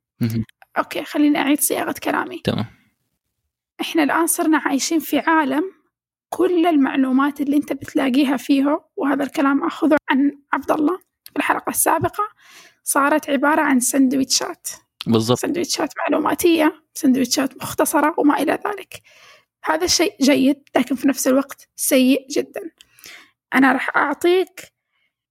أوكي 0.77 1.03
خليني 1.03 1.37
أعيد 1.39 1.59
صياغة 1.61 1.95
كلامي. 2.03 2.41
تمام. 2.43 2.65
إحنا 3.81 4.03
الآن 4.03 4.27
صرنا 4.27 4.57
عايشين 4.57 4.99
في 4.99 5.19
عالم 5.19 5.63
كل 6.29 6.65
المعلومات 6.65 7.41
اللي 7.41 7.57
أنت 7.57 7.73
بتلاقيها 7.73 8.37
فيه 8.37 8.81
وهذا 8.95 9.23
الكلام 9.23 9.63
أخذه 9.63 9.97
عن 10.09 10.31
عبد 10.53 10.71
الله. 10.71 10.97
في 11.23 11.37
الحلقة 11.37 11.69
السابقة 11.69 12.23
صارت 12.83 13.29
عبارة 13.29 13.61
عن 13.61 13.79
سندويتشات. 13.79 14.67
بالضبط. 15.07 15.39
سندويتشات 15.39 15.93
معلوماتية 15.97 16.83
سندويتشات 16.93 17.57
مختصرة 17.57 18.15
وما 18.17 18.41
إلى 18.41 18.51
ذلك. 18.51 19.01
هذا 19.63 19.85
الشيء 19.85 20.15
جيد 20.21 20.63
لكن 20.75 20.95
في 20.95 21.07
نفس 21.07 21.27
الوقت 21.27 21.69
سيء 21.75 22.27
جدا. 22.29 22.71
أنا 23.53 23.71
راح 23.71 23.97
أعطيك 23.97 24.73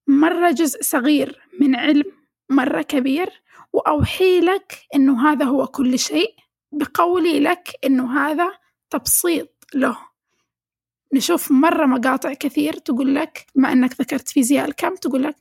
مرة 0.07 0.51
جزء 0.51 0.83
صغير 0.83 1.41
من 1.61 1.77
علم 1.77 2.13
مرة 2.51 2.83
كبير 2.83 3.43
وأوحي 3.73 4.41
لك 4.41 4.79
إنه 4.95 5.31
هذا 5.33 5.45
هو 5.45 5.67
كل 5.67 5.99
شيء. 5.99 6.35
بقولي 6.73 7.41
لك 7.41 7.69
إنه 7.85 8.19
هذا 8.19 8.59
تبسيط 8.91 9.65
له. 9.75 9.99
نشوف 11.15 11.53
مرة 11.53 11.87
مقاطع 11.87 12.33
كثير 12.33 12.73
تقول 12.73 13.15
لك 13.15 13.47
بما 13.55 13.73
أنك 13.73 14.01
ذكرت 14.01 14.29
فيزياء 14.29 14.69
الكم 14.69 14.95
تقول 14.95 15.23
لك 15.23 15.37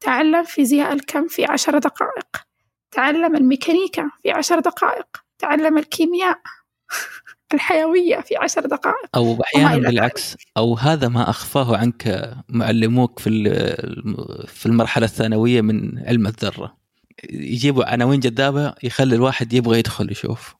تعلم 0.00 0.44
فيزياء 0.44 0.92
الكم 0.92 1.28
في 1.28 1.44
عشر 1.44 1.78
دقائق. 1.78 2.46
تعلم 2.90 3.36
الميكانيكا 3.36 4.10
في 4.22 4.30
عشر 4.30 4.60
دقائق. 4.60 5.06
تعلم 5.38 5.78
الكيمياء 5.78 6.38
الحيوية 7.54 8.20
في 8.20 8.36
عشر 8.36 8.66
دقائق. 8.66 9.08
أحيانا 9.42 9.74
إلى 9.74 9.88
بالعكس. 9.88 10.36
أو 10.56 10.74
هذا 10.74 11.08
ما 11.08 11.30
أخفاه 11.30 11.76
عنك 11.76 12.34
معلموك 12.48 13.18
في 13.18 13.30
في 14.46 14.66
المرحلة 14.66 15.04
الثانوية 15.04 15.60
من 15.60 15.98
علم 15.98 16.26
الذرة. 16.26 16.76
يجيبوا 17.30 17.84
عناوين 17.84 18.20
جذابة 18.20 18.74
يخلي 18.82 19.14
الواحد 19.14 19.52
يبغى 19.52 19.78
يدخل 19.78 20.10
يشوف. 20.10 20.54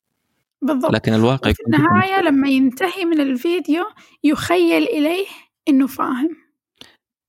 بالضبط. 0.62 0.92
لكن 0.92 1.14
الواقع 1.14 1.52
في 1.52 1.62
النهاية 1.66 2.22
لما 2.22 2.48
ينتهي 2.48 3.04
من 3.04 3.20
الفيديو 3.20 3.84
يخيل 4.24 4.82
إليه 4.82 5.26
إنه 5.68 5.86
فاهم. 5.86 6.36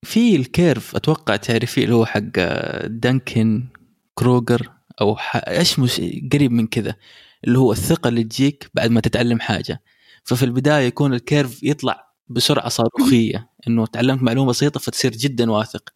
في 0.05 0.35
الكيرف 0.35 0.95
أتوقع 0.95 1.35
تعرفيه 1.35 1.83
اللي 1.83 1.95
هو 1.95 2.05
حق 2.05 2.39
دانك 2.85 3.67
كروجر 4.15 4.76
أو. 5.01 5.17
إيش 5.35 5.79
مش 5.79 6.01
قريب 6.33 6.51
من 6.51 6.67
كذا؟ 6.67 6.95
اللي 7.43 7.59
هو 7.59 7.71
الثقة 7.71 8.07
اللي 8.07 8.23
تجيك 8.23 8.69
بعد 8.73 8.91
ما 8.91 9.01
تتعلم 9.01 9.39
حاجة. 9.39 9.81
ففي 10.23 10.43
البداية 10.43 10.87
يكون 10.87 11.13
ال 11.13 11.22
curve 11.22 11.63
يطلع 11.63 12.07
بسرعة 12.27 12.69
صاروخية 12.69 13.49
إنه 13.67 13.85
تعلمت 13.85 14.23
معلومة 14.23 14.49
بسيطة 14.49 14.79
فتصير 14.79 15.11
جدا 15.11 15.51
واثق. 15.51 15.89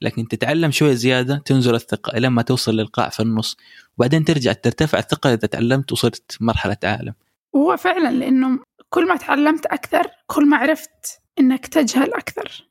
لكن 0.00 0.28
تتعلم 0.28 0.70
شوية 0.70 0.94
زيادة 0.94 1.42
تنزل 1.44 1.74
الثقة 1.74 2.16
إلى 2.16 2.28
ما 2.28 2.42
توصل 2.42 2.76
للقاع 2.76 3.08
في 3.08 3.20
النص. 3.20 3.56
وبعدين 3.98 4.24
ترجع 4.24 4.52
ترتفع 4.52 4.98
الثقة 4.98 5.32
إذا 5.34 5.46
تعلمت 5.46 5.92
وصرت 5.92 6.36
مرحلة 6.40 6.76
عالم. 6.84 7.14
وهو 7.52 7.76
فعلا 7.76 8.10
لأنه 8.10 8.58
كل 8.90 9.08
ما 9.08 9.16
تعلمت 9.16 9.66
أكثر 9.66 10.06
كل 10.26 10.48
ما 10.48 10.56
عرفت 10.56 11.20
إنك 11.38 11.66
تجهل 11.66 12.14
أكثر. 12.14 12.66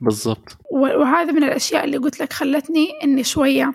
بالضبط. 0.00 0.58
وهذا 0.70 1.32
من 1.32 1.44
الأشياء 1.44 1.84
اللي 1.84 1.96
قلت 1.96 2.20
لك 2.20 2.32
خلتني 2.32 2.88
إني 3.04 3.24
شوية 3.24 3.74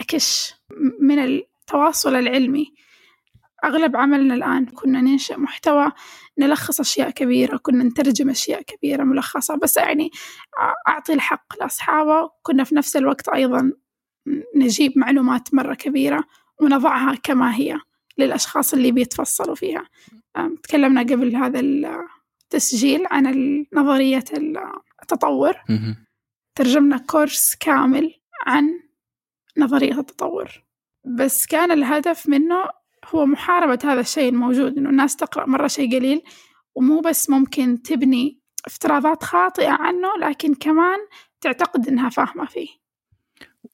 أكش 0.00 0.54
من 1.00 1.18
التواصل 1.18 2.16
العلمي. 2.16 2.74
أغلب 3.64 3.96
عملنا 3.96 4.34
الآن 4.34 4.66
كنا 4.66 5.00
ننشئ 5.00 5.36
محتوى 5.36 5.92
نلخص 6.38 6.80
أشياء 6.80 7.10
كبيرة 7.10 7.56
كنا 7.56 7.84
نترجم 7.84 8.30
أشياء 8.30 8.62
كبيرة 8.62 9.04
ملخصة. 9.04 9.56
بس 9.56 9.76
يعني 9.76 10.10
أعطي 10.88 11.12
الحق 11.12 11.46
لأصحابه. 11.60 12.30
كنا 12.42 12.64
في 12.64 12.74
نفس 12.74 12.96
الوقت 12.96 13.28
أيضا 13.28 13.72
نجيب 14.56 14.98
معلومات 14.98 15.54
مرة 15.54 15.74
كبيرة 15.74 16.24
ونضعها 16.60 17.14
كما 17.14 17.56
هي 17.56 17.80
للأشخاص 18.18 18.74
اللي 18.74 18.92
بيتفصلوا 18.92 19.54
فيها. 19.54 19.88
تكلمنا 20.62 21.00
قبل 21.00 21.36
هذا 21.36 21.60
التسجيل 21.60 23.06
عن 23.10 23.64
نظرية 23.72 24.24
التطور. 25.02 25.54
ترجمنا 26.54 26.98
كورس 26.98 27.56
كامل 27.60 28.14
عن 28.46 28.80
نظرية 29.58 29.98
التطور. 29.98 30.64
بس 31.18 31.46
كان 31.46 31.70
الهدف 31.72 32.28
منه 32.28 32.64
هو 33.14 33.26
محاربة 33.26 33.78
هذا 33.84 34.00
الشيء 34.00 34.28
الموجود 34.28 34.78
إنه 34.78 34.90
الناس 34.90 35.16
تقرأ 35.16 35.46
مرة 35.46 35.66
شيء 35.66 35.96
قليل 35.96 36.22
ومو 36.74 37.00
بس 37.00 37.30
ممكن 37.30 37.82
تبني 37.82 38.40
افتراضات 38.66 39.22
خاطئة 39.22 39.70
عنه 39.70 40.08
لكن 40.20 40.54
كمان 40.54 40.98
تعتقد 41.40 41.88
إنها 41.88 42.08
فاهمة 42.08 42.46
فيه. 42.46 42.68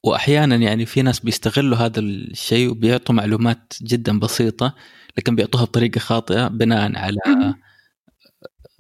وأحيانا 0.05 0.57
يعني 0.57 0.87
في 0.87 1.03
ناس 1.03 1.20
بيستغلوا 1.20 1.76
هذا 1.76 2.01
الشيء 2.01 2.70
وبيعطوا 2.70 3.14
معلومات 3.14 3.72
جدا 3.83 4.18
بسيطة 4.18 4.74
لكن 5.18 5.37
بيعطوها 5.37 5.64
بطريقة 5.64 5.99
خاطئة 5.99 6.49
بناء 6.49 6.97
على. 6.97 7.18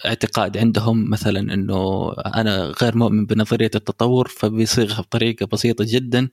اعتقاد 0.06 0.58
عندهم 0.58 1.10
مثلا 1.10 1.54
إنه 1.54 2.12
أنا 2.12 2.72
غير 2.82 2.96
مؤمن 2.96 3.26
بنظرية 3.26 3.70
التطور 3.74 4.28
فبيصيغها 4.28 5.00
بطريقة 5.00 5.46
بسيطة 5.46 5.84
جدا. 5.88 6.28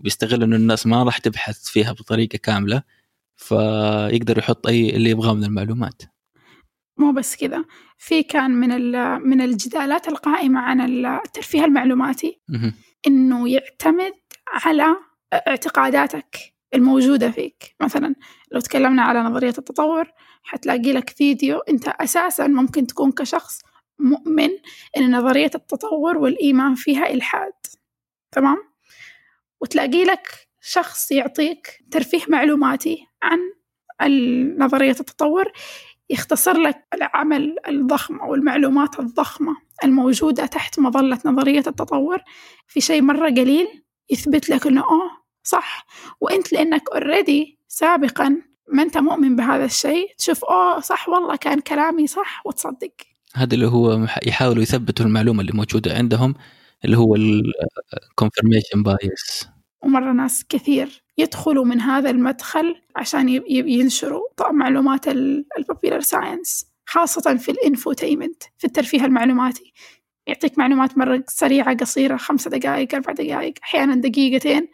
وبيستغل 0.00 0.42
إنه 0.42 0.56
الناس 0.56 0.86
ما 0.86 1.02
راح 1.02 1.18
تبحث 1.18 1.64
فيها 1.68 1.92
بطريقة 1.92 2.36
كاملة 2.36 2.82
فيقدر 3.36 4.38
يحط 4.38 4.66
أي 4.66 4.96
اللي 4.96 5.10
يبغاه 5.10 5.34
من 5.34 5.44
المعلومات. 5.44 6.02
مو 6.98 7.12
بس 7.12 7.36
كذا. 7.36 7.64
في 7.98 8.22
كان 8.22 8.50
من 8.50 8.92
من 9.28 9.40
الجدالات 9.40 10.08
القائمة 10.08 10.60
عن 10.60 11.06
الترفيه 11.06 11.64
المعلوماتي. 11.64 12.40
إنه 13.06 13.48
يعتمد 13.48 14.12
على 14.48 14.96
اعتقاداتك 15.48 16.54
الموجودة 16.74 17.30
فيك. 17.30 17.74
مثلا 17.82 18.14
لو 18.52 18.60
تكلمنا 18.60 19.02
على 19.02 19.20
نظرية 19.20 19.54
التطور 19.58 20.08
حتلاقي 20.42 20.92
لك 20.92 21.10
فيديو 21.10 21.58
أنت 21.58 21.88
أساسا 21.88 22.46
ممكن 22.46 22.86
تكون 22.86 23.12
كشخص 23.12 23.58
مؤمن 23.98 24.48
إن 24.96 25.16
نظرية 25.16 25.50
التطور 25.54 26.18
والإيمان 26.18 26.74
فيها 26.74 27.10
إلحاد. 27.10 27.52
تمام؟ 28.32 28.69
وتلاقي 29.60 30.04
لك 30.04 30.48
شخص 30.60 31.12
يعطيك 31.12 31.84
ترفيه 31.90 32.20
معلوماتي 32.28 33.06
عن 33.22 33.38
نظرية 34.58 34.90
التطور 34.90 35.52
يختصر 36.10 36.56
لك 36.56 36.86
العمل 36.94 37.56
الضخم 37.68 38.20
أو 38.20 38.34
المعلومات 38.34 39.00
الضخمة 39.00 39.56
الموجودة 39.84 40.46
تحت 40.46 40.78
مظلة 40.78 41.18
نظرية 41.24 41.62
التطور 41.66 42.18
في 42.66 42.80
شيء 42.80 43.02
مرة 43.02 43.30
قليل 43.30 43.68
يثبت 44.10 44.50
لك 44.50 44.66
إنه 44.66 44.80
آه 44.80 45.10
صح. 45.42 45.86
وأنت 46.20 46.52
لأنك 46.52 46.82
already 46.92 47.58
سابقا 47.68 48.42
ما 48.72 48.82
أنت 48.82 48.98
مؤمن 48.98 49.36
بهذا 49.36 49.64
الشيء 49.64 50.14
تشوف 50.18 50.44
آه 50.44 50.80
صح 50.80 51.08
والله 51.08 51.36
كان 51.36 51.60
كلامي 51.60 52.06
صح 52.06 52.42
وتصدق. 52.46 52.92
هذا 53.34 53.54
اللي 53.54 53.66
هو 53.66 54.06
يحاولوا 54.26 54.62
يثبتوا 54.62 55.06
المعلومة 55.06 55.40
اللي 55.40 55.52
موجودة 55.52 55.94
عندهم 55.94 56.34
اللي 56.84 56.98
هو 56.98 57.16
ال 57.16 57.29
confirmation 57.29 58.82
bias 58.82 59.48
ومرة 59.82 60.12
ناس 60.12 60.44
كثير 60.48 61.02
يدخلوا 61.18 61.64
من 61.64 61.80
هذا 61.80 62.10
المدخل 62.10 62.82
عشان 62.96 63.28
ينشروا 63.48 64.28
معلومات 64.50 65.08
ال 65.08 65.19
popular 65.19 66.00
science 66.00 66.70
خاصة 66.90 67.36
في 67.36 67.50
ال 67.50 67.57
infotainment 67.57 68.42
في 68.58 68.66
الترفيه 68.66 69.04
المعلوماتي. 69.04 69.72
يعطيك 70.26 70.58
معلومات 70.58 70.98
مرة 70.98 71.24
سريعة 71.28 71.76
قصيرة 71.76 72.16
خمسة 72.16 72.50
دقائق 72.50 72.94
أربع 72.94 73.12
دقائق 73.12 73.54
أحيانا 73.62 73.94
دقيقتين. 73.94 74.68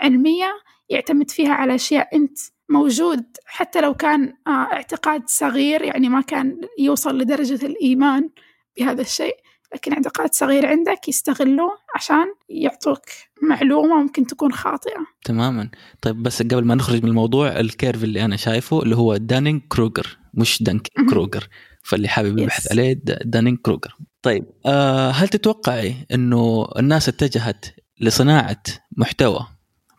علمية 0.00 0.52
يعتمد 0.88 1.30
فيها 1.30 1.52
على 1.52 1.74
أشياء 1.74 2.16
أنت 2.16 2.38
موجود 2.68 3.24
حتى 3.46 3.80
لو 3.80 3.94
كان 3.94 4.34
آه، 4.46 4.50
اعتقاد 4.50 5.22
صغير 5.28 5.82
يعني 5.82 6.08
ما 6.08 6.20
كان 6.20 6.60
يوصل 6.78 7.18
لدرجة 7.18 7.66
الإيمان 7.66 8.30
بهذا 8.78 9.00
الشيء. 9.00 9.36
لكن 9.74 9.92
اعتقاد 9.92 10.34
صغير 10.34 10.66
عندك 10.66 11.08
يستغلوه 11.08 11.70
عشان 11.96 12.24
يعطوك 12.48 13.00
معلومة 13.42 14.02
ممكن 14.02 14.26
تكون 14.26 14.52
خاطئة. 14.52 15.06
تماما. 15.24 15.70
طيب 16.02 16.22
بس 16.22 16.42
قبل 16.42 16.64
ما 16.64 16.74
نخرج 16.74 17.02
من 17.02 17.08
الموضوع 17.08 17.60
ال 17.60 17.67
curve 17.67 18.04
اللي 18.04 18.24
أنا 18.24 18.36
شايفه 18.36 18.82
اللي 18.82 18.96
هو 18.96 19.16
Dunning 19.16 19.62
Kruger 19.68 20.18
مش 20.34 20.62
دانك. 20.62 20.88
Kruger 21.10 21.48
فاللي 21.82 22.08
حابب 22.08 22.38
يبحث 22.38 22.66
Yes. 22.68 22.70
عليه 22.70 22.92
Dunning 23.24 23.58
Kruger 23.58 23.96
طيب 24.22 24.44
آه 24.66 25.10
هل 25.10 25.28
تتوقعي 25.28 25.94
إنه 26.12 26.68
الناس 26.78 27.08
اتجهت 27.08 27.66
لصناعة 28.00 28.62
محتوى 28.96 29.46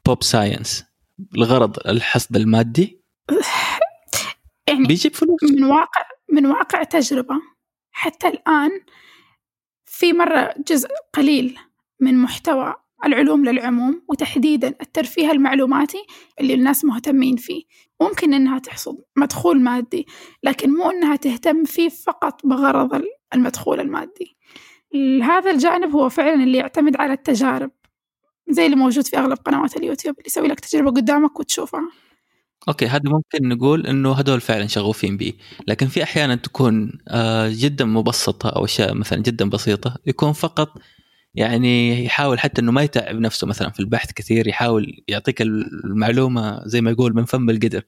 pop 0.05 0.23
science 0.23 0.84
لغرض 1.34 1.88
الحصد 1.88 2.36
المادي؟ 2.36 3.01
يعني 4.67 4.88
بيجيب 4.88 5.15
فلوس. 5.15 5.43
من 5.43 5.63
واقع 5.63 6.01
من 6.34 6.45
واقع 6.45 6.84
تجربة. 6.84 7.36
حتى 7.91 8.28
الآن 8.28 8.71
في 9.97 10.13
مرة 10.13 10.53
جزء 10.67 10.89
قليل 11.13 11.57
من 11.99 12.17
محتوى 12.17 12.73
العلوم 13.05 13.45
للعموم 13.45 14.01
وتحديدا 14.09 14.67
الترفيه 14.67 15.31
المعلوماتي 15.31 16.05
اللي 16.39 16.53
الناس 16.53 16.85
مهتمين 16.85 17.35
فيه. 17.35 17.63
ممكن 18.01 18.33
إنها 18.33 18.59
تحصد 18.59 18.97
مدخول 19.15 19.61
مادي 19.61 20.07
لكن 20.43 20.69
مو 20.69 20.91
إنها 20.91 21.15
تهتم 21.15 21.63
فيه 21.63 21.89
فقط 21.89 22.45
بغرض 22.45 23.01
المدخول 23.33 23.79
المادي. 23.79 24.37
هذا 25.23 25.51
الجانب 25.51 25.91
هو 25.95 26.09
فعلا 26.09 26.43
اللي 26.43 26.57
يعتمد 26.57 26.95
على 26.95 27.13
التجارب 27.13 27.71
زي 28.49 28.65
اللي 28.65 28.75
موجود 28.75 29.07
في 29.07 29.17
أغلب 29.17 29.37
قنوات 29.37 29.77
اليوتيوب 29.77 30.15
اللي 30.17 30.27
يسوي 30.27 30.47
لك 30.47 30.59
تجربة 30.59 30.91
قدامك 30.91 31.39
وتشوفها. 31.39 31.89
أوكي 32.68 32.88
هذا 32.88 33.09
ممكن 33.09 33.47
نقول 33.47 33.88
إنه 33.88 34.13
هذول 34.13 34.41
فعلا 34.41 34.68
شغوفين 34.68 35.18
به 35.18 35.34
لكن 35.68 35.88
في 35.88 36.03
أحيانا 36.03 36.36
تكون 36.36 36.91
آه، 37.07 37.51
جدا 37.53 37.86
مبسطة 37.86 38.49
أو 38.49 38.66
أشياء 38.66 38.93
مثلا 38.93 39.20
جدا 39.22 39.49
بسيطة 39.49 39.97
يكون 40.05 40.34
فقط 40.34 40.78
يعني 41.36 42.05
يحاول 42.05 42.39
حتى 42.39 42.61
إنه 42.61 42.72
ما 42.72 42.82
يتعب 42.82 43.16
نفسه 43.16 43.47
مثلا 43.47 43.70
في 43.70 43.80
البحث 43.80 44.13
كثير 44.13 44.47
يحاول 44.47 45.03
يعطيك 45.07 45.41
المعلومة 45.41 46.61
زي 46.66 46.82
ما 46.82 46.91
يقول 46.91 47.16
من 47.16 47.26
فم 47.26 47.49
القدر. 47.49 47.84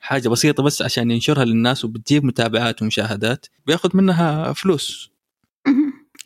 حاجة 0.00 0.28
بسيطة 0.28 0.62
بس 0.62 0.82
عشان 0.82 1.10
ينشرها 1.10 1.44
للناس 1.44 1.84
وبتجيب 1.84 2.24
متابعات 2.24 2.82
ومشاهدات 2.82 3.46
بياخذ 3.66 3.96
منها 3.96 4.52
فلوس. 4.52 5.12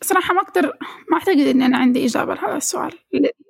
صراحة 0.01 0.33
ما 0.33 0.41
أقدر 0.41 0.65
ما 1.11 1.17
أعتقد 1.17 1.39
اني 1.39 1.65
أنا 1.65 1.77
عندي 1.77 2.05
إجابة 2.05 2.33
لهذا 2.33 2.57
السؤال. 2.57 2.91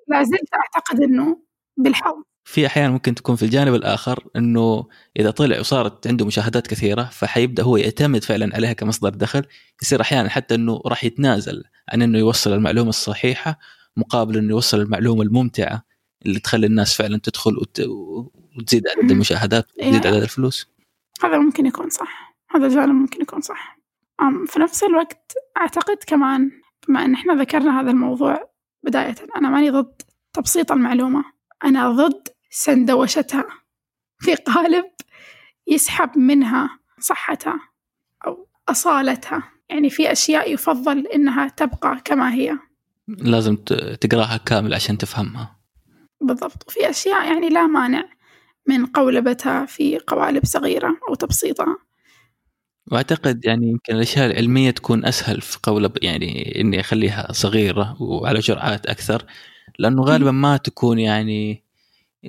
لا 0.08 0.24
زلت 0.24 0.50
أعتقد 0.54 1.02
إنه 1.02 1.38
بالحظ. 1.78 2.16
في 2.48 2.66
أحيان 2.66 2.91
ممكن 2.91 3.16
تكون 3.16 3.36
في 3.36 3.43
الجانب 3.43 3.76
الآخر 3.76 4.24
إنه 4.36 4.88
إذا 5.20 5.32
طلع 5.32 5.60
وصارت 5.60 6.08
عنده 6.08 6.26
مشاهدات 6.26 6.68
كثيرة 6.68 7.04
فحيبدأ 7.04 7.64
هو 7.64 7.78
يعتمد 7.78 8.24
فعلا 8.24 8.56
عليها 8.56 8.74
كمصدر 8.74 9.10
دخل. 9.10 9.45
يصير 9.82 10.02
أحيانا 10.02 10.30
حتى 10.30 10.56
إنه 10.56 10.82
راح 10.86 11.04
يتنازل 11.04 11.64
عن 11.89 12.02
إنه 12.02 12.18
يوصل 12.18 12.54
المعلومة 12.54 12.89
الصحيحة 12.89 13.60
مقابل 13.98 14.38
إنه 14.38 14.50
يوصل 14.50 14.80
المعلومة 14.80 15.22
الممتعة 15.22 15.84
اللي 16.26 16.39
تخلي 16.39 16.68
الناس 16.68 16.95
فعلا 16.95 17.20
تدخل 17.24 17.58
وت... 17.58 17.82
وتزيد 18.58 18.88
عدد 18.88 19.12
المشاهدات 19.12 19.68
وتزيد 19.78 20.08
عدد 20.08 20.22
الفلوس. 20.22 20.68
هذا 21.24 21.38
ممكن 21.38 21.66
يكون 21.66 21.89
صح. 21.89 22.38
هذا 22.56 22.66
الجانب 22.66 22.95
ممكن 22.95 23.22
يكون 23.22 23.41
صح. 23.41 23.80
في 24.48 24.60
نفس 24.60 24.84
الوقت 24.84 25.34
أعتقد 25.58 25.98
كمان 26.08 26.52
بما 26.88 27.06
أن 27.06 27.14
إحنا 27.14 27.34
ذكرنا 27.34 27.82
هذا 27.82 27.91
الموضوع 27.91 28.50
بداية 28.84 29.16
أنا 29.36 29.50
ماني 29.50 29.70
ضد 29.70 30.02
تبسيط 30.34 30.72
المعلومة. 30.72 31.24
أنا 31.64 31.91
ضد 31.91 32.37
سندوشتها 32.50 33.45
في 34.20 34.36
قالب 34.36 34.86
يسحب 35.68 36.18
منها 36.18 36.80
صحتها 37.00 37.60
أو 38.28 38.48
أصالتها. 38.70 39.43
يعني 39.70 39.89
في 39.89 40.12
أشياء 40.12 40.54
يفضل 40.54 41.08
إنها 41.08 41.48
تبقى 41.48 42.02
كما 42.06 42.34
هي. 42.34 42.58
لازم 43.08 43.56
تقراها 44.02 44.38
كامل 44.38 44.74
عشان 44.74 44.98
تفهمها. 44.98 45.60
بالضبط. 46.22 46.64
وفي 46.68 46.89
أشياء 46.89 47.34
يعني 47.34 47.50
لا 47.50 47.68
مانع 47.68 48.04
من 48.68 48.86
قولبتها 48.86 49.66
في 49.66 50.00
قوالب 50.00 50.45
صغيرة 50.45 50.98
أو 51.10 51.16
تبسيطها 51.16 51.78
وأعتقد 52.91 53.45
يعني 53.45 53.70
يمكن 53.70 53.95
الأشياء 53.95 54.32
العلمية 54.32 54.72
تكون 54.72 55.06
أسهل 55.06 55.41
في 55.41 55.58
قولب 55.64 56.04
يعني 56.04 56.62
إني 56.62 56.80
أخليها 56.80 57.32
صغيرة 57.32 58.02
وعلى 58.02 58.39
جرعات 58.39 58.86
أكثر 58.86 59.26
لأنه 59.80 60.04
غالبا 60.04 60.32
ما 60.32 60.58
تكون 60.58 61.00
يعني 61.00 61.64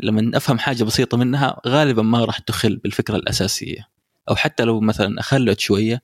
لما 0.03 0.37
أفهم 0.37 0.59
حاجة 0.59 0.85
بسيطة 0.85 1.17
منها 1.17 1.61
غالبا 1.67 2.03
ما 2.03 2.25
راح 2.25 2.39
تخل 2.39 2.77
بالفكرة 2.77 3.17
الأساسية. 3.17 3.89
أو 4.31 4.37
حتى 4.37 4.65
لو 4.65 4.81
مثلا 4.81 5.21
أخلت 5.21 5.61
شوية 5.61 6.03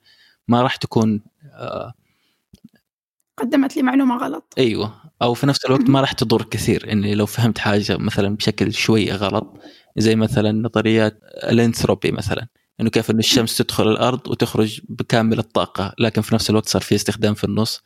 ما 0.49 0.63
راح 0.63 0.77
تكون 0.77 1.23
آه 1.53 1.95
قدمت 3.37 3.77
لي 3.77 3.83
معلومة 3.83 4.17
غلط. 4.17 4.55
أيوه. 4.59 4.95
أو 5.23 5.35
في 5.35 5.47
نفس 5.47 5.65
الوقت 5.65 5.91
ما 5.91 6.01
راح 6.01 6.13
تضر 6.13 6.43
كثير. 6.43 6.93
إني 6.93 7.15
لو 7.15 7.27
فهمت 7.27 7.59
حاجة 7.59 7.97
مثلا 7.97 8.37
بشكل 8.37 8.73
شوية 8.73 9.13
غلط 9.15 9.61
زي 9.97 10.17
مثلا 10.17 10.53
نظريات 10.53 11.21
الأنثروبي 11.25 12.13
مثلا 12.13 12.47
إنه 12.81 12.91
كيف 12.91 13.11
إنه 13.11 13.19
الشمس 13.19 13.57
تدخل 13.57 13.91
الأرض 13.91 14.29
وتخرج 14.29 14.81
بكامل 14.89 15.39
الطاقة 15.39 15.95
لكن 15.99 16.23
في 16.23 16.35
نفس 16.35 16.51
الوقت 16.51 16.69
صار 16.69 16.83
في 16.83 16.95
استخدام 16.95 17.35
في 17.35 17.45
النص. 17.45 17.83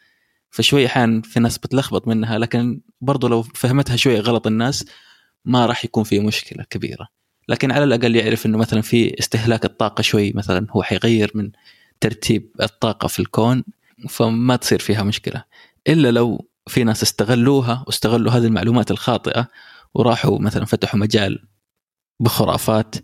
فشوي 0.51 0.87
أحيانا 0.87 1.23
في 1.23 1.41
ناس 1.41 1.59
بتلخبط 1.59 2.09
منها 2.09 2.39
لكن 2.39 2.81
برضو 3.01 3.29
لو 3.29 3.43
فهمتها 3.43 3.97
شوية 3.97 4.21
غلط 4.21 4.47
الناس 4.47 4.85
ما 5.45 5.67
راح 5.67 5.85
يكون 5.85 6.05
في 6.05 6.21
مشكلة 6.21 6.65
كبيرة. 6.71 7.09
لكن 7.49 7.73
على 7.73 7.85
الأقل 7.85 8.17
يعرف 8.17 8.47
إنه 8.47 8.59
مثلا 8.59 8.81
في 8.81 9.19
استهلاك 9.19 9.65
الطاقة 9.65 10.03
شوي 10.03 10.33
مثلا 10.33 10.67
هو 10.71 10.83
حيغير 10.83 11.31
من 11.35 11.51
ترتيب 12.01 12.51
الطاقة 12.63 13.09
في 13.09 13.19
الكون 13.19 13.65
فما 14.09 14.57
تصير 14.57 14.79
فيها 14.79 15.03
مشكلة. 15.03 15.45
إلا 15.89 16.11
لو 16.11 16.49
في 16.67 16.85
ناس 16.85 17.03
استغلوها 17.03 17.85
واستغلوا 17.87 18.33
هذه 18.33 18.45
المعلومات 18.45 18.91
الخاطئة 18.91 19.49
وراحوا 19.95 20.39
مثلا 20.39 20.65
فتحوا 20.65 21.01
مجال 21.01 21.45
بخرافات 22.21 22.95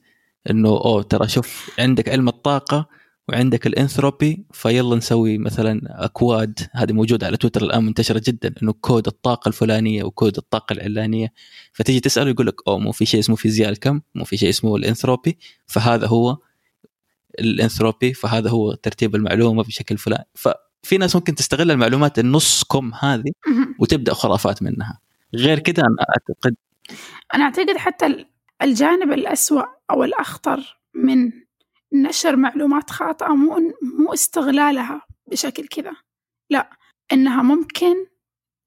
إنه 0.51 0.68
أوه 0.68 1.03
ترى 1.03 1.28
شوف 1.28 1.70
عندك 1.78 2.09
علم 2.09 2.28
الطاقة 2.28 2.89
وعندك 3.29 3.66
الانثروبي 3.66 4.45
فيلا 4.53 4.97
نسوي 4.97 5.39
مثلا 5.39 6.05
أكواد. 6.05 6.59
هذه 6.72 6.93
موجودة 6.93 7.27
على 7.27 7.37
تويتر 7.37 7.62
الآن 7.62 7.85
منتشرة 7.85 8.22
جدا 8.27 8.55
إنه 8.62 8.72
كود 8.72 9.07
الطاقة 9.07 9.49
الفلانية 9.49 10.05
وكود 10.05 10.37
الطاقة 10.37 10.72
العلانية. 10.72 11.33
فتيجي 11.72 12.01
تسأله 12.01 12.31
يقول 12.31 12.47
لك 12.47 12.68
أوه 12.68 12.79
مو 12.79 12.93
في 12.93 13.07
شيء 13.07 13.20
اسمه 13.20 13.37
فيزياء 13.37 13.70
الكم 13.70 14.01
مو 14.14 14.25
في 14.25 14.37
شيء 14.37 14.49
اسمه 14.49 14.77
الانثروبي. 14.77 15.39
فهذا 15.66 16.07
هو 16.07 16.39
الانثروبي 17.41 18.14
فهذا 18.14 18.51
هو 18.51 18.75
ترتيب 18.75 19.14
المعلومة 19.14 19.62
بشكل 19.62 19.99
فلاني 19.99 20.27
ففي 20.35 20.99
ناس 20.99 21.16
ممكن 21.16 21.35
تستغل 21.35 21.70
المعلومات 21.70 22.18
النص 22.18 22.64
كم 22.64 22.95
هذه 22.95 23.33
وتبدأ 23.79 24.14
خرافات 24.14 24.62
منها. 24.62 25.01
غير 25.35 25.59
كذا 25.59 25.83
أنا 25.83 26.07
أعتقد 26.11 26.57
أنا 27.35 27.45
أعتقد 27.45 27.77
حتى 27.77 28.27
الجانب 28.62 29.12
الأسوأ 29.12 29.64
أو 29.91 30.05
الأخطر 30.05 30.79
من 30.95 31.43
نشر 31.95 32.36
معلومات 32.36 32.90
خاطئة 32.90 33.28
مو 33.34 33.72
مو 33.99 34.12
استغلالها 34.12 35.03
بشكل 35.26 35.66
كذا. 35.66 35.92
لا 36.51 36.70
إنها 37.12 37.42
ممكن 37.42 37.95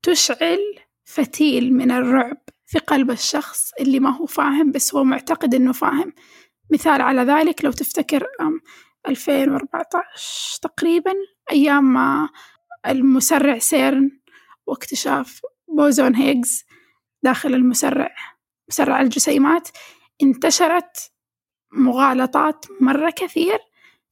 تشعل 0.04 0.60
فتيل 1.06 1.74
من 1.74 1.92
الرعب 1.92 2.38
في 2.66 2.80
قلب 2.80 3.12
الشخص 3.12 3.72
اللي 3.80 4.00
ما 4.00 4.10
هو 4.10 4.26
فاهم 4.26 4.72
بس 4.72 4.96
هو 4.96 5.04
معتقد 5.04 5.56
إنه 5.56 5.72
فاهم. 5.72 6.14
مثال 6.72 7.02
على 7.02 7.22
ذلك 7.22 7.66
لو 7.66 7.72
تفتكر 7.72 8.28
2014 9.08 10.60
تقريبا 10.62 11.14
أيام 11.52 11.94
ما 11.94 12.30
المسرع 12.88 13.58
سيرن 13.58 14.20
واكتشاف 14.68 15.42
بوزون 15.68 16.16
هيجز 16.16 16.64
داخل 17.24 17.54
المسرع 17.54 18.16
مسرع 18.70 19.02
الجسيمات 19.02 19.70
انتشرت 20.24 21.12
مغالطات 21.78 22.66
مرة 22.82 23.10
كثير 23.10 23.60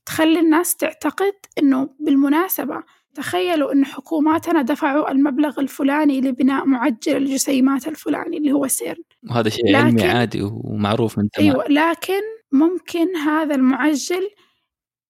تخلي 0.06 0.40
الناس 0.40 0.76
تعتقد 0.76 1.34
إنه 1.60 1.90
بالمناسبة 2.00 2.84
تخيلوا 3.16 3.74
إن 3.74 3.86
حكوماتنا 3.86 4.62
دفعوا 4.62 5.12
المبلغ 5.12 5.60
الفلاني 5.60 6.22
لبناء 6.22 6.66
معجل 6.66 7.18
الجسيمات 7.18 7.88
الفلاني 7.88 8.38
اللي 8.38 8.52
هو 8.52 8.68
سيرن. 8.68 9.04
وهذا 9.30 9.50
شيء 9.50 9.76
علمي 9.76 10.04
عادي 10.04 10.42
ومعروف 10.42 11.18
من 11.18 11.28
زمان. 11.38 11.52
أيوة 11.52 11.68
لكن 11.68 12.22
ممكن 12.52 13.16
هذا 13.16 13.56
المعجل 13.56 14.30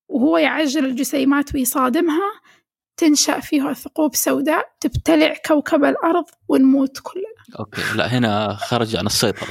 وهو 0.10 0.38
يعجل 0.38 0.86
الجسيمات 0.86 1.56
ويصادمها 1.56 2.32
تنشأ 2.98 3.40
فيها 3.40 3.74
ثقوب 3.74 4.16
سوداء 4.16 4.66
تبتلع 4.80 5.36
كوكب 5.46 5.84
الأرض 5.84 6.26
ونموت 6.48 7.00
كلنا. 7.04 7.60
أوكي 7.60 7.82
لا 7.96 8.18
هنا 8.18 8.54
خرج 8.54 8.96
عن 8.96 9.06
السيطرة. 9.06 9.50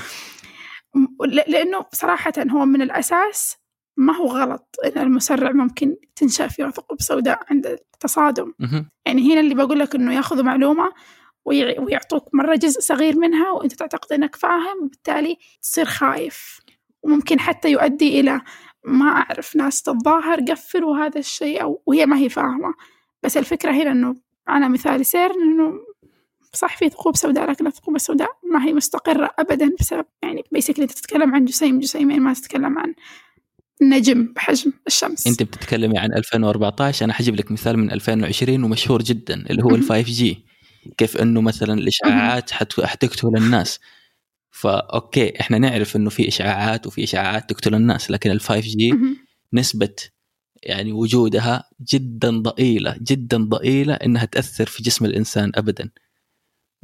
لأنه 1.47 1.85
صراحة 1.93 2.33
هو 2.51 2.65
من 2.65 2.83
الأساس 2.83 3.57
ما 3.97 4.17
هو 4.17 4.27
غلط 4.27 4.77
إن 4.85 5.03
المسرع 5.03 5.53
ممكن 5.53 5.97
تنشأ 6.17 6.49
فيه 6.49 6.71
ثقوب 6.71 7.01
سوداء 7.01 7.41
عند 7.51 7.67
التصادم. 7.67 8.53
يعني 9.07 9.33
هنا 9.33 9.41
اللي 9.41 9.55
بقول 9.55 9.79
لك 9.79 9.95
إنه 9.95 10.15
ياخذوا 10.15 10.43
معلومة 10.43 10.93
ويعطوك 11.45 12.35
مرة 12.35 12.55
جزء 12.55 12.81
صغير 12.81 13.17
منها 13.19 13.51
وأنت 13.51 13.73
تعتقد 13.73 14.13
إنك 14.13 14.37
فاهم 14.37 14.83
وبالتالي 14.83 15.37
تصير 15.63 15.85
خايف. 15.85 16.61
وممكن 17.03 17.41
حتى 17.41 17.71
يؤدي 17.71 18.21
إلى 18.21 18.41
ما 18.85 19.09
أعرف 19.09 19.57
ناس 19.57 19.83
تتظاهر 19.83 20.41
قفلوا 20.41 20.97
هذا 20.97 21.19
الشيء 21.19 21.63
أو 21.63 21.83
وهي 21.87 22.07
ما 22.07 22.19
هي 22.19 22.29
فاهمة. 22.29 22.75
بس 23.23 23.37
الفكرة 23.37 23.73
هنا 23.73 23.91
إنه 23.91 24.17
على 24.49 24.69
مثال 24.69 25.07
سيرن 25.07 25.31
إنه 25.35 25.73
صح 26.55 26.77
في 26.77 26.89
ثقوب 26.89 27.17
سوداء 27.17 27.51
لكن 27.51 27.67
الثقوب 27.67 27.97
السوداء 27.97 28.29
ما 28.53 28.65
هي 28.65 28.73
مستقرة 28.73 29.31
أبدا 29.39 29.71
بسبب 29.81 30.05
يعني 30.23 30.43
basically 30.53 30.83
أنت 30.83 30.93
تتكلم 30.93 31.35
عن 31.35 31.45
جسيم 31.45 31.81
جسيمين 31.81 32.21
ما 32.21 32.35
تتكلم 32.35 32.79
عن 32.79 32.95
نجم 33.83 34.33
بحجم 34.37 34.73
الشمس. 34.87 35.27
أنت 35.27 35.43
بتتكلمي 35.43 35.99
عن 35.99 36.13
2014 36.13 37.05
أنا 37.05 37.13
حجيب 37.13 37.35
لك 37.35 37.53
مثال 37.53 37.77
من 37.77 37.91
2020 37.91 38.65
ومشهور 38.65 39.03
جدا 39.03 39.35
اللي 39.51 39.63
هو 39.63 39.75
ال 39.75 39.83
5G. 39.83 40.45
كيف 40.97 41.17
إنه 41.17 41.41
مثلا 41.41 41.75
الإشعاعات 41.75 42.51
حتقتل 42.51 43.37
الناس. 43.37 43.81
ف 44.51 44.69
okay 44.69 45.41
إحنا 45.41 45.59
نعرف 45.59 45.97
إنه 45.97 46.11
في 46.11 46.29
إشعاعات 46.29 46.87
وفي 46.87 47.05
إشعاعات 47.05 47.51
تقتل 47.51 47.75
الناس 47.75 48.11
لكن 48.11 48.31
ال 48.31 48.41
5G 48.41 48.95
نسبة 49.53 49.95
يعني 50.63 50.93
وجودها 50.93 51.65
جدا 51.93 52.31
ضئيلة 52.31 52.97
جدا 53.03 53.37
ضئيلة 53.37 53.95
إنها 53.95 54.25
تأثر 54.25 54.67
في 54.67 54.83
جسم 54.83 55.05
الإنسان 55.05 55.53
ابدا. 55.55 55.91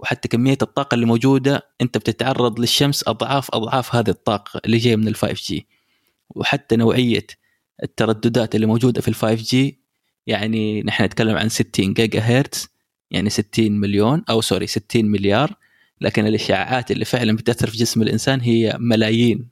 وحتى 0.03 0.29
كمية 0.29 0.59
الطاقة 0.63 0.95
اللي 0.95 1.07
موجودة 1.07 1.69
أنت 1.81 1.99
بتتعرض 1.99 2.61
للشمس 2.61 3.09
أضعاف 3.09 3.55
أضعاف 3.55 3.95
هذه 3.95 4.09
الطاقة 4.11 4.61
اللي 4.65 4.79
جاية 4.79 4.97
من 4.97 5.09
ال 5.09 5.15
5G. 5.15 5.67
وحتى 6.31 6.77
نوعية 6.77 7.27
الترددات 7.83 8.55
اللي 8.55 8.67
موجودة 8.67 9.01
في 9.01 9.09
ال 9.09 9.15
5G 9.15 9.81
يعني 10.27 10.83
نحن 10.83 11.05
نتكلم 11.05 11.37
عن 11.37 11.49
60 11.49 11.95
جيجا 11.95 12.21
هرتز 12.21 12.69
يعني 13.11 13.31
60 13.31 13.73
مليون 13.73 14.23
أو 14.31 14.41
sorry 14.41 14.67
60 14.67 15.05
مليار. 15.05 15.55
لكن 16.01 16.27
الإشعاعات 16.27 16.91
اللي 16.91 17.05
فعلا 17.05 17.37
بتأثر 17.37 17.71
في 17.71 17.77
جسم 17.77 18.03
الإنسان 18.03 18.41
هي 18.41 18.77
ملايين 18.79 19.49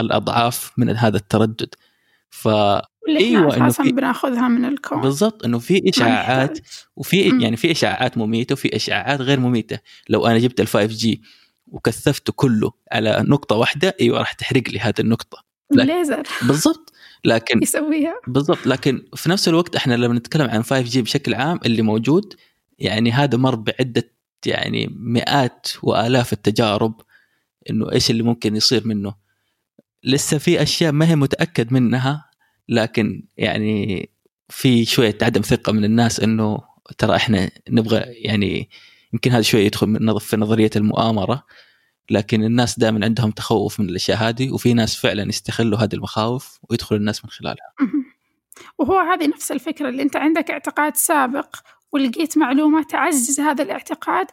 الأضعاف 0.00 0.72
من 0.76 0.96
هذا 0.96 1.16
التردد. 1.16 1.74
أيوه 3.08 3.56
إنه 3.56 3.68
في 3.68 3.92
بناخذها 3.92 4.48
من 4.48 4.64
الكون. 4.64 5.00
بالضبط 5.00 5.44
إنه 5.44 5.58
في 5.58 5.88
اشعاعات 5.88 6.58
وفي 6.96 7.38
يعني 7.42 7.56
في 7.56 7.70
اشعاعات 7.70 8.18
مميتة 8.18 8.52
وفي 8.52 8.76
اشعاعات 8.76 9.20
غير 9.20 9.40
مميتة. 9.40 9.78
لو 10.08 10.26
أنا 10.26 10.38
جبت 10.38 10.60
ال 10.60 10.66
5G 10.66 11.22
وكثفته 11.66 12.32
كله 12.32 12.72
على 12.92 13.24
نقطة 13.28 13.56
واحدة 13.56 13.96
أيوه 14.00 14.18
راح 14.18 14.32
تحرق 14.32 14.62
لي 14.68 14.78
هذه 14.78 14.94
النقطة. 15.00 15.44
ليزر 15.72 16.22
بالضبط. 16.42 16.92
لكن 17.24 17.60
يسويها. 17.62 18.14
بالضبط. 18.26 18.66
لكن 18.66 19.02
في 19.14 19.30
نفس 19.30 19.48
الوقت 19.48 19.76
إحنا 19.76 19.94
لما 19.94 20.14
نتكلم 20.14 20.50
عن 20.50 20.62
5 20.62 20.80
جي 20.80 21.02
بشكل 21.02 21.34
عام 21.34 21.60
اللي 21.64 21.82
موجود 21.82 22.34
يعني 22.78 23.12
هذا 23.12 23.38
مر 23.38 23.54
بعدة 23.54 24.10
يعني 24.46 24.94
مئات 24.96 25.66
وآلاف 25.82 26.32
التجارب 26.32 27.00
إنه 27.70 27.92
إيش 27.92 28.10
اللي 28.10 28.22
ممكن 28.22 28.56
يصير 28.56 28.86
منه. 28.86 29.14
لسه 30.04 30.38
في 30.38 30.62
أشياء 30.62 30.92
ما 30.92 31.08
هي 31.08 31.16
متأكد 31.16 31.72
منها 31.72 32.29
لكن 32.70 33.22
يعني 33.36 34.10
في 34.48 34.84
شوية 34.84 35.18
عدم 35.22 35.40
ثقة 35.40 35.72
من 35.72 35.84
الناس 35.84 36.20
إنه 36.20 36.60
ترى 36.98 37.16
إحنا 37.16 37.50
نبغى 37.70 38.00
يعني 38.06 38.68
يمكن 39.12 39.30
هذا 39.30 39.42
شوية 39.42 39.66
يدخل 39.66 40.20
في 40.20 40.36
نظرية 40.36 40.70
المؤامرة 40.76 41.44
لكن 42.10 42.44
الناس 42.44 42.78
دائما 42.78 43.04
عندهم 43.04 43.30
تخوف 43.30 43.80
من 43.80 43.88
الأشياء 43.88 44.18
هذه 44.18 44.50
وفي 44.50 44.74
ناس 44.74 44.96
فعلا 44.96 45.28
يستغلوا 45.28 45.78
هذه 45.78 45.94
المخاوف 45.94 46.58
ويدخل 46.70 46.96
الناس 46.96 47.24
من 47.24 47.30
خلالها. 47.30 47.74
وهو 48.78 48.98
هذه 48.98 49.26
نفس 49.28 49.52
الفكرة 49.52 49.88
اللي 49.88 50.02
أنت 50.02 50.16
عندك 50.16 50.50
اعتقاد 50.50 50.96
سابق 50.96 51.56
ولقيت 51.92 52.38
معلومة 52.38 52.82
تعزز 52.82 53.40
هذا 53.40 53.62
الاعتقاد 53.62 54.26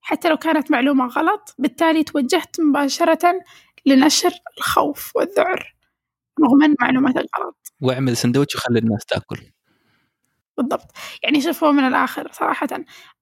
حتى 0.00 0.28
لو 0.28 0.36
كانت 0.36 0.70
معلومة 0.70 1.06
غلط 1.06 1.54
بالتالي 1.58 2.04
توجهت 2.04 2.60
مباشرة 2.60 3.40
لنشر 3.86 4.32
الخوف 4.58 5.16
والذعر 5.16 5.74
رغم 6.40 6.74
معلوماتك 6.80 7.26
غلط. 7.40 7.72
واعمل 7.80 8.16
سندوتش 8.16 8.56
وخلي 8.56 8.78
الناس 8.78 9.04
تأكل. 9.04 9.40
بالضبط 10.56 10.90
يعني 11.22 11.40
شوفوا 11.40 11.72
من 11.72 11.84
الآخر 11.84 12.28
صراحة 12.32 12.68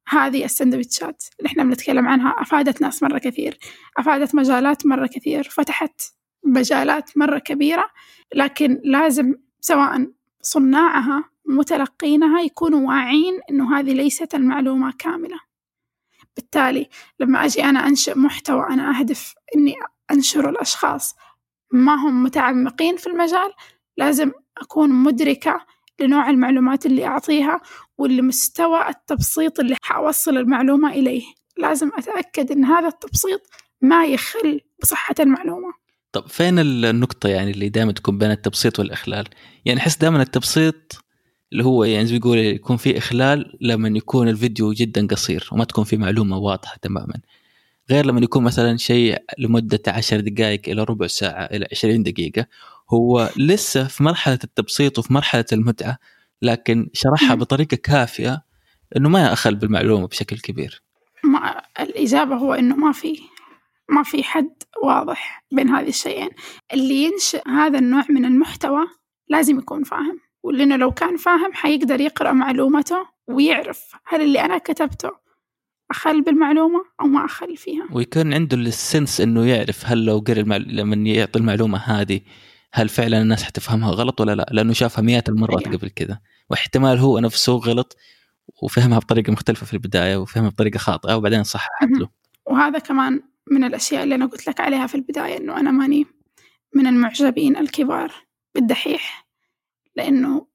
هذه 0.09 0.45
السندويتشات 0.45 1.25
اللي 1.39 1.47
إحنا 1.47 1.65
بنتكلم 1.65 2.09
عنها 2.09 2.31
أفادت 2.39 2.83
ناس 2.83 3.03
مرة 3.03 3.19
كثير 3.19 3.59
أفادت 3.99 4.35
مجالات 4.35 4.87
مرة 4.87 5.07
كثير 5.07 5.43
فتحت 5.43 6.03
مجالات 6.45 7.19
مرة 7.19 7.39
كبيرة 7.39 7.91
لكن 8.35 8.81
لازم 8.85 9.35
سواء 9.61 10.07
صناعها 10.43 11.25
متلقينها 11.47 12.41
يكونوا 12.41 12.89
واعين 12.89 13.41
إنه 13.51 13.79
هذه 13.79 13.93
ليست 13.93 14.35
المعلومة 14.35 14.93
كاملة 14.99 15.39
بالتالي 16.37 16.89
لما 17.21 17.45
أجي 17.45 17.65
أنا 17.65 17.87
أنشئ 17.87 18.19
محتوى 18.19 18.67
أنا 18.71 18.99
أهدف 18.99 19.35
إني 19.57 19.75
أنشر 20.11 20.49
الأشخاص 20.49 21.15
ما 21.73 21.95
هم 21.95 22.23
متعمقين 22.23 22.97
في 22.97 23.07
المجال 23.07 23.53
لازم 23.97 24.31
أكون 24.59 24.91
مدركة 24.91 25.61
لنوع 26.01 26.31
المعلومات 26.31 26.87
اللي 26.87 27.07
أعطيها 27.07 27.61
ولمستوى 27.99 28.89
التبسيط 28.89 29.61
اللي 29.61 29.77
حأوصل 29.83 30.37
المعلومة 30.37 30.93
إليه. 30.93 31.23
لازم 31.59 31.91
أتأكد 31.99 32.53
أن 32.53 32.65
هذا 32.65 32.89
التبسيط 32.89 33.41
ما 33.81 34.05
يخل 34.05 34.61
بصحة 34.83 35.15
المعلومة. 35.21 35.73
طب 36.13 36.29
فين 36.29 36.59
النقطة 36.59 37.29
يعني 37.29 37.51
اللي 37.51 37.69
دائما 37.69 37.93
تكون 37.93 38.19
بين 38.19 38.31
التبسيط 38.31 38.79
والإخلال؟ 38.79 39.25
يعني 39.65 39.81
أحس 39.81 39.97
دائما 39.97 40.23
التبسيط 40.23 41.05
اللي 41.53 41.65
هو 41.65 41.85
يعني 41.85 42.07
زي 42.07 42.19
بيقول 42.19 42.39
يكون 42.39 42.77
في 42.77 42.99
إخلال 42.99 43.59
لما 43.61 43.89
يكون 43.89 44.29
الفيديو 44.29 44.73
جدا 44.73 45.07
قصير 45.07 45.49
وما 45.53 45.65
تكون 45.65 45.85
في 45.85 45.97
معلومة 45.97 46.39
واضحة 46.39 46.77
تماما. 46.83 47.15
غير 47.91 48.07
لما 48.07 48.21
يكون 48.21 48.45
مثلا 48.45 48.77
شيء 48.77 49.19
لمدة 49.39 49.83
عشر 49.87 50.21
دقائق 50.21 50.69
إلى 50.69 50.85
ربع 50.85 51.07
ساعة 51.07 51.45
إلى 51.45 51.67
عشرين 51.73 52.03
دقيقة 52.03 52.47
هو 52.91 53.31
لسه 53.37 53.85
في 53.85 54.03
مرحلة 54.03 54.39
التبسيط 54.45 54.99
وفي 54.99 55.13
مرحلة 55.13 55.45
المتعة 55.53 55.99
لكن 56.43 56.91
شرحها 56.93 57.35
بطريقة 57.35 57.77
كافية 57.77 58.45
إنه 58.97 59.09
ما 59.09 59.21
ياخل 59.21 59.55
بالمعلومة 59.55 60.07
بشكل 60.07 60.39
كبير. 60.39 60.83
ما 61.25 61.63
الإجابة 61.81 62.35
هو 62.35 62.55
إنه 62.55 62.77
ما 62.77 62.93
في 62.93 63.21
ما 63.89 64.03
في 64.03 64.25
حد 64.25 64.51
واضح 64.85 65.45
بين 65.53 65.69
هذه 65.69 65.89
الشيئين. 65.89 66.31
اللي 66.73 67.05
ينشئ 67.05 67.49
هذا 67.49 67.79
النوع 67.79 68.05
من 68.11 68.25
المحتوى 68.25 68.87
لازم 69.29 69.59
يكون 69.59 69.85
فاهم 69.85 70.21
ولأنه 70.43 70.77
لو 70.77 70.91
كان 70.91 71.17
فاهم 71.17 71.53
حيقدر 71.53 72.01
يقرأ 72.01 72.33
معلومته 72.33 73.07
ويعرف 73.29 73.93
هل 74.05 74.23
اللي 74.23 74.41
أنا 74.41 74.59
كتبته 74.59 75.22
أخل 75.93 76.23
بالمعلومة 76.23 76.85
أو 77.01 77.07
ما 77.07 77.25
أخل 77.25 77.57
فيها. 77.57 77.89
ويكون 77.93 78.35
عنده 78.35 78.57
السنس 78.57 79.21
إنه 79.21 79.47
يعرف 79.47 79.87
هل 79.87 80.05
لو 80.05 80.19
قرأ 80.19 80.41
المعلومة 80.41 80.73
لما 80.73 81.09
يعطي 81.11 81.39
المعلومة 81.39 81.79
هذه 81.79 82.21
هل 82.73 82.89
فعلا 82.89 83.23
الناس 83.23 83.43
حتفهمها 83.43 83.91
غلط 83.91 84.21
ولا 84.21 84.35
لا؟ 84.35 84.47
لأنه 84.51 84.73
شافها 84.73 85.03
مئات 85.03 85.29
المرات 85.29 85.67
أيوة. 85.67 85.79
قبل 85.79 85.89
كذا. 85.89 86.19
واحتمال 86.51 86.99
هو 86.99 87.19
نفسه 87.19 87.53
غلط 87.53 87.97
وفهمها 88.63 88.99
بطريقة 88.99 89.33
مختلفة 89.33 89.67
في 89.67 89.73
البداية 89.73 90.17
وفهمها 90.17 90.51
بطريقة 90.51 90.79
خاطئة 90.79 91.15
وبعدين 91.15 91.43
صححت 91.43 91.89
له 91.91 92.09
وهذا 92.47 92.79
كمان 92.79 93.21
من 93.51 93.65
الأشياء 93.65 94.03
اللي 94.03 94.15
أنا 94.15 94.27
قلت 94.27 94.47
لك 94.49 94.61
عليها 94.61 94.87
في 94.87 94.95
البداية 94.95 95.39
إنه 95.39 95.61
أنا 95.61 95.71
ماني 95.71 96.07
من 96.75 96.87
المعجبين 96.87 97.57
الكبار 97.57 98.13
بالدحيح 98.55 99.27
لأنه 99.97 100.47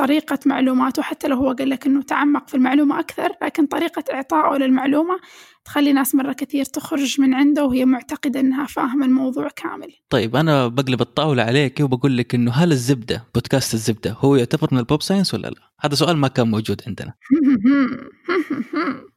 طريقة 0.00 0.38
معلوماته 0.46 1.02
حتى 1.02 1.28
لو 1.28 1.36
هو 1.36 1.52
قال 1.52 1.70
لك 1.70 1.86
إنه 1.86 2.02
تعمق 2.02 2.48
في 2.48 2.54
المعلومة 2.54 3.00
أكثر 3.00 3.32
لكن 3.42 3.66
طريقة 3.66 4.04
إعطائه 4.12 4.58
للمعلومة 4.58 5.20
تخلي 5.64 5.92
ناس 5.92 6.14
مرة 6.14 6.32
كثير 6.32 6.64
تخرج 6.64 7.20
من 7.20 7.34
عنده 7.34 7.64
وهي 7.64 7.84
معتقدة 7.84 8.40
إنها 8.40 8.66
فاهمة 8.66 9.06
الموضوع 9.06 9.48
كامل. 9.48 9.92
طيب 10.10 10.36
أنا 10.36 10.68
بقلب 10.68 11.00
الطاولة 11.00 11.42
عليك 11.42 11.80
وبقول 11.80 12.16
لك 12.16 12.34
إنه 12.34 12.52
هل 12.52 12.72
الزبدة 12.72 13.24
بودكاست 13.34 13.74
الزبدة 13.74 14.16
هو 14.18 14.36
يعتبر 14.36 14.68
من 14.72 14.78
ال 14.78 14.84
pop 14.84 15.02
science 15.02 15.34
ولا 15.34 15.48
لا؟ 15.48 15.72
هذا 15.80 15.94
سؤال 15.94 16.16
ما 16.16 16.28
كان 16.28 16.50
موجود 16.50 16.82
عندنا. 16.86 17.14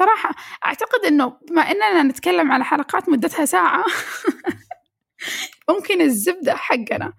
صراحة 0.00 0.30
أعتقد 0.66 1.04
إنه 1.06 1.36
بما 1.48 1.62
إننا 1.62 2.02
نتكلم 2.02 2.52
على 2.52 2.64
حلقات 2.64 3.08
مدتها 3.08 3.44
ساعة 3.44 3.84
ممكن 5.70 6.00
الزبدة 6.00 6.56
حقنا. 6.56 7.12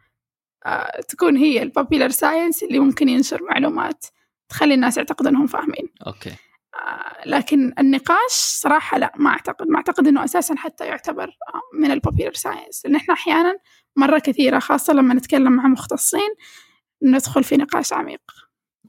تكون 1.09 1.38
هي 1.38 1.63
ال 1.64 1.69
popular 1.69 2.10
science 2.10 2.64
اللي 2.63 2.80
ممكن 2.80 3.09
ينشر 3.09 3.43
معلومات 3.43 4.05
تخلي 4.49 4.74
الناس 4.74 4.97
يعتقدوا 4.97 5.32
إنهم 5.32 5.47
فاهمين. 5.47 5.89
Okay. 6.08 6.30
آه، 6.76 7.22
لكن 7.26 7.74
النقاش 7.80 8.32
صراحة 8.32 8.97
لا 8.97 9.13
ما 9.16 9.30
أعتقد. 9.30 9.68
ما 9.68 9.78
أعتقد 9.78 10.07
أنه 10.07 10.24
أساسا 10.24 10.55
حتى 10.55 10.86
يعتبر 10.86 11.24
آه، 11.24 11.61
من 11.80 11.91
ال 11.91 11.97
popular 11.97 12.34
science 12.34 12.86
لأن 12.86 12.95
إحنا 12.95 13.13
أحيانا 13.13 13.57
مرة 13.95 14.20
كثيرة 14.20 14.59
خاصة 14.59 14.93
لما 14.93 15.13
نتكلم 15.13 15.51
مع 15.51 15.68
مختصين 15.68 16.30
ندخل 17.03 17.43
في 17.43 17.57
نقاش 17.57 17.93
عميق. 17.93 18.22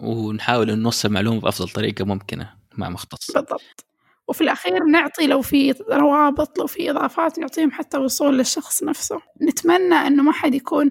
ونحاول 0.01 0.71
أن 0.71 0.83
نوصل 0.83 1.09
معلومة 1.09 1.41
بأفضل 1.41 1.69
طريقة 1.69 2.05
ممكنة 2.05 2.55
مع 2.79 2.89
مختص. 2.89 3.31
بالضبط. 3.31 3.85
وفي 4.29 4.41
الأخير 4.41 4.85
نعطي 4.85 5.27
لو 5.27 5.43
في 5.43 5.75
روابط 5.91 6.59
لو 6.59 6.67
في 6.67 6.91
إضافات 6.91 7.39
نعطيهم 7.39 7.71
حتى 7.71 7.99
وصول 7.99 8.39
للشخص 8.39 8.83
نفسه. 8.83 9.21
نتمنى 9.43 9.95
أنه 9.95 10.23
ما 10.23 10.33
حد 10.33 10.55
يكون 10.55 10.91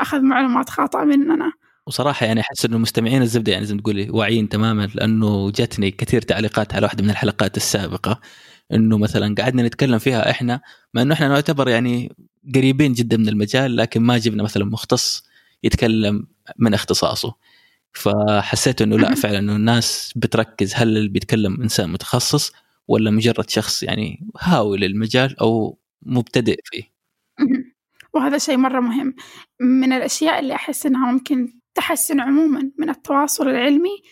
أخذ 0.00 0.20
معلومات 0.22 0.68
خاطئة 0.70 1.04
مننا. 1.04 1.52
وصراحة 1.86 2.26
يعني 2.26 2.40
أحس 2.40 2.64
إنه 2.64 2.78
مستمعين 2.78 3.22
الزبدة 3.22 3.52
يعني 3.52 3.66
زي 3.66 3.74
ما 3.74 3.80
تقولي 3.80 4.10
واعيين 4.10 4.48
تماما 4.48 4.86
لأنه 4.94 5.50
جاتني 5.50 5.90
كثير 5.90 6.22
تعليقات 6.22 6.74
على 6.74 6.84
واحدة 6.84 7.04
من 7.04 7.10
الحلقات 7.10 7.56
السابقة 7.56 8.20
إنه 8.72 8.98
مثلا 8.98 9.34
قعدنا 9.38 9.62
نتكلم 9.62 9.98
فيها 9.98 10.30
إحنا 10.30 10.60
مع 10.94 11.02
إنه 11.02 11.14
إحنا 11.14 11.28
نعتبر 11.28 11.68
يعني 11.68 12.16
قريبين 12.54 12.92
جدا 12.92 13.16
من 13.16 13.28
المجال 13.28 13.76
لكن 13.76 14.02
ما 14.02 14.18
جبنا 14.18 14.42
مثلا 14.42 14.64
مختص 14.64 15.24
يتكلم 15.62 16.26
من 16.58 16.74
اختصاصه. 16.74 17.34
فحسيت 17.92 18.82
إنه 18.82 18.98
لا 18.98 19.14
فعلا 19.14 19.38
إنه 19.38 19.56
الناس 19.56 20.12
بتركز 20.16 20.74
هل 20.74 20.96
اللي 20.96 21.08
بيتكلم 21.08 21.62
إنسان 21.62 21.90
متخصص 21.92 22.52
ولا 22.88 23.10
مجرد 23.10 23.50
شخص 23.50 23.82
يعني 23.82 24.26
هاوي 24.40 24.78
للمجال 24.78 25.40
أو 25.40 25.78
مبتدئ 26.02 26.60
فيه. 26.64 26.93
وهذا 28.14 28.38
شيء 28.38 28.56
مرة 28.56 28.80
مهم. 28.80 29.14
من 29.60 29.92
الأشياء 29.92 30.40
اللي 30.40 30.54
أحس 30.54 30.86
إنها 30.86 31.12
ممكن 31.12 31.60
تحسن 31.74 32.20
عموما 32.20 32.70
من 32.78 32.90
التواصل 32.90 33.48
العلمي 33.48 34.02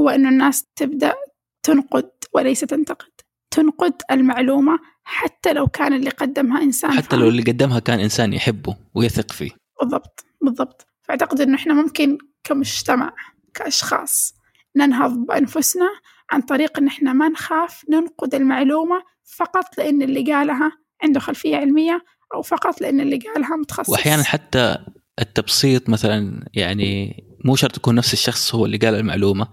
هو 0.00 0.08
إنه 0.08 0.28
الناس 0.28 0.64
تبدأ 0.76 1.14
تنقد 1.62 2.10
وليس 2.34 2.60
تنتقد. 2.60 3.10
تنقد 3.50 4.02
المعلومة 4.10 4.78
حتى 5.04 5.52
لو 5.52 5.66
كان 5.66 5.92
اللي 5.92 6.10
قدمها 6.10 6.62
إنسان 6.62 6.92
حتى 6.92 7.16
لو 7.16 7.28
اللي 7.28 7.42
قدمها 7.42 7.78
كان 7.78 8.00
إنسان 8.00 8.32
يحبه 8.32 8.76
ويثق 8.94 9.32
فيه. 9.32 9.50
بالضبط 9.80 10.24
بالضبط. 10.40 10.86
فأعتقد 11.02 11.40
إنه 11.40 11.56
إحنا 11.56 11.74
ممكن 11.74 12.18
كمجتمع 12.44 13.12
كأشخاص 13.54 14.34
ننهض 14.76 15.12
بأنفسنا 15.26 15.90
عن 16.30 16.40
طريق 16.40 16.78
إن 16.78 16.86
إحنا 16.86 17.12
ما 17.12 17.28
نخاف 17.28 17.84
ننقد 17.90 18.34
المعلومة 18.34 19.02
فقط 19.36 19.78
لأن 19.78 20.02
اللي 20.02 20.32
قالها 20.32 20.72
عنده 21.02 21.20
خلفية 21.20 21.56
علمية 21.56 22.04
أو 22.34 22.42
فقط 22.42 22.80
لأن 22.80 23.00
اللي 23.00 23.18
قالها 23.18 23.56
متخصص. 23.56 23.88
وأحيانا 23.88 24.22
حتى 24.22 24.78
التبسيط 25.20 25.88
مثلا 25.88 26.46
يعني 26.54 27.22
مو 27.44 27.56
شرط 27.56 27.76
يكون 27.76 27.94
نفس 27.94 28.12
الشخص 28.12 28.54
هو 28.54 28.66
اللي 28.66 28.76
قال 28.76 28.94
المعلومة 28.94 29.48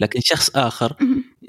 لكن 0.00 0.20
شخص 0.20 0.50
آخر 0.56 0.96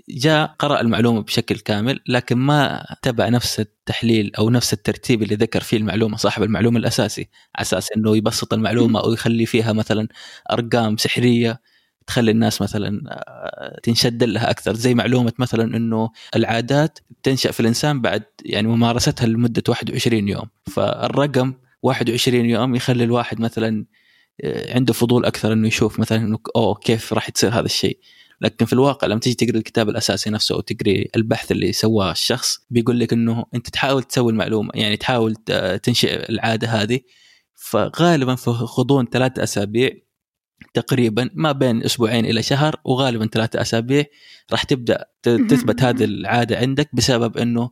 جاء 0.10 0.56
قرأ 0.60 0.82
المعلومة 0.82 1.22
بشكل 1.22 1.60
كامل 1.60 2.00
لكن 2.08 2.38
ما 2.38 2.86
تبع 3.02 3.30
نفس 3.30 3.60
التحليل 3.60 4.32
أو 4.36 4.50
نفس 4.50 4.74
الترتيب 4.74 5.24
اللي 5.24 5.36
ذكر 5.36 5.62
فيه 5.62 5.78
المعلومة 5.78 6.18
صاحب 6.18 6.44
المعلومة 6.44 6.80
الأساسي 6.80 7.30
على 7.56 7.62
أساس 7.62 7.92
أنه 7.98 8.18
يبسط 8.18 8.54
المعلومة 8.54 9.00
أو 9.00 9.14
يخلي 9.14 9.46
فيها 9.46 9.74
مثلا 9.74 10.08
أرقام 10.52 10.98
سحرية. 10.98 11.62
تخلي 12.08 12.32
الناس 12.32 12.62
مثلا 12.62 13.02
آه، 13.08 13.80
تنشد 13.84 14.24
لها 14.24 14.50
أكثر. 14.50 14.74
زي 14.74 14.94
معلومة 14.94 15.34
مثلا 15.40 15.78
إنه 15.78 16.10
العادات 16.36 17.00
تنشأ 17.24 17.52
في 17.52 17.60
الإنسان 17.60 18.02
بعد 18.02 18.24
يعني 18.46 18.68
ممارستها 18.68 19.28
لمدة 19.28 19.64
21 19.68 20.28
يوم. 20.28 20.46
فالرقم 20.72 21.54
21 21.82 22.46
يوم 22.46 22.76
يخلي 22.76 23.04
الواحد 23.04 23.40
مثلا 23.40 23.86
آه، 24.44 24.76
عنده 24.76 24.94
فضول 24.94 25.26
أكثر 25.26 25.54
إنه 25.54 25.68
يشوف 25.68 26.00
مثلا 26.00 26.18
إنه 26.18 26.40
أوه 26.56 26.76
كيف 26.76 27.14
راح 27.14 27.30
تصير 27.30 27.54
هذا 27.54 27.66
الشيء. 27.66 27.98
لكن 28.42 28.66
في 28.66 28.74
الواقع 28.74 29.08
لما 29.08 29.20
تيجي 29.20 29.36
تقرأ 29.36 29.58
الكتاب 29.58 29.90
الأساسي 29.90 30.30
نفسه 30.30 30.56
أو 30.56 30.64
البحث 31.16 31.52
اللي 31.52 31.72
سواه 31.72 32.12
الشخص 32.12 32.60
بيقول 32.70 33.00
لك 33.00 33.14
إنه 33.14 33.46
أنت 33.56 33.70
تحاول 33.70 34.04
تسوي 34.04 34.32
المعلومة 34.32 34.70
يعني 34.76 34.98
تحاول 34.98 35.36
تنشئ 35.84 36.30
العادة 36.30 36.68
هذه. 36.68 37.00
فغالبا 37.56 38.36
في 38.36 38.50
غضون 38.50 39.06
ثلاثة 39.06 39.44
أسابيع 39.44 39.90
تقريبا 40.74 41.30
ما 41.34 41.52
بين 41.52 41.84
أسبوعين 41.84 42.26
إلى 42.26 42.44
شهر 42.44 42.76
وغالبا 42.86 43.28
ثلاثة 43.28 43.62
أسابيع 43.62 44.04
راح 44.52 44.64
تبدأ 44.64 45.06
تثبت 45.24 45.84
هذه 45.84 46.04
العادة 46.04 46.58
عندك 46.58 46.90
بسبب 46.94 47.38
إنه 47.38 47.72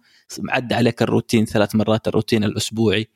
عدى 0.49 0.75
عليك 0.75 1.01
الروتين 1.01 1.45
ثلاث 1.45 1.75
مرات 1.75 2.07
الروتين 2.07 2.43
الأسبوعي. 2.43 3.07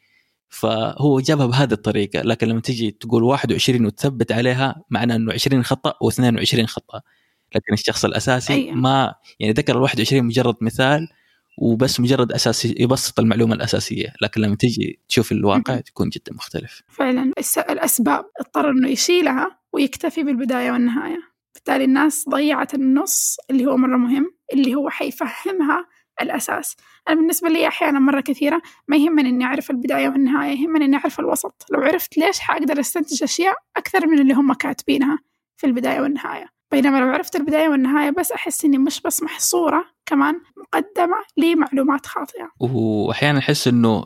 فهو 0.49 1.19
جابها 1.19 1.45
بهذه 1.45 1.71
الطريقة 1.73 2.21
لكن 2.21 2.47
لما 2.47 2.61
تجي 2.61 2.91
تقول 2.91 3.23
21 3.23 3.86
وتثبت 3.86 4.32
عليها 4.32 4.84
معناه 4.89 5.15
إنه 5.15 5.34
20 5.34 5.63
خطأ 5.63 5.91
و22 5.91 6.65
خطأ. 6.65 7.01
لكن 7.55 7.73
الشخص 7.73 8.05
الأساسي 8.05 8.53
أيه. 8.53 8.71
ما 8.71 9.15
يعني 9.39 9.53
ذكر 9.53 9.78
ال 9.78 9.82
21 9.82 10.23
مجرد 10.23 10.55
مثال 10.61 11.07
وبس 11.57 11.99
مجرد 11.99 12.32
أساسي 12.32 12.76
يبسط 12.80 13.19
المعلومة 13.19 13.55
الأساسية. 13.55 14.13
لكن 14.21 14.41
لما 14.41 14.55
تيجي 14.55 14.99
تشوف 15.09 15.32
الواقع 15.32 15.80
تكون 15.80 16.09
جدا 16.09 16.34
مختلف. 16.34 16.82
فعلا. 16.88 17.32
الأسباب 17.69 18.26
اضطر 18.39 18.69
إنه 18.69 18.89
يشيلها. 18.89 19.57
ويكتفي 19.76 20.23
بالبداية 20.23 20.71
والنهاية. 20.71 21.19
بالتالي 21.53 21.84
الناس 21.84 22.30
ضيعت 22.30 22.73
النص 22.73 23.38
اللي 23.49 23.65
هو 23.65 23.78
مرة 23.78 23.97
مهم 23.97 24.32
اللي 24.53 24.76
هو 24.76 24.89
حيفهمها 24.89 25.86
الأساس. 26.21 26.76
أنا 27.07 27.15
بالنسبة 27.15 27.49
لي 27.49 27.67
أحيانا 27.67 27.99
مرة 27.99 28.21
كثيرة 28.21 28.61
ما 28.88 28.97
يهمني 28.97 29.30
إني 29.30 29.45
أعرف 29.45 29.71
البداية 29.71 30.09
والنهاية 30.09 30.61
يهمني 30.61 30.86
إني 30.86 30.97
أعرف 30.97 31.19
الوسط. 31.19 31.65
لو 31.71 31.82
عرفت 31.82 32.17
ليش 32.17 32.39
حأقدر 32.39 32.80
أستنتج 32.80 33.23
أشياء 33.23 33.55
أكثر 33.78 34.07
من 34.07 34.19
اللي 34.19 34.34
هم 34.34 34.53
كاتبينها 34.53 35.19
في 35.57 35.67
البداية 35.67 36.01
والنهاية. 36.01 36.54
بينما 36.72 36.97
لو 36.99 37.07
عرفت 37.07 37.36
البداية 37.36 37.70
والنهاية 37.70 38.09
بس 38.09 38.32
أحس 38.32 38.66
إني 38.66 38.78
مش 38.78 39.01
بس 39.01 39.24
محصورة 39.24 39.86
كمان 40.05 40.36
مقدمة 40.57 41.16
لمعلومات 41.38 42.05
خاطئة. 42.05 42.49
وأحيانا 42.59 43.39
أحس 43.39 43.68
إنه 43.68 44.05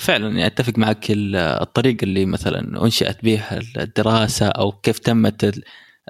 فعلا 0.00 0.28
يعني 0.28 0.46
أتفق 0.46 0.78
معك 0.78 1.06
الطريقة 1.10 2.04
اللي 2.04 2.26
مثلا 2.26 2.84
أنشأت 2.84 3.24
بها 3.24 3.60
الدراسة 3.76 4.46
أو 4.46 4.72
كيف 4.72 4.98
تمت 4.98 5.60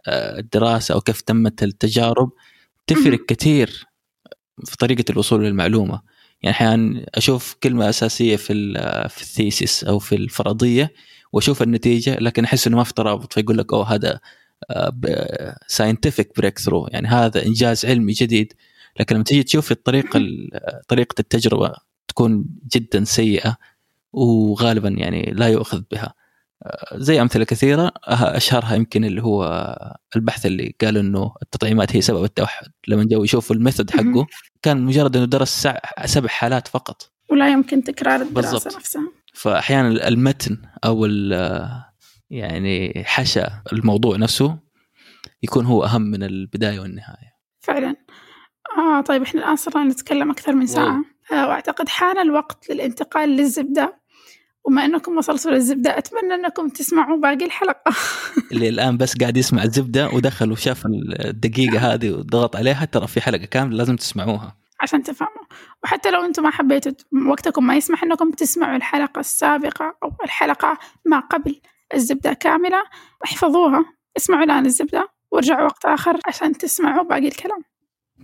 الدراسة 0.09 0.95
أو 0.95 1.01
كيف 1.01 1.21
تمت 1.21 1.63
التجارب 1.63 2.31
تفرق 2.87 3.25
كثير 3.27 3.87
في 4.65 4.77
طريقة 4.77 5.05
الوصول 5.11 5.45
للمعلومة. 5.45 6.03
يعني 6.43 6.57
أحيانا 6.57 7.07
أشوف 7.15 7.57
كلمة 7.63 7.89
أساسية 7.89 8.37
في 8.37 8.55
في 9.09 9.23
ال 9.23 9.32
thesis 9.32 9.85
أو 9.85 9.99
في 9.99 10.15
الفرضية 10.15 10.93
وأشوف 11.33 11.63
النتيجة 11.63 12.19
لكن 12.19 12.45
أحس 12.45 12.67
إنه 12.67 12.77
ما 12.77 12.85
في 12.85 12.95
ترابط 12.95 13.33
فيقول 13.33 13.59
لك 13.59 13.73
أوه 13.73 13.95
هذا 13.95 14.21
scientific 15.67 16.37
breakthrough 16.37 16.89
يعني 16.91 17.09
هذا 17.09 17.47
إنجاز 17.47 17.87
علمي 17.87 18.13
جديد. 18.13 18.53
لكن 19.01 19.15
لما 19.15 19.25
تيجي 19.25 19.43
تشوف 19.43 19.73
الطريقة 19.73 20.21
طريقة 20.89 21.15
التجربة 21.21 21.75
تكون 22.09 22.45
جدا 22.73 23.05
سيئة 23.05 23.57
وغالبا 24.13 24.89
يعني 24.89 25.31
لا 25.35 25.49
يؤخذ 25.49 25.83
بها. 25.93 26.15
زي 26.95 27.23
أمثلة 27.23 27.45
كثيرة 27.45 27.93
أشهرها 28.05 28.75
يمكن 28.75 29.05
اللي 29.05 29.23
هو 29.23 29.69
البحث 30.17 30.47
اللي 30.47 30.75
قال 30.81 30.97
إنه 30.97 31.35
التطعيمات 31.43 31.97
هي 31.97 32.01
سبب 32.01 32.25
التوحد. 32.25 32.67
لما 32.89 33.05
جو 33.05 33.25
يشوفوا 33.25 33.57
الميثود 33.57 33.91
حقه 33.91 34.27
كان 34.63 34.83
مجرد 34.83 35.17
إنه 35.17 35.27
درس 35.27 35.69
سبع 36.05 36.29
حالات 36.29 36.69
فقط. 36.69 37.13
ولا 37.31 37.53
يمكن 37.53 37.85
تكرار 37.85 38.23
الدراسة 38.23 38.53
بالضبط. 38.53 38.77
نفسها. 38.77 39.03
فاحيانا 39.35 40.09
المتن 40.09 40.59
أو 40.85 41.07
يعني 42.33 43.03
حشى 43.07 43.45
الموضوع 43.73 44.17
نفسه 44.17 44.59
يكون 45.43 45.67
هو 45.67 45.85
أهم 45.85 46.03
من 46.03 46.23
البداية 46.23 46.81
والنهاية. 46.81 47.33
فعلا. 47.61 47.97
آه 48.79 49.01
طيب 49.01 49.23
إحنا 49.23 49.41
الآن 49.41 49.57
صرنا 49.57 49.85
نتكلم 49.85 50.31
أكثر 50.31 50.53
من 50.53 50.67
ساعة. 50.67 51.05
آه 51.33 51.49
وأعتقد 51.49 51.89
حان 51.89 52.19
الوقت 52.19 52.71
للانتقال 52.71 53.29
للزبدة. 53.29 54.03
وما 54.65 54.85
أنكم 54.85 55.17
وصلتوا 55.17 55.51
للزبدة 55.51 55.99
أتمنى 55.99 56.35
أنكم 56.35 56.69
تسمعوا 56.69 57.21
باقي 57.21 57.45
الحلقة. 57.45 57.95
اللي 58.53 58.69
الآن 58.69 58.97
بس 58.97 59.17
قاعد 59.17 59.37
يسمع 59.37 59.63
الزبدة 59.63 60.09
ودخل 60.09 60.53
وشاف 60.53 60.87
الدقيقة 61.25 61.79
هذه 61.79 62.11
وضغط 62.11 62.57
عليها 62.57 62.85
ترى 62.85 63.07
في 63.07 63.21
حلقة 63.21 63.45
كاملة 63.45 63.77
لازم 63.77 63.97
تسمعوها. 63.97 64.57
عشان 64.81 65.03
تفهموا. 65.03 65.45
وحتى 65.85 66.11
لو 66.11 66.25
أنتم 66.25 66.43
ما 66.43 66.51
حبيتوا 66.51 66.93
وقتكم 67.29 67.67
ما 67.67 67.77
يسمح 67.77 68.03
أنكم 68.05 68.31
تسمعوا 68.31 68.77
الحلقة 68.77 69.21
السابقة 69.21 69.97
أو 70.03 70.13
الحلقة 70.25 70.79
ما 71.07 71.19
قبل 71.21 71.61
الزبدة 71.95 72.33
كاملة 72.33 72.83
احفظوها 73.25 73.85
اسمعوا 74.17 74.45
الآن 74.45 74.67
الزبدة 74.67 75.09
وارجعوا 75.31 75.65
وقت 75.65 75.85
آخر 75.85 76.19
عشان 76.27 76.59
تسمعوا 76.59 77.05
باقي 77.05 77.29
الكلام. 77.29 77.63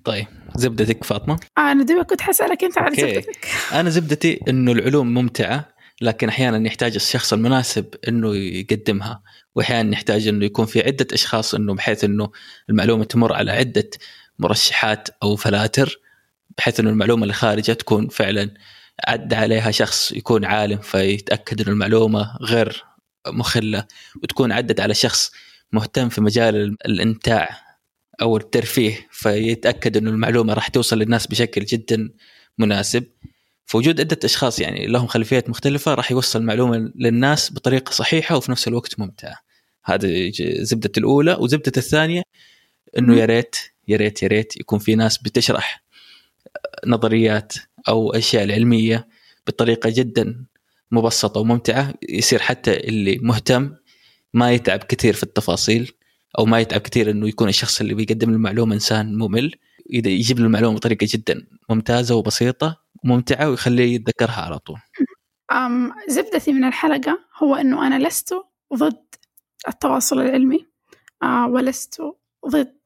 طيب 0.04 0.26
زبدتك 0.56 1.04
فاطمة؟ 1.04 1.40
أنا 1.58 1.84
دوبك 1.84 2.06
كنت 2.06 2.20
حسألك 2.20 2.64
أنت 2.64 2.78
على 2.78 2.96
زبدتك. 2.96 3.48
أنا 3.72 3.90
زبدتي 3.90 4.40
إنه 4.48 4.72
العلوم 4.72 5.14
ممتعة 5.14 5.68
لكن 6.00 6.28
أحيانا 6.28 6.66
يحتاج 6.66 6.94
الشخص 6.94 7.32
المناسب 7.32 7.94
إنه 8.08 8.36
يقدمها 8.36 9.22
وأحيانا 9.54 9.92
يحتاج 9.92 10.28
إنه 10.28 10.44
يكون 10.44 10.66
في 10.66 10.82
عدة 10.82 11.06
أشخاص 11.12 11.54
إنه 11.54 11.74
بحيث 11.74 12.04
إنه 12.04 12.30
المعلومة 12.70 13.04
تمر 13.04 13.32
على 13.32 13.52
عدة 13.52 13.90
مرشحات 14.38 15.08
أو 15.22 15.36
فلاتر 15.36 16.00
بحيث 16.58 16.80
إنه 16.80 16.90
المعلومة 16.90 17.22
اللي 17.22 17.34
خارجة 17.34 17.72
تكون 17.72 18.08
فعلا 18.08 18.50
عدى 19.08 19.36
عليها 19.36 19.70
شخص 19.70 20.12
يكون 20.12 20.44
عالم 20.44 20.78
فيتأكد 20.78 21.60
إنه 21.60 21.70
المعلومة 21.70 22.36
غير 22.40 22.84
مخلة 23.30 23.86
وتكون 24.22 24.52
عدت 24.52 24.80
على 24.80 24.94
شخص 24.94 25.32
مهتم 25.72 26.08
في 26.08 26.20
مجال 26.20 26.76
الإمتاع 26.86 27.48
أو 28.22 28.36
الترفيه 28.36 29.08
فيتأكد 29.10 29.96
إنه 29.96 30.10
المعلومة 30.10 30.52
راح 30.54 30.68
توصل 30.68 30.98
للناس 30.98 31.26
بشكل 31.26 31.64
جدا 31.64 32.10
مناسب. 32.58 33.04
فوجود 33.66 34.00
عدة 34.00 34.18
أشخاص 34.24 34.60
يعني 34.60 34.86
لهم 34.86 35.06
خلفيات 35.06 35.50
مختلفة 35.50 35.94
راح 35.94 36.10
يوصل 36.10 36.40
المعلومة 36.40 36.92
للناس 36.94 37.52
بطريقة 37.52 37.90
صحيحة 37.90 38.36
وفي 38.36 38.50
نفس 38.50 38.68
الوقت 38.68 38.98
ممتعة. 39.00 39.36
هذه 39.84 40.32
زبدة 40.60 40.92
الأولى. 40.98 41.36
وزبدة 41.40 41.72
الثانية 41.76 42.22
إنه 42.98 43.16
يا 43.16 43.24
ريت 43.24 43.56
يا 43.88 43.96
ريت 43.96 44.22
يا 44.22 44.28
ريت 44.28 44.56
يكون 44.56 44.78
في 44.78 44.94
ناس 44.94 45.18
بتشرح 45.18 45.84
نظريات 46.86 47.52
أو 47.88 48.12
أشياء 48.12 48.44
العلمية 48.44 49.08
بطريقة 49.46 49.90
جدا 49.90 50.44
مبسطة 50.90 51.40
وممتعة 51.40 51.94
يصير 52.08 52.38
حتى 52.38 52.76
اللي 52.76 53.18
مهتم 53.18 53.74
ما 54.34 54.52
يتعب 54.52 54.78
كثير 54.78 55.14
في 55.14 55.22
التفاصيل 55.22 55.92
أو 56.38 56.46
ما 56.46 56.60
يتعب 56.60 56.80
كثير 56.80 57.10
إنه 57.10 57.28
يكون 57.28 57.48
الشخص 57.48 57.80
اللي 57.80 57.94
بيقدم 57.94 58.30
المعلومة 58.30 58.74
إنسان 58.74 59.18
ممل 59.18 59.54
يجيب 59.90 60.38
له 60.38 60.46
المعلومة 60.46 60.76
بطريقة 60.76 61.06
جدا 61.10 61.46
ممتازة 61.70 62.14
وبسيطة 62.14 62.76
وممتعة 63.04 63.50
ويخليه 63.50 63.94
يتذكرها 63.94 64.40
على 64.40 64.58
طول. 64.58 64.78
أم 65.52 65.92
زبدتي 66.08 66.52
من 66.52 66.64
الحلقة 66.64 67.18
هو 67.42 67.54
إنه 67.54 67.86
أنا 67.86 68.08
لست 68.08 68.34
ضد 68.74 69.06
التواصل 69.68 70.20
العلمي 70.20 70.66
آه 71.22 71.48
ولست 71.48 72.02
ضد 72.48 72.78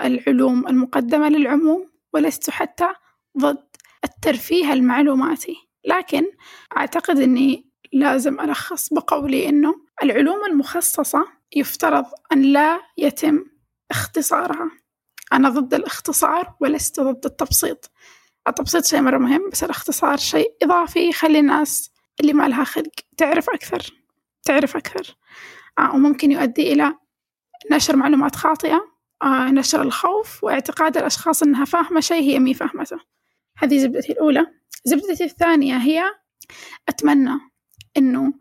العلوم 0.00 0.68
المقدمة 0.68 1.28
للعموم 1.28 1.90
ولست 2.12 2.50
حتى 2.50 2.88
ضد 3.38 3.64
الترفيه 4.04 4.72
المعلوماتي 4.72 5.67
لكن 5.88 6.24
أعتقد 6.76 7.20
أني 7.20 7.68
لازم 7.92 8.40
ألخص 8.40 8.92
بقولي 8.92 9.48
أنه 9.48 9.74
العلوم 10.02 10.44
المخصصة 10.44 11.26
يفترض 11.56 12.04
أن 12.32 12.42
لا 12.42 12.80
يتم 12.96 13.44
اختصارها. 13.90 14.70
أنا 15.32 15.48
ضد 15.48 15.74
الاختصار 15.74 16.54
ولست 16.60 17.00
ضد 17.00 17.26
التبسيط. 17.26 17.90
التبسيط 18.48 18.84
شيء 18.84 19.00
مرة 19.00 19.18
مهم 19.18 19.50
بس 19.52 19.64
الاختصار 19.64 20.16
شيء 20.16 20.52
إضافي 20.62 21.08
يخلي 21.08 21.38
الناس 21.38 21.90
اللي 22.20 22.32
ما 22.32 22.48
لها 22.48 22.64
خلق 22.64 22.92
تعرف 23.16 23.50
أكثر 23.50 23.92
تعرف 24.44 24.76
أكثر. 24.76 25.16
آه 25.78 25.94
وممكن 25.94 26.32
يؤدي 26.32 26.72
إلى 26.72 26.94
نشر 27.72 27.96
معلومات 27.96 28.36
خاطئة 28.36 28.80
آه 29.22 29.50
نشر 29.50 29.82
الخوف 29.82 30.44
واعتقاد 30.44 30.96
الأشخاص 30.96 31.42
أنها 31.42 31.64
فاهمة 31.64 32.00
شيء 32.00 32.22
هي 32.22 32.38
مي 32.38 32.54
فاهمته. 32.54 32.98
هذه 33.58 33.78
زبدتي 33.78 34.12
الأولى. 34.12 34.46
زبدتي 34.88 35.24
الثانية 35.24 35.76
هي 35.76 36.02
أتمنى 36.88 37.38
أنه 37.96 38.32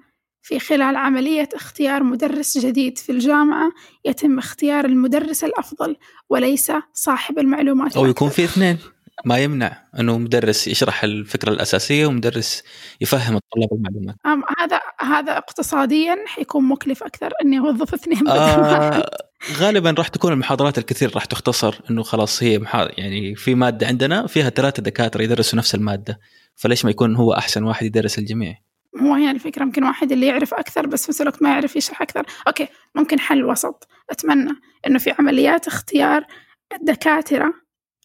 في 0.42 0.60
خلال 0.60 0.96
عملية 0.96 1.50
اختيار 1.54 2.04
مدرس 2.04 2.58
جديد 2.58 2.98
في 2.98 3.12
الجامعة 3.12 3.72
يتم 4.06 4.38
اختيار 4.38 4.86
المدرس 4.86 5.44
الأفضل 5.44 5.96
وليس 6.30 6.72
صاحب 6.94 7.40
المعلومات 7.40 7.98
أو 7.98 8.06
يكون 8.06 8.30
في 8.30 8.44
اثنين. 8.44 8.78
ما 9.26 9.38
يمنع 9.38 9.84
إنه 10.00 10.18
مدرس 10.18 10.68
يشرح 10.68 11.04
الفكرة 11.04 11.50
الأساسية 11.50 12.06
ومدرس 12.06 12.64
يفهم 13.02 13.36
الطلاب 13.36 13.70
المعلومات. 13.74 14.16
أم 14.26 14.44
هذا 14.60 14.80
هذا 15.00 15.38
اقتصاديا 15.38 16.16
حيكون 16.28 16.64
مكلف 16.64 17.04
أكثر 17.04 17.32
إني 17.42 17.60
أوظف 17.60 17.94
اثنين 17.94 18.28
آه 18.28 19.06
غالبا 19.52 19.96
راح 19.98 20.08
تكون 20.08 20.34
المحاضرات 20.34 20.78
الكثير 20.78 21.16
راح 21.16 21.26
تختصر 21.26 21.80
إنه 21.92 22.04
خلاص 22.04 22.44
هي 22.44 22.60
محا... 22.60 22.90
يعني 22.98 23.36
في 23.36 23.56
مادة 23.56 23.88
عندنا 23.88 24.28
فيها 24.28 24.50
ثلاثة 24.50 24.84
دكاترة 24.84 25.24
يدرسوا 25.24 25.60
نفس 25.60 25.76
المادة 25.76 26.20
فليش 26.56 26.86
ما 26.86 26.92
يكون 26.92 27.16
هو 27.16 27.34
أحسن 27.34 27.64
واحد 27.64 27.86
يدرس 27.86 28.20
الجميع؟ 28.20 28.56
هو 29.02 29.14
هنا 29.14 29.32
الفكرة 29.32 29.66
ممكن 29.66 29.84
واحد 29.84 30.12
اللي 30.12 30.28
يعرف 30.28 30.54
أكثر 30.54 30.88
بس 30.88 31.04
في 31.04 31.12
نفس 31.12 31.22
الوقت 31.22 31.42
ما 31.44 31.50
يعرف 31.50 31.76
يشرح 31.76 32.02
أكثر. 32.02 32.26
أوكي 32.48 32.68
ممكن 32.96 33.20
حل 33.20 33.46
وسط. 33.46 33.88
أتمنى 34.10 34.52
إنه 34.88 35.00
في 35.00 35.14
عمليات 35.20 35.68
اختيار 35.68 36.26
الدكاترة 36.74 37.54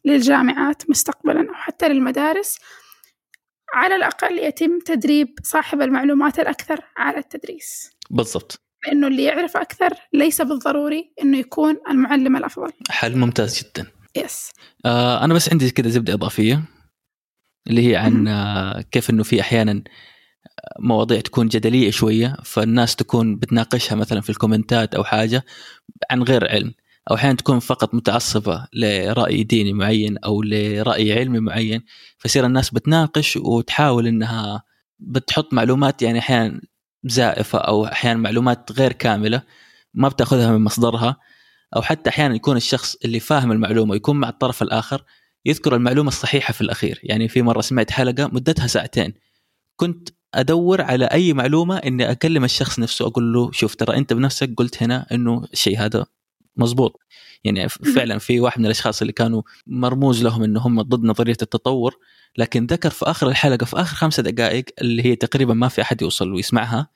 للجامعات 0.05 0.91
مستقبلا 0.91 1.49
أو 1.49 1.55
حتى 1.55 1.89
للمدارس 1.89 2.59
على 3.75 3.97
الأقل 3.97 4.39
يتم 4.39 4.79
تدريب 4.79 5.29
صاحب 5.43 5.83
المعلومات 5.83 6.39
الأكثر 6.39 6.81
على 6.97 7.19
التدريس. 7.19 7.91
بالضبط. 8.11 8.63
لأنه 8.87 9.07
اللي 9.07 9.25
يعرف 9.25 9.57
أكثر 9.57 9.91
ليس 10.13 10.43
بالضروري 10.43 11.13
إنه 11.23 11.39
يكون 11.39 11.77
المعلم 11.91 12.37
الأفضل. 12.37 12.73
حل 12.91 13.19
ممتاز 13.19 13.59
جدا. 13.63 13.87
يس 14.17 14.51
آه 14.87 15.25
أنا 15.25 15.35
بس 15.35 15.53
عندي 15.53 15.71
كذا 15.71 15.89
زبدة 15.89 16.13
إضافية 16.15 16.63
اللي 17.67 17.91
هي 17.91 17.97
عن 17.97 18.29
آه 18.29 18.81
كيف 18.81 19.11
إنه 19.11 19.23
في 19.23 19.41
أحيانا 19.41 19.83
مواضيع 20.79 21.21
تكون 21.21 21.49
جدلية 21.49 21.91
شوية 21.91 22.37
فالناس 22.45 22.97
تكون 22.97 23.37
بتناقشها 23.37 23.95
مثلا 23.97 24.21
في 24.21 24.31
الكومنتات 24.31 24.95
أو 24.95 25.05
حاجة 25.05 25.45
عن 26.11 26.23
غير 26.23 26.49
علم 26.51 26.75
أو 27.11 27.17
أحيانا 27.17 27.37
تكون 27.37 27.59
فقط 27.59 27.95
متعصبة 27.95 28.67
لرأي 28.73 29.43
ديني 29.43 29.73
معين 29.73 30.19
أو 30.19 30.43
لرأي 30.43 31.19
علمي 31.19 31.41
معين 31.41 31.83
فيصير 32.19 32.47
الناس 32.47 32.71
بتناقش 32.71 33.37
وتحاول 33.37 34.07
إنها 34.07 34.63
بتحط 34.99 35.53
معلومات 35.55 36.03
يعني 36.03 36.19
أحيانا 36.19 36.61
زائفة 37.05 37.59
أو 37.59 37.87
أحيانا 37.87 38.19
معلومات 38.19 38.73
غير 38.73 38.93
كاملة 38.93 39.43
ما 39.95 40.09
بتأخذها 40.09 40.53
من 40.53 40.65
مصدرها 40.65 41.17
أو 41.77 41.83
حتى 41.83 42.11
أحيانا 42.11 42.35
يكون 42.35 42.57
الشخص 42.57 42.97
اللي 43.05 43.21
فاهم 43.21 43.53
المعلومة 43.53 43.95
يكون 43.95 44.17
مع 44.17 44.29
الطرف 44.29 44.63
الآخر 44.63 45.05
يذكر 45.45 45.75
المعلومة 45.75 46.09
الصحيحة 46.09 46.53
في 46.53 46.61
الأخير. 46.61 47.01
يعني 47.03 47.29
في 47.29 47.43
مرة 47.43 47.61
سمعت 47.61 47.91
حلقة 47.91 48.27
مدتها 48.27 48.67
ساعتين 48.67 49.15
كنت 49.77 50.09
أدور 50.35 50.81
على 50.83 51.05
أي 51.05 51.33
معلومة 51.33 51.77
إني 51.77 52.11
أكلم 52.11 52.45
الشخص 52.45 52.79
نفسه 52.79 53.07
أقول 53.07 53.33
له 53.33 53.51
شوف 53.53 53.75
ترى 53.75 53.97
أنت 53.97 54.13
بنفسك 54.13 54.51
قلت 54.57 54.83
هنا 54.83 55.07
إنه 55.13 55.45
الشيء 55.53 55.79
هذا 55.79 56.07
مزبوط 56.57 57.01
يعني 57.45 57.69
فعلا 57.69 58.19
في 58.19 58.41
واحد 58.41 58.59
من 58.59 58.67
الأشخاص 58.67 59.01
اللي 59.01 59.13
كانوا 59.13 59.43
مرموز 59.67 60.23
لهم 60.23 60.43
إنه 60.43 60.61
هم 60.61 60.83
ضد 60.83 61.05
نظرية 61.05 61.37
التطور 61.43 61.99
لكن 62.39 62.67
ذكر 62.67 62.91
في 62.91 63.05
آخر 63.05 63.29
الحلقة 63.29 63.65
في 63.65 63.77
آخر 63.77 63.97
خمسة 63.97 64.23
دقائق 64.23 64.65
اللي 64.81 65.07
هي 65.07 65.17
تقريبا 65.17 65.55
ما 65.55 65.69
في 65.69 65.83
أحد 65.83 66.03
يوصل 66.03 66.33
ويسمعها 66.33 66.89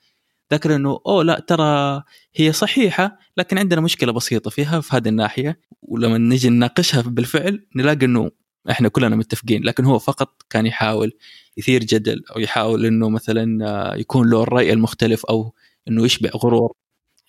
ذكر 0.53 0.75
إنه 0.75 0.99
أوه 1.07 1.23
لا 1.23 1.39
ترى 1.39 2.03
هي 2.35 2.51
صحيحة 2.51 3.19
لكن 3.37 3.57
عندنا 3.57 3.81
مشكلة 3.81 4.11
بسيطة 4.11 4.49
فيها 4.49 4.81
في 4.81 4.95
هذه 4.95 5.09
الناحية 5.09 5.59
ولما 5.81 6.17
نجي 6.17 6.49
نناقشها 6.49 7.01
بالفعل 7.01 7.67
نلاقي 7.75 8.05
إنه 8.05 8.31
إحنا 8.71 8.89
كلنا 8.89 9.15
متفقين 9.15 9.63
لكن 9.63 9.85
هو 9.85 9.99
فقط 9.99 10.41
كان 10.49 10.65
يحاول 10.65 11.11
يثير 11.57 11.83
جدل 11.83 12.23
أو 12.35 12.39
يحاول 12.39 12.85
إنه 12.85 13.09
مثلا 13.09 13.93
يكون 13.95 14.29
له 14.29 14.43
الرأي 14.43 14.73
المختلف 14.73 15.25
أو 15.25 15.53
إنه 15.87 16.05
يشبع 16.05 16.29
غرور. 16.35 16.73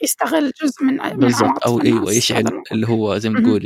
يستغل 0.03 0.53
جزء 0.63 0.85
من 0.85 0.97
بالضبط. 0.97 1.67
أو 1.67 1.81
أيوه 1.83 2.13
يشعل 2.13 2.45
اللي 2.73 2.89
هو 2.89 3.19
زي 3.19 3.31
ما 3.31 3.41
تقول 3.41 3.61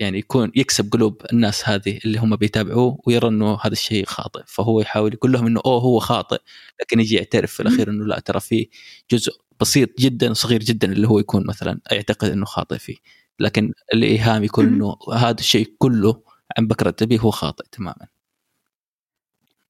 يعني 0.00 0.18
يكون 0.18 0.52
يكسب 0.54 0.92
قلوب 0.92 1.22
الناس 1.32 1.68
هذه 1.68 1.98
اللي 2.04 2.18
هم 2.18 2.36
بيتابعوه 2.36 2.98
ويرى 3.06 3.28
إنه 3.28 3.58
هذا 3.62 3.72
الشيء 3.72 4.04
خاطئ. 4.06 4.42
فهو 4.46 4.80
يحاول 4.80 5.14
يقول 5.14 5.32
لهم 5.32 5.46
إنه 5.46 5.60
أوه 5.66 5.80
هو 5.80 5.98
خاطئ 5.98 6.38
لكن 6.80 7.00
يجي 7.00 7.16
يعترف 7.16 7.52
في 7.52 7.60
الأخير 7.60 7.90
إنه 7.90 8.04
لا 8.06 8.20
ترى 8.20 8.40
في 8.40 8.68
جزء 9.10 9.32
بسيط 9.60 10.00
جدا 10.00 10.32
صغير 10.32 10.60
جدا 10.60 10.92
اللي 10.92 11.08
هو 11.08 11.18
يكون 11.18 11.46
مثلا 11.46 11.80
يعتقد 11.92 12.30
إنه 12.30 12.44
خاطئ 12.44 12.78
فيه. 12.78 12.96
لكن 13.38 13.72
الإيهام 13.94 14.44
يكون 14.44 14.66
إنه 14.66 14.96
هذا 15.14 15.40
الشيء 15.40 15.74
كله 15.78 16.22
عن 16.58 16.66
بكرة 16.66 16.94
أبيه 17.02 17.18
هو 17.18 17.30
خاطئ 17.30 17.64
تماما. 17.72 18.06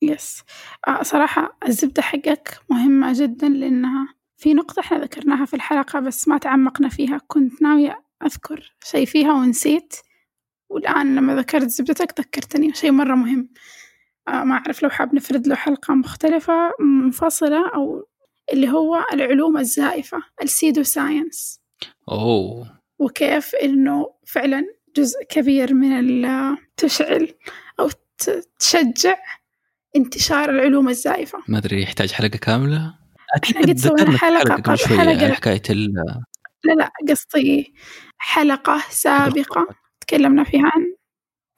يس 0.03 0.43
آه 0.89 1.03
صراحة 1.03 1.59
الزبدة 1.69 2.03
حقك 2.03 2.61
مهمة 2.71 3.13
جدا 3.23 3.49
لأنها 3.49 4.15
في 4.43 4.55
نقطة 4.55 4.81
إحنا 4.81 4.99
ذكرناها 4.99 5.45
في 5.45 5.55
الحلقة 5.55 6.01
بس 6.01 6.29
ما 6.29 6.39
تعمقنا 6.39 6.89
فيها 6.89 7.21
كنت 7.27 7.63
ناوية 7.63 8.05
أذكر 8.27 8.75
شيء 8.85 9.07
فيها 9.07 9.33
ونسيت 9.33 9.95
والآن 10.71 11.15
لما 11.15 11.37
ذكرت 11.37 11.69
زبدتك 11.69 12.21
ذكرتني 12.21 12.75
شيء 12.75 12.91
مرة 12.91 13.15
مهم. 13.15 13.49
آه 14.29 14.45
ما 14.45 14.55
أعرف 14.55 14.83
لو 14.83 14.91
حاب 14.91 15.15
نفرد 15.15 15.47
له 15.47 15.55
حلقة 15.55 15.95
مختلفة 15.95 16.73
منفصلة 16.81 17.69
أو 17.75 18.09
اللي 18.53 18.69
هو 18.69 19.05
العلوم 19.13 19.59
الزائفة 19.59 20.23
السيدو 20.43 20.83
ساينس 20.83 21.61
أوه. 22.09 22.81
وكيف 22.99 23.55
إنه 23.55 24.15
فعلا 24.27 24.65
جزء 24.97 25.25
كبير 25.25 25.75
من 25.75 26.57
تشعل 26.77 27.35
أو 27.81 27.91
تشجع 28.59 29.17
انتشار 29.97 30.51
العلوم 30.51 30.89
الزائفة. 30.89 31.39
ما 31.49 31.59
أدري 31.59 31.83
يحتاج 31.83 32.13
حلقة 32.13 32.39
كاملة؟ 32.39 33.02
قد 33.35 33.79
سوينا 33.79 34.19
حلقة 34.19 34.55
قبل 34.55 34.79
حلقة 34.79 35.33
حكاية 35.33 35.63
ال 35.71 35.95
لا 36.65 36.73
لا 36.73 36.93
قصدي 37.09 37.75
حلقة 38.19 38.83
سابقة 38.91 39.67
تكلمنا 40.01 40.45
فيها 40.45 40.65
عن 40.65 40.95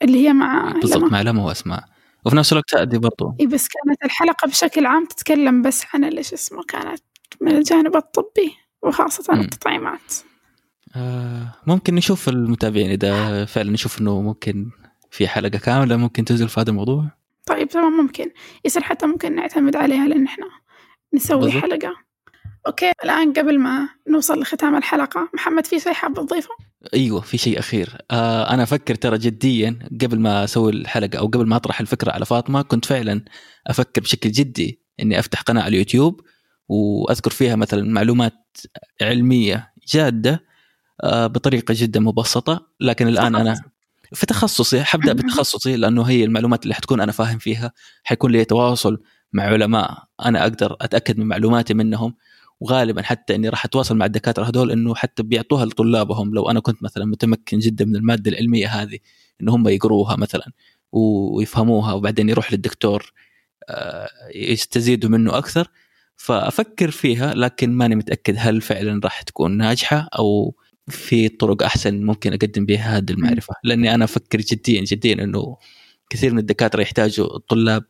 اللي 0.01 0.27
هي 0.27 0.33
مع 0.33 0.71
بالضبط 0.71 1.11
مع 1.11 1.21
لما 1.21 1.43
واسماء 1.43 1.83
وفي 2.25 2.35
نفس 2.35 2.51
الوقت 2.51 2.69
تأدي 2.69 2.97
برضو. 2.97 3.35
اي 3.39 3.47
بس 3.47 3.67
كانت 3.67 4.05
الحلقة 4.05 4.47
بشكل 4.47 4.85
عام 4.85 5.05
تتكلم 5.05 5.61
بس 5.61 5.85
عن 5.93 6.03
إيش 6.03 6.33
اسمه 6.33 6.63
كانت 6.63 7.01
من 7.41 7.51
الجانب 7.51 7.95
الطبي 7.95 8.53
وخاصة 8.81 9.33
م. 9.33 9.39
التطعيمات. 9.39 10.13
آه 10.95 11.55
ممكن 11.67 11.95
نشوف 11.95 12.29
المتابعين 12.29 12.89
إذا 12.89 13.45
فعلا 13.45 13.71
نشوف 13.71 14.01
إنه 14.01 14.21
ممكن 14.21 14.69
في 15.11 15.27
حلقة 15.27 15.57
كاملة 15.57 15.97
ممكن 15.97 16.25
تنزل 16.25 16.49
في 16.49 16.59
هذا 16.59 16.69
الموضوع. 16.69 17.11
طيب 17.45 17.67
تمام 17.67 17.93
ممكن. 17.97 18.31
يصير 18.65 18.83
حتى 18.83 19.05
ممكن 19.05 19.35
نعتمد 19.35 19.75
عليها 19.75 20.07
لأن 20.07 20.25
إحنا 20.25 20.45
نسوي 21.15 21.39
بالضبط. 21.39 21.61
حلقة 21.61 21.93
أوكي 22.67 22.91
الآن 23.03 23.33
قبل 23.33 23.59
ما 23.59 23.89
نوصل 24.09 24.41
لختام 24.41 24.75
الحلقة 24.75 25.29
محمد 25.33 25.65
في 25.65 25.79
شيء 25.79 25.93
حاب 25.93 26.13
تضيفه؟ 26.13 26.49
أيوه 26.93 27.21
في 27.21 27.37
شيء 27.37 27.59
أخير 27.59 27.97
آه 28.11 28.53
أنا 28.53 28.63
أفكر 28.63 28.95
ترى 28.95 29.17
جديا 29.17 29.79
قبل 30.01 30.19
ما 30.19 30.43
أسوي 30.43 30.71
الحلقة 30.71 31.19
أو 31.19 31.27
قبل 31.27 31.47
ما 31.47 31.55
أطرح 31.55 31.79
الفكرة 31.79 32.11
على 32.11 32.25
فاطمة 32.25 32.61
كنت 32.61 32.85
فعلا 32.85 33.25
أفكر 33.67 34.01
بشكل 34.01 34.31
جدي 34.31 34.81
إني 34.99 35.19
أفتح 35.19 35.41
قناة 35.41 35.61
على 35.61 35.69
اليوتيوب 35.69 36.21
وأذكر 36.69 37.31
فيها 37.31 37.55
مثلا 37.55 37.83
معلومات 37.83 38.57
علمية 39.01 39.73
جادة 39.87 40.43
آه 41.03 41.27
بطريقة 41.27 41.75
جدا 41.77 41.99
مبسطة 41.99 42.67
لكن 42.79 43.07
الآن 43.07 43.35
أنا 43.35 43.55
في 44.13 44.25
تخصصي 44.25 44.83
حبدأ 44.83 45.13
بتخصصي 45.23 45.75
لأنه 45.75 46.03
هي 46.03 46.23
المعلومات 46.23 46.63
اللي 46.63 46.73
حتكون 46.73 47.01
أنا 47.01 47.11
فاهم 47.11 47.37
فيها 47.37 47.71
حيكون 48.03 48.31
لي 48.31 48.45
تواصل 48.45 49.01
مع 49.35 49.43
علماء. 49.43 50.03
أنا 50.25 50.41
أقدر 50.43 50.77
أتأكد 50.81 51.17
من 51.17 51.25
معلوماتي 51.25 51.73
منهم 51.73 52.15
وغالبا 52.59 53.01
حتى 53.01 53.35
إني 53.35 53.49
راح 53.49 53.65
أتواصل 53.65 53.97
مع 53.97 54.05
الدكاترة 54.05 54.43
هذول 54.43 54.71
إنه 54.71 54.95
حتى 54.95 55.23
بيعطوها 55.23 55.65
لطلابهم. 55.65 56.33
لو 56.33 56.49
أنا 56.49 56.59
كنت 56.59 56.83
مثلا 56.83 57.05
متمكن 57.05 57.59
جدا 57.59 57.85
من 57.85 57.95
المادة 57.95 58.31
العلمية 58.31 58.67
هذه 58.67 58.97
ان 59.41 59.49
هم 59.49 59.67
يقروها 59.67 60.15
مثلا 60.15 60.51
ويفهموها 60.91 61.93
وبعدين 61.93 62.29
يروح 62.29 62.51
للدكتور 62.53 63.13
آه، 63.69 64.09
يستزيدوا 64.35 65.09
منه 65.09 65.37
أكثر. 65.37 65.67
فأفكر 66.17 66.91
فيها 66.91 67.33
لكن 67.33 67.71
ماني 67.71 67.95
متأكد 67.95 68.35
هل 68.37 68.61
فعلا 68.61 68.99
راح 69.03 69.21
تكون 69.21 69.57
ناجحة 69.57 70.09
أو 70.19 70.55
في 70.87 71.29
طرق 71.29 71.63
أحسن 71.63 72.05
ممكن 72.05 72.33
أقدم 72.33 72.65
بها 72.65 72.97
هذه 72.97 73.11
المعرفة. 73.11 73.53
لأني 73.63 73.95
أنا 73.95 74.05
أفكر 74.05 74.41
جديا 74.41 74.81
جديا 74.81 75.13
إنه 75.13 75.57
كثير 76.09 76.33
من 76.33 76.39
الدكاترة 76.39 76.81
يحتاجوا 76.81 77.35
الطلاب 77.35 77.83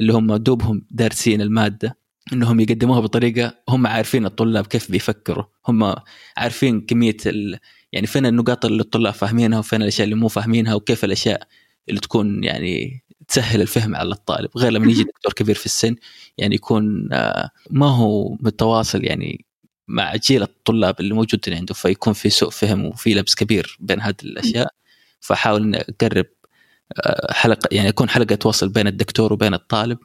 اللي 0.00 0.12
هم 0.12 0.36
دوبهم 0.36 0.86
دارسين 0.90 1.40
المادة 1.40 1.98
إنهم 2.32 2.60
يقدموها 2.60 3.00
بطريقة 3.00 3.54
هم 3.68 3.86
عارفين 3.86 4.26
الطلاب 4.26 4.66
كيف 4.66 4.90
بيفكروا. 4.90 5.44
هم 5.68 5.94
عارفين 6.36 6.80
كمية 6.80 7.16
ال... 7.26 7.58
يعني 7.92 8.06
فين 8.06 8.26
النقاط 8.26 8.64
اللي 8.64 8.82
الطلاب 8.82 9.12
فاهمينها 9.12 9.58
وفين 9.58 9.82
الأشياء 9.82 10.04
اللي 10.04 10.14
مو 10.14 10.28
فاهمينها 10.28 10.74
وكيف 10.74 11.04
الأشياء 11.04 11.48
اللي 11.88 12.00
تكون 12.00 12.44
يعني 12.44 13.04
تسهل 13.28 13.60
الفهم 13.60 13.96
على 13.96 14.12
الطالب. 14.12 14.50
غير 14.56 14.72
لما 14.72 14.90
يجي 14.90 15.02
دكتور 15.02 15.32
كبير 15.32 15.54
في 15.54 15.66
السن 15.66 15.96
يعني 16.38 16.54
يكون 16.54 17.08
آه، 17.12 17.50
ما 17.70 17.86
هو 17.86 18.36
متواصل 18.40 19.04
يعني 19.04 19.44
مع 19.88 20.16
جيل 20.16 20.42
الطلاب 20.42 21.00
اللي 21.00 21.14
موجودين 21.14 21.54
عنده 21.54 21.74
فيكون 21.74 22.12
في 22.12 22.30
سوء 22.30 22.50
فهم 22.50 22.84
وفي 22.84 23.14
لبس 23.14 23.34
كبير 23.34 23.76
بين 23.80 24.00
هذه 24.00 24.14
الأشياء. 24.22 24.68
فحاول 25.20 25.62
إني 25.62 25.76
أقرب 25.80 26.26
آه، 26.26 26.33
حلقة 27.30 27.68
يعني 27.72 27.88
يكون 27.88 28.08
حلقة 28.08 28.34
توصل 28.34 28.68
بين 28.68 28.86
الدكتور 28.86 29.32
وبين 29.32 29.54
الطالب 29.54 29.98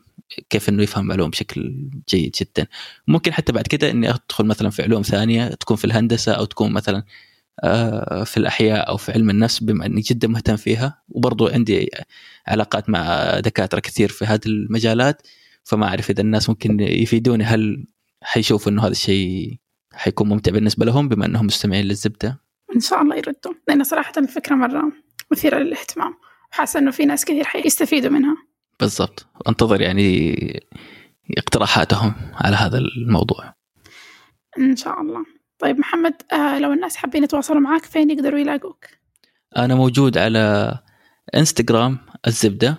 كيف 0.50 0.70
إنه 0.70 0.84
يفهم 0.84 1.06
معلومه 1.06 1.30
بشكل 1.30 1.90
جيد 2.10 2.36
جدا. 2.42 2.68
ممكن 3.08 3.34
حتى 3.34 3.52
بعد 3.52 3.68
كده 3.68 3.92
إني 3.92 4.10
أدخل 4.10 4.46
مثلا 4.46 4.70
في 4.70 4.84
علوم 4.84 5.02
ثانية 5.02 5.48
تكون 5.48 5.78
في 5.78 5.86
الهندسة 5.86 6.32
أو 6.32 6.46
تكون 6.46 6.72
مثلا 6.72 7.04
آه، 7.64 8.24
في 8.24 8.38
الأحياء 8.38 8.90
أو 8.90 8.98
في 8.98 9.12
علم 9.12 9.30
النفس 9.30 9.64
بما 9.64 9.86
إني 9.86 10.02
جدا 10.02 10.28
مهتم 10.28 10.56
فيها. 10.56 11.02
وبرضو 11.10 11.48
عندي 11.48 11.90
علاقات 12.48 12.90
مع 12.90 13.34
دكاترة 13.40 13.80
كثير 13.80 14.10
في 14.10 14.26
هذه 14.26 14.46
المجالات 14.46 15.22
فما 15.64 15.88
أعرف 15.88 16.10
إذا 16.10 16.22
الناس 16.22 16.50
ممكن 16.50 16.80
يفيدوني 16.80 17.44
هل 17.44 17.88
حيشوفوا 18.24 18.72
إنه 18.72 18.82
هذا 18.84 18.92
الشيء 18.92 19.58
حيكون 19.94 20.30
ممتع 20.30 20.52
بالنسبة 20.52 20.86
لهم 20.86 21.10
بما 21.10 21.26
إنهم 21.26 21.46
مستمعين 21.46 21.86
للزبدة؟ 21.86 22.42
إن 22.76 22.80
شاء 22.80 23.02
الله 23.02 23.16
يردوا 23.16 23.54
لأن 23.68 23.84
صراحة 23.84 24.14
الفكرة 24.18 24.56
مرة 24.56 24.92
مثيرة 25.32 25.58
للاهتمام. 25.60 26.14
حاسة 26.50 26.80
إنه 26.80 26.92
في 26.92 27.06
ناس 27.06 27.26
كثير 27.26 27.44
حيستفيدوا 27.44 28.12
منها. 28.12 28.38
بالضبط. 28.80 29.28
انتظر 29.48 29.82
يعني 29.82 30.36
اقتراحاتهم 31.38 32.14
على 32.34 32.56
هذا 32.56 32.78
الموضوع. 32.78 33.54
إن 34.58 34.76
شاء 34.76 35.02
الله. 35.02 35.26
طيب 35.60 35.80
محمد 35.80 36.14
آه 36.34 36.60
لو 36.60 36.74
الناس 36.74 36.96
حابين 36.96 37.24
يتواصلوا 37.24 37.60
معك 37.60 37.86
فين 37.86 38.10
يقدروا 38.10 38.40
يلاقوك؟ 38.40 38.86
أنا 39.58 39.76
موجود 39.76 40.18
على 40.18 40.74
إنستغرام 41.36 41.98
الزبدة 42.28 42.78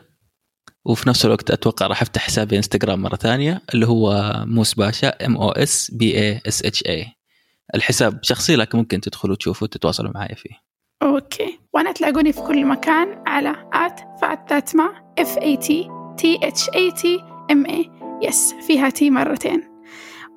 وفي 0.85 1.09
نفس 1.09 1.25
الوقت 1.25 1.51
أتوقع 1.51 1.87
راح 1.87 2.03
أفتح 2.03 2.23
حسابي 2.23 2.57
إنستغرام 2.57 3.03
مرة 3.03 3.17
ثانية 3.17 3.63
اللي 3.75 3.87
هو 3.87 4.35
موس 4.47 4.75
باشا 4.75 5.27
M 5.27 5.37
O 5.37 5.51
S 5.51 5.91
B 5.91 6.19
A 6.19 6.41
S 6.49 6.65
H 6.65 6.87
A 6.87 7.07
الحساب 7.75 8.19
شخصي 8.23 8.57
لكن 8.57 8.79
ممكن 8.79 9.01
تدخلوا 9.01 9.37
تشوفوا 9.37 9.67
وتتواصلوا 9.67 10.13
معي 10.15 10.35
فيه. 10.35 10.55
Okay. 11.03 11.61
وأنا 11.73 11.93
تلاقوني 11.93 12.33
في 12.33 12.41
كل 12.41 12.65
مكان 12.65 13.23
على 13.27 13.69
at 13.73 14.01
فات 14.21 14.49
تاتما 14.49 15.13
F 15.19 15.39
A 15.39 15.57
T 15.57 15.91
T 16.19 16.39
H 16.43 16.69
A 16.75 16.91
T 16.93 17.25
M 17.51 17.67
A 17.67 17.91
يس 18.23 18.55
فيها 18.67 18.89
تي 18.89 19.11
مرتين. 19.11 19.71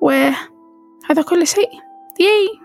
وهذا 0.00 1.22
كل 1.28 1.46
شيء. 1.46 1.70
Yay 2.20 2.63